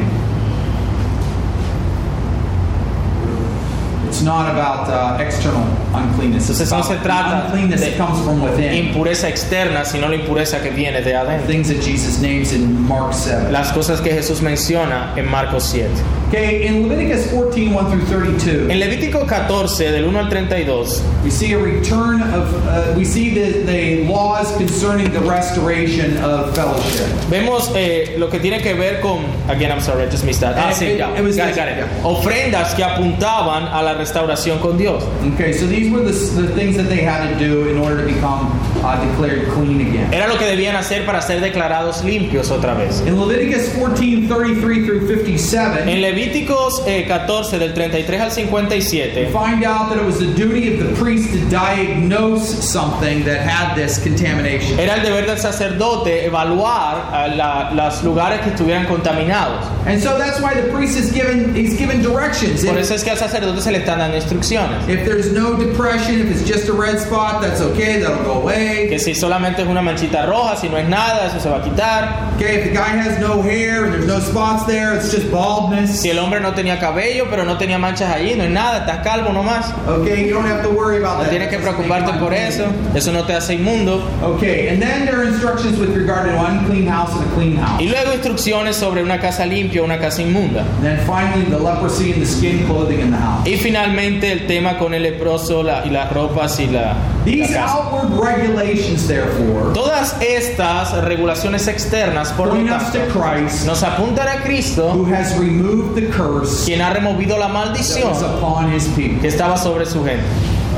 Not 4.24 4.50
about 4.50 4.88
uh, 4.90 5.22
external 5.22 5.64
uncleanness. 5.94 6.50
Entonces 6.50 6.72
no 6.72 6.84
se 6.84 6.96
trata 6.98 7.46
uncleanness 7.46 7.82
de 7.82 7.92
that 7.92 7.98
comes 7.98 8.24
from 8.24 8.42
within. 8.42 8.74
impureza 8.74 9.28
externa, 9.30 9.86
sino 9.86 10.08
la 10.10 10.16
impureza 10.16 10.62
que 10.62 10.70
viene 10.72 11.02
de 11.02 11.16
adentro. 11.16 11.48
Things 11.48 11.68
that 11.68 11.82
Jesus 11.84 12.20
names 12.20 12.52
in 12.54 12.88
Mark 12.88 13.14
7. 13.14 13.52
Las 13.52 13.72
cosas 13.72 14.02
que 14.02 14.12
Jesús 14.12 14.42
menciona 14.42 15.14
en 15.16 15.28
Marcos 15.30 15.64
7. 15.66 15.90
Okay, 16.30 16.66
in 16.66 16.90
Leviticus 16.90 17.28
14, 17.32 17.68
1 17.76 17.90
through 17.92 18.06
32, 18.08 18.72
En 18.72 18.80
Levítico 18.80 19.24
14, 19.28 19.92
del 19.92 20.06
1 20.06 20.18
al 20.20 20.30
32, 20.30 21.04
we 21.24 21.30
see 21.30 21.54
a 21.54 21.60
return 21.60 22.24
of, 22.34 22.52
uh, 22.66 22.92
we 22.98 23.06
see 23.06 23.30
the, 23.30 23.62
the 23.68 24.04
laws 24.08 24.52
concerning 24.54 25.12
the 25.14 25.20
restoration 25.20 26.18
of 26.24 26.56
fellowship. 26.56 27.06
vemos 27.30 27.72
eh, 27.76 28.16
lo 28.18 28.30
que 28.32 28.40
tiene 28.40 28.62
que 28.64 28.74
ver 28.74 29.00
con. 29.00 29.20
Again, 29.48 29.72
I'm 29.72 29.80
sorry, 29.82 30.02
I 30.04 30.10
just 30.10 30.24
missed 30.26 30.42
that. 30.42 30.56
Ah, 30.58 30.72
sí, 30.74 30.98
ya. 30.98 31.14
it 31.16 31.22
was- 31.24 31.38
Got 31.38 31.50
it, 31.50 31.56
got 31.56 31.68
it. 31.68 31.78
yeah. 31.78 31.88
Ofrendas 32.04 32.74
que 32.74 32.84
apuntaban 32.84 33.68
a 33.68 33.84
la 33.84 33.94
restauración 33.94 34.13
con 34.60 34.78
Dios. 34.78 35.04
Okay, 35.34 35.54
so 35.54 35.66
these 35.68 35.92
were 35.92 36.02
the, 36.04 36.12
the 36.42 36.48
things 36.56 36.78
that 36.78 36.88
they 36.90 37.02
had 37.04 37.28
to 37.32 37.40
do 37.40 37.68
in 37.70 37.78
order 37.78 37.98
to 38.06 38.06
become 38.14 38.52
uh, 38.84 38.96
declared 39.06 39.50
clean 39.54 39.82
again. 39.82 40.14
Era 40.14 40.28
lo 40.28 40.38
que 40.38 40.46
debían 40.46 40.76
hacer 40.76 41.06
para 41.06 41.22
ser 41.22 41.42
declarados 41.42 42.04
limpios 42.04 42.52
otra 42.52 42.74
vez. 42.76 43.02
In 43.02 43.20
Leviticus 43.20 43.70
14, 43.76 44.28
33 44.28 44.86
through 44.86 45.02
En 45.02 45.08
57, 45.08 46.02
Levíticos 46.02 46.84
eh, 46.88 47.06
14, 47.08 47.60
del 47.60 47.74
33 47.74 48.22
al 48.22 48.28
we 48.30 48.34
57, 48.70 49.32
find 49.32 49.64
out 49.64 49.90
that 49.90 49.98
it 49.98 50.06
was 50.06 50.20
the 50.20 50.34
duty 50.36 50.74
of 50.74 50.80
the 50.88 50.96
priest 50.96 51.32
to 51.34 51.40
diagnose 51.50 52.64
something 52.64 53.24
that 53.26 53.42
had 53.42 53.76
this 53.76 54.00
contamination. 54.04 54.80
era 54.80 54.96
el 54.96 55.04
deber 55.04 55.26
del 55.26 55.38
sacerdote 55.40 56.26
evaluar 56.26 57.10
eh, 57.14 57.36
la- 57.36 57.72
los 57.74 58.04
lugares 58.04 58.42
que 58.42 58.50
estuvieran 58.52 58.86
contaminados. 58.88 59.66
And 59.86 60.02
so 60.02 60.18
that's 60.18 60.40
why 60.40 60.54
the 60.54 60.70
priest 60.72 60.98
is 60.98 61.12
given 61.12 61.54
he's 61.56 61.78
given 61.78 62.02
directions. 62.02 62.64
Por 62.66 62.78
eso 62.78 62.94
es 62.96 63.04
que 63.04 63.12
al 63.12 63.18
sacerdote 63.18 63.62
se 63.62 63.72
le 63.72 63.80
están 63.94 64.00
dando 64.00 64.18
instrucciones. 64.18 64.88
if 64.88 65.06
there's 65.06 65.32
no 65.32 65.56
depression, 65.56 66.20
if 66.22 66.32
it's 66.32 66.44
just 66.48 66.68
a 66.70 66.74
red 66.74 67.00
spot, 67.00 67.42
that's 67.42 67.62
okay, 67.62 68.00
that'll 68.02 68.24
go 68.24 68.42
away. 68.42 68.88
Que 68.90 69.00
si 69.00 69.14
solamente 69.16 69.62
es 69.62 69.68
una 69.68 69.82
manchita 69.82 70.26
roja, 70.26 70.56
si 70.58 70.70
no 70.70 70.78
es 70.78 70.88
nada, 70.88 71.28
eso 71.28 71.40
se 71.40 71.50
va 71.50 71.58
a 71.58 71.64
quitar. 71.64 72.34
Okay, 72.36 72.56
if 72.58 72.64
the 72.66 72.72
guy 72.74 72.90
has 72.98 73.20
no 73.20 73.42
hair 73.42 73.86
and 73.86 73.94
there's 73.94 74.08
no 74.08 74.20
spots 74.20 74.66
there, 74.66 74.94
it's 74.96 75.12
just 75.12 75.30
baldness. 75.32 76.02
Si 76.02 76.10
el 76.10 76.18
hombre 76.20 76.40
no 76.40 76.54
tenía 76.54 76.80
cabello, 76.80 77.28
pero 77.30 77.44
no 77.46 77.58
tenía 77.58 77.78
manchas 77.78 78.12
allí, 78.14 78.36
no 78.36 78.44
es 78.44 78.50
nada, 78.50 78.80
estás 78.80 79.04
calvo 79.04 79.32
nomás. 79.32 79.72
Okay, 79.88 80.28
you 80.28 80.34
don't 80.34 80.46
have 80.48 80.64
to 80.64 80.70
worry 80.70 80.98
about 80.98 81.18
No 81.18 81.24
that. 81.24 81.30
tienes 81.30 81.50
que 81.50 81.60
preocuparte 81.60 82.14
por 82.20 82.34
eso. 82.34 82.66
Eso 82.96 83.12
no 83.12 83.24
te 83.26 83.34
hace 83.34 83.54
inmundo. 83.56 84.04
Okay, 84.24 84.70
and 84.70 84.82
then 84.82 85.06
there 85.06 85.20
are 85.20 85.24
instructions 85.28 85.78
with 85.80 85.96
regard 85.96 86.26
to 86.26 86.32
an 86.38 86.58
unclean 86.58 86.88
house 86.88 87.12
and 87.16 87.24
a 87.32 87.36
clean 87.36 87.56
house. 87.58 87.80
Y 87.82 87.88
luego 87.88 88.14
instrucciones 88.14 88.76
sobre 88.76 89.04
una 89.04 89.20
casa 89.20 89.46
limpia 89.46 89.82
o 89.82 89.86
una 89.86 90.00
casa 90.00 90.22
inmunda. 90.22 90.62
And 90.78 90.84
then 90.84 91.06
finally, 91.06 91.44
the 91.46 91.60
leprosy 91.60 92.12
and 92.14 92.22
the 92.22 92.26
skin 92.26 92.66
clothing 92.66 93.00
in 93.00 93.12
the 93.12 93.18
house. 93.18 93.46
Y 93.48 93.58
finalmente 93.58 93.83
el 93.86 94.48
tema 94.48 94.78
con 94.78 94.94
el 94.94 95.04
leproso 95.04 95.64
la- 95.64 95.86
y 95.86 95.90
las 95.90 96.12
ropas 96.12 96.60
y 96.60 96.68
la, 96.68 96.82
la 96.82 96.96
These 97.26 97.54
casa. 97.54 97.74
outward 97.74 98.20
regulations, 98.20 99.08
therefore, 99.08 99.74
Todas 99.74 100.16
estas 100.22 100.94
regulaciones 101.04 101.68
externas, 101.68 102.32
por 102.34 102.48
lo 102.48 102.54
point 102.56 102.70
us 102.72 102.92
tanto, 102.92 103.00
to 103.14 103.20
Christ, 103.20 103.66
nos 103.66 103.84
apuntan 103.84 104.28
a 104.28 104.42
Cristo, 104.44 104.92
who 104.94 105.06
has 105.14 105.38
removed 105.38 105.96
the 105.96 106.08
curse 106.10 106.66
quien 106.66 106.82
ha 106.82 106.92
removido 106.92 107.38
la 107.38 107.48
that 107.48 107.54
maldición 107.54 108.10
was 108.10 108.22
upon 108.22 108.74
his 108.74 108.88
people. 108.96 109.20
que 109.22 109.28
estaba 109.28 109.58
sobre 109.58 109.86
su 109.86 110.04
gente. 110.04 110.24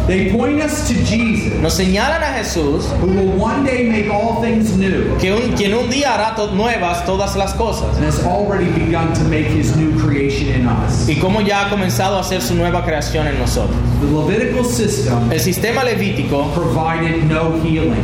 They 0.08 0.30
point 0.32 0.62
us 0.62 0.88
to 0.88 0.94
Jesus, 1.04 1.54
Nos 1.62 1.74
señalan 1.74 2.22
a 2.22 2.38
Jesús, 2.38 2.86
who 3.02 3.08
will 3.08 3.32
one 3.42 3.64
day 3.66 3.90
make 3.90 4.08
all 4.12 4.40
things 4.42 4.78
new, 4.78 5.18
que 5.18 5.34
un- 5.34 5.54
quien 5.58 5.74
un 5.74 5.90
día 5.90 6.14
hará 6.14 6.36
to- 6.36 6.52
nuevas 6.54 7.04
todas 7.06 7.36
las 7.36 7.54
cosas. 7.56 7.96
and 7.98 8.06
has 8.06 8.24
already 8.24 8.68
begun 8.78 9.12
to 9.14 9.24
make 9.24 9.48
his 9.48 9.76
new 9.76 9.92
creation 10.00 10.50
in 10.62 10.68
us. 10.68 11.08
Y 11.10 11.16
como 11.16 11.42
ya 11.42 11.66
ha 11.66 11.70
comenzado 11.70 12.18
a 12.18 12.20
hacer 12.20 12.42
su 12.42 12.54
nueva 12.54 12.84
creación 12.86 13.26
en 13.28 13.40
nosotros. 13.40 13.76
The 14.00 14.32
Levitical 14.32 14.66
system 14.66 15.32
El 15.32 15.40
sistema 15.40 15.84
levítico 15.84 16.52
provided 16.54 17.24
no 17.24 17.54
healing. 17.64 17.96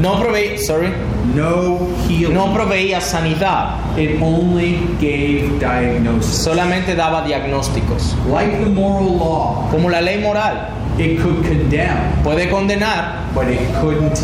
no 0.00 0.18
sorry, 0.58 0.92
No 1.36 1.78
healing. 2.08 2.34
no 2.34 2.52
proveía 2.52 3.00
sanidad, 3.00 3.76
It 3.96 4.20
only 4.20 4.78
gave 5.00 5.52
diagnosis. 5.60 6.34
solamente 6.34 6.96
daba 6.96 7.22
diagnósticos. 7.24 8.16
Like 8.28 8.58
the 8.64 8.70
moral 8.70 9.16
law, 9.18 9.68
Como 9.70 9.88
la 9.88 10.00
ley 10.00 10.18
moral 10.20 10.68
it 10.98 11.20
could 11.20 11.44
condemn, 11.44 12.22
puede 12.22 12.48
condenar, 12.50 13.32
but 13.34 13.48
it 13.48 13.58
couldn't 13.80 14.16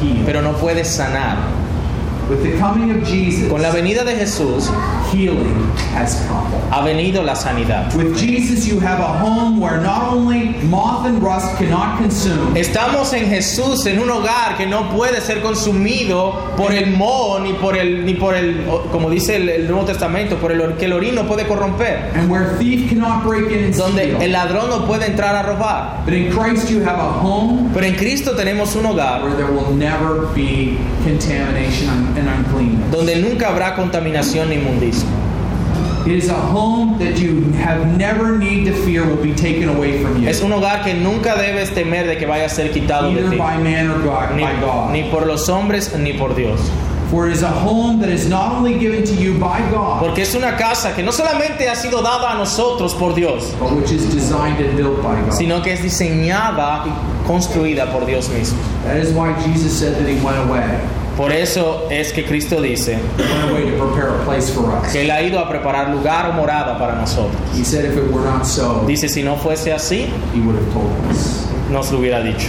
heal. 0.00 0.24
pero 0.24 0.42
no 0.42 0.52
puede 0.52 0.84
sanar. 0.84 1.61
With 2.32 2.42
the 2.44 2.58
coming 2.58 2.90
of 2.90 3.04
Jesus, 3.06 3.50
Con 3.50 3.60
la 3.60 3.70
venida 3.70 4.04
de 4.04 4.14
Jesús 4.16 4.70
healing 5.12 5.70
has 5.94 6.24
come. 6.26 6.50
ha 6.70 6.80
venido 6.82 7.22
la 7.22 7.34
sanidad. 7.34 7.94
With 7.94 8.16
Jesus, 8.16 8.66
you 8.66 8.80
have 8.80 9.00
a 9.00 9.18
home 9.18 9.60
where 9.60 9.78
not 9.82 10.04
only 10.14 10.54
moth 10.70 11.04
and 11.06 11.22
rust 11.22 11.58
cannot 11.58 11.98
consume, 11.98 12.56
Estamos 12.58 13.12
en 13.12 13.28
Jesús 13.28 13.84
en 13.84 13.98
un 13.98 14.08
hogar 14.10 14.56
que 14.56 14.64
no 14.66 14.88
puede 14.90 15.20
ser 15.20 15.42
consumido 15.42 16.32
por 16.56 16.72
el 16.72 16.86
moho 16.96 17.40
ni 17.40 17.52
por 17.52 17.76
el 17.76 18.06
ni 18.06 18.14
por 18.14 18.34
el 18.34 18.64
como 18.90 19.10
dice 19.10 19.36
el, 19.36 19.48
el 19.50 19.68
Nuevo 19.68 19.84
Testamento, 19.84 20.36
por 20.36 20.52
el 20.52 20.76
que 20.76 20.86
el 20.86 20.94
orín 20.94 21.14
no 21.14 21.26
puede 21.26 21.46
corromper, 21.46 22.10
and 22.14 22.30
where 22.30 22.56
thief 22.58 22.88
cannot 22.88 23.22
break 23.24 23.50
in 23.50 23.64
and 23.64 23.74
donde 23.76 24.04
el 24.04 24.16
steal. 24.16 24.32
ladrón 24.32 24.70
no 24.70 24.86
puede 24.86 25.04
entrar 25.06 25.36
a 25.36 25.42
robar. 25.42 26.02
But 26.06 26.14
in 26.14 26.30
Christ, 26.32 26.70
you 26.70 26.80
have 26.80 26.98
a 26.98 27.12
home 27.20 27.70
Pero 27.74 27.84
en 27.84 27.94
Cristo 27.96 28.32
tenemos 28.34 28.74
un 28.76 28.86
hogar 28.86 29.22
where 29.22 29.34
there 29.36 29.50
will 29.50 29.74
never 29.76 30.26
be 30.34 30.78
contamination 31.04 32.16
and 32.26 32.46
uncleanness. 32.46 32.90
donde 32.90 33.16
nunca 33.16 33.48
habrá 33.48 33.74
contaminación 33.74 34.48
ni 34.48 34.56
inmundicia. 34.56 35.06
It 36.04 36.12
is 36.14 36.28
a 36.30 36.34
home 36.34 36.98
that 36.98 37.20
you 37.20 37.42
have 37.62 37.86
never 37.96 38.36
need 38.36 38.64
to 38.66 38.72
fear 38.84 39.04
will 39.06 39.22
be 39.22 39.32
taken 39.34 39.68
away 39.68 40.02
from 40.02 40.20
you, 40.20 40.28
Es 40.28 40.42
un 40.42 40.50
hogar 40.52 40.82
que 40.82 40.94
nunca 40.94 41.36
debes 41.36 41.70
temer 41.74 42.08
de 42.08 42.16
que 42.16 42.26
vaya 42.26 42.46
a 42.46 42.48
ser 42.48 42.72
quitado 42.72 43.12
de 43.12 43.20
either 43.20 43.30
ti, 43.30 43.36
by 43.36 43.56
man 43.58 43.88
or 43.88 44.00
God, 44.02 44.34
ni, 44.34 44.42
by 44.42 44.60
God. 44.60 44.90
ni 44.90 45.08
por 45.12 45.26
los 45.26 45.48
hombres 45.48 45.96
ni 45.96 46.12
por 46.14 46.34
Dios. 46.34 46.60
For 47.08 47.28
it 47.28 47.32
is 47.34 47.42
a 47.42 47.48
home 47.50 48.00
that 48.00 48.08
is 48.08 48.26
not 48.28 48.52
only 48.52 48.78
given 48.78 49.04
to 49.04 49.14
you 49.14 49.38
by 49.38 49.60
God, 49.70 50.00
Porque 50.00 50.22
es 50.22 50.34
una 50.34 50.56
casa 50.56 50.92
que 50.94 51.02
no 51.04 51.12
solamente 51.12 51.68
ha 51.68 51.76
sido 51.76 52.02
dada 52.02 52.32
a 52.32 52.34
nosotros 52.38 52.94
por 52.94 53.14
Dios, 53.14 53.52
but 53.60 53.70
which 53.76 53.92
is 53.92 54.12
designed 54.12 54.58
and 54.58 54.76
built 54.76 55.00
by 55.04 55.20
God. 55.20 55.32
sino 55.34 55.62
que 55.62 55.72
es 55.74 55.82
diseñada 55.82 56.84
y 56.86 57.26
construida 57.28 57.92
por 57.92 58.06
Dios 58.06 58.28
mismo. 58.30 58.58
That 58.86 58.96
is 58.96 59.12
why 59.12 59.32
Jesus 59.46 59.70
said 59.78 59.94
that 59.98 60.08
He 60.08 60.16
went 60.24 60.38
away. 60.48 60.80
Por 61.16 61.30
eso 61.30 61.86
es 61.90 62.12
que 62.12 62.24
Cristo 62.24 62.60
dice 62.60 62.98
que 64.92 65.02
Él 65.02 65.10
ha 65.10 65.22
ido 65.22 65.38
a 65.38 65.48
preparar 65.48 65.90
lugar 65.90 66.30
o 66.30 66.32
morada 66.32 66.78
para 66.78 66.94
nosotros. 66.94 67.36
Dice, 68.86 69.08
si 69.08 69.22
no 69.22 69.36
fuese 69.36 69.72
así, 69.72 70.06
nos 71.70 71.92
lo 71.92 71.98
hubiera 71.98 72.22
dicho. 72.22 72.48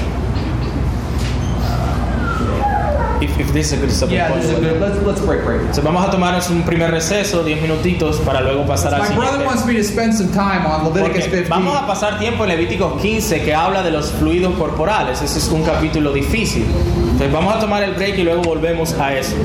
If, 3.23 3.39
if 3.39 3.53
this 3.53 3.67
is 3.71 3.73
a 3.73 3.77
good 3.77 3.91
stopping 3.91 4.15
Yeah, 4.15 4.29
point, 4.29 4.41
this 4.41 4.51
is 4.51 4.57
a 4.57 4.61
good. 4.61 4.81
Let's 4.81 5.01
let's 5.05 5.21
break 5.21 5.45
right 5.45 5.57
now. 5.61 5.67
Entonces, 5.67 5.83
vamos 5.83 6.05
a 6.05 6.11
tomarnos 6.11 6.49
un 6.49 6.63
primer 6.63 6.91
receso, 6.91 7.43
10 7.43 7.61
minutitos, 7.61 8.17
para 8.17 8.41
luego 8.41 8.65
pasar 8.65 8.93
al 8.93 9.01
My 9.01 9.07
brother 9.15 9.39
siguiente. 9.39 9.45
wants 9.47 9.65
me 9.65 9.75
to 9.75 9.83
spend 9.83 10.13
some 10.13 10.29
time 10.31 10.65
on 10.65 10.83
Leviticus 10.93 11.23
Porque 11.27 11.37
15. 11.43 11.49
vamos 11.49 11.77
a 11.77 11.87
pasar 11.87 12.19
tiempo 12.19 12.43
en 12.43 12.49
Levíticos 12.49 13.01
15 13.01 13.41
que 13.43 13.53
habla 13.55 13.83
de 13.83 13.91
los 13.91 14.11
fluidos 14.11 14.55
corporales. 14.57 15.21
Ese 15.21 15.37
es 15.39 15.47
un 15.49 15.63
capítulo 15.63 16.11
difícil. 16.11 16.65
Entonces 17.11 17.31
vamos 17.31 17.55
a 17.55 17.59
tomar 17.59 17.83
el 17.83 17.93
break 17.93 18.17
y 18.17 18.23
luego 18.23 18.41
volvemos 18.41 18.93
a 18.93 19.13
eso. 19.15 19.35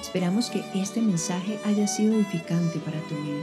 Esperamos 0.00 0.50
que 0.50 0.62
este 0.74 1.00
mensaje 1.00 1.58
haya 1.66 1.88
sido 1.88 2.14
edificante 2.14 2.78
para 2.78 2.98
tu 3.08 3.16
vida. 3.16 3.42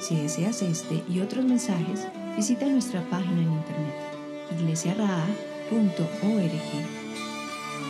Si 0.00 0.16
deseas 0.22 0.62
este 0.62 1.02
y 1.10 1.20
otros 1.20 1.44
mensajes, 1.44 2.06
visita 2.36 2.64
nuestra 2.66 3.02
página 3.10 3.42
en 3.42 3.52
internet 3.52 3.94
iglesiaraa.org. 4.58 6.95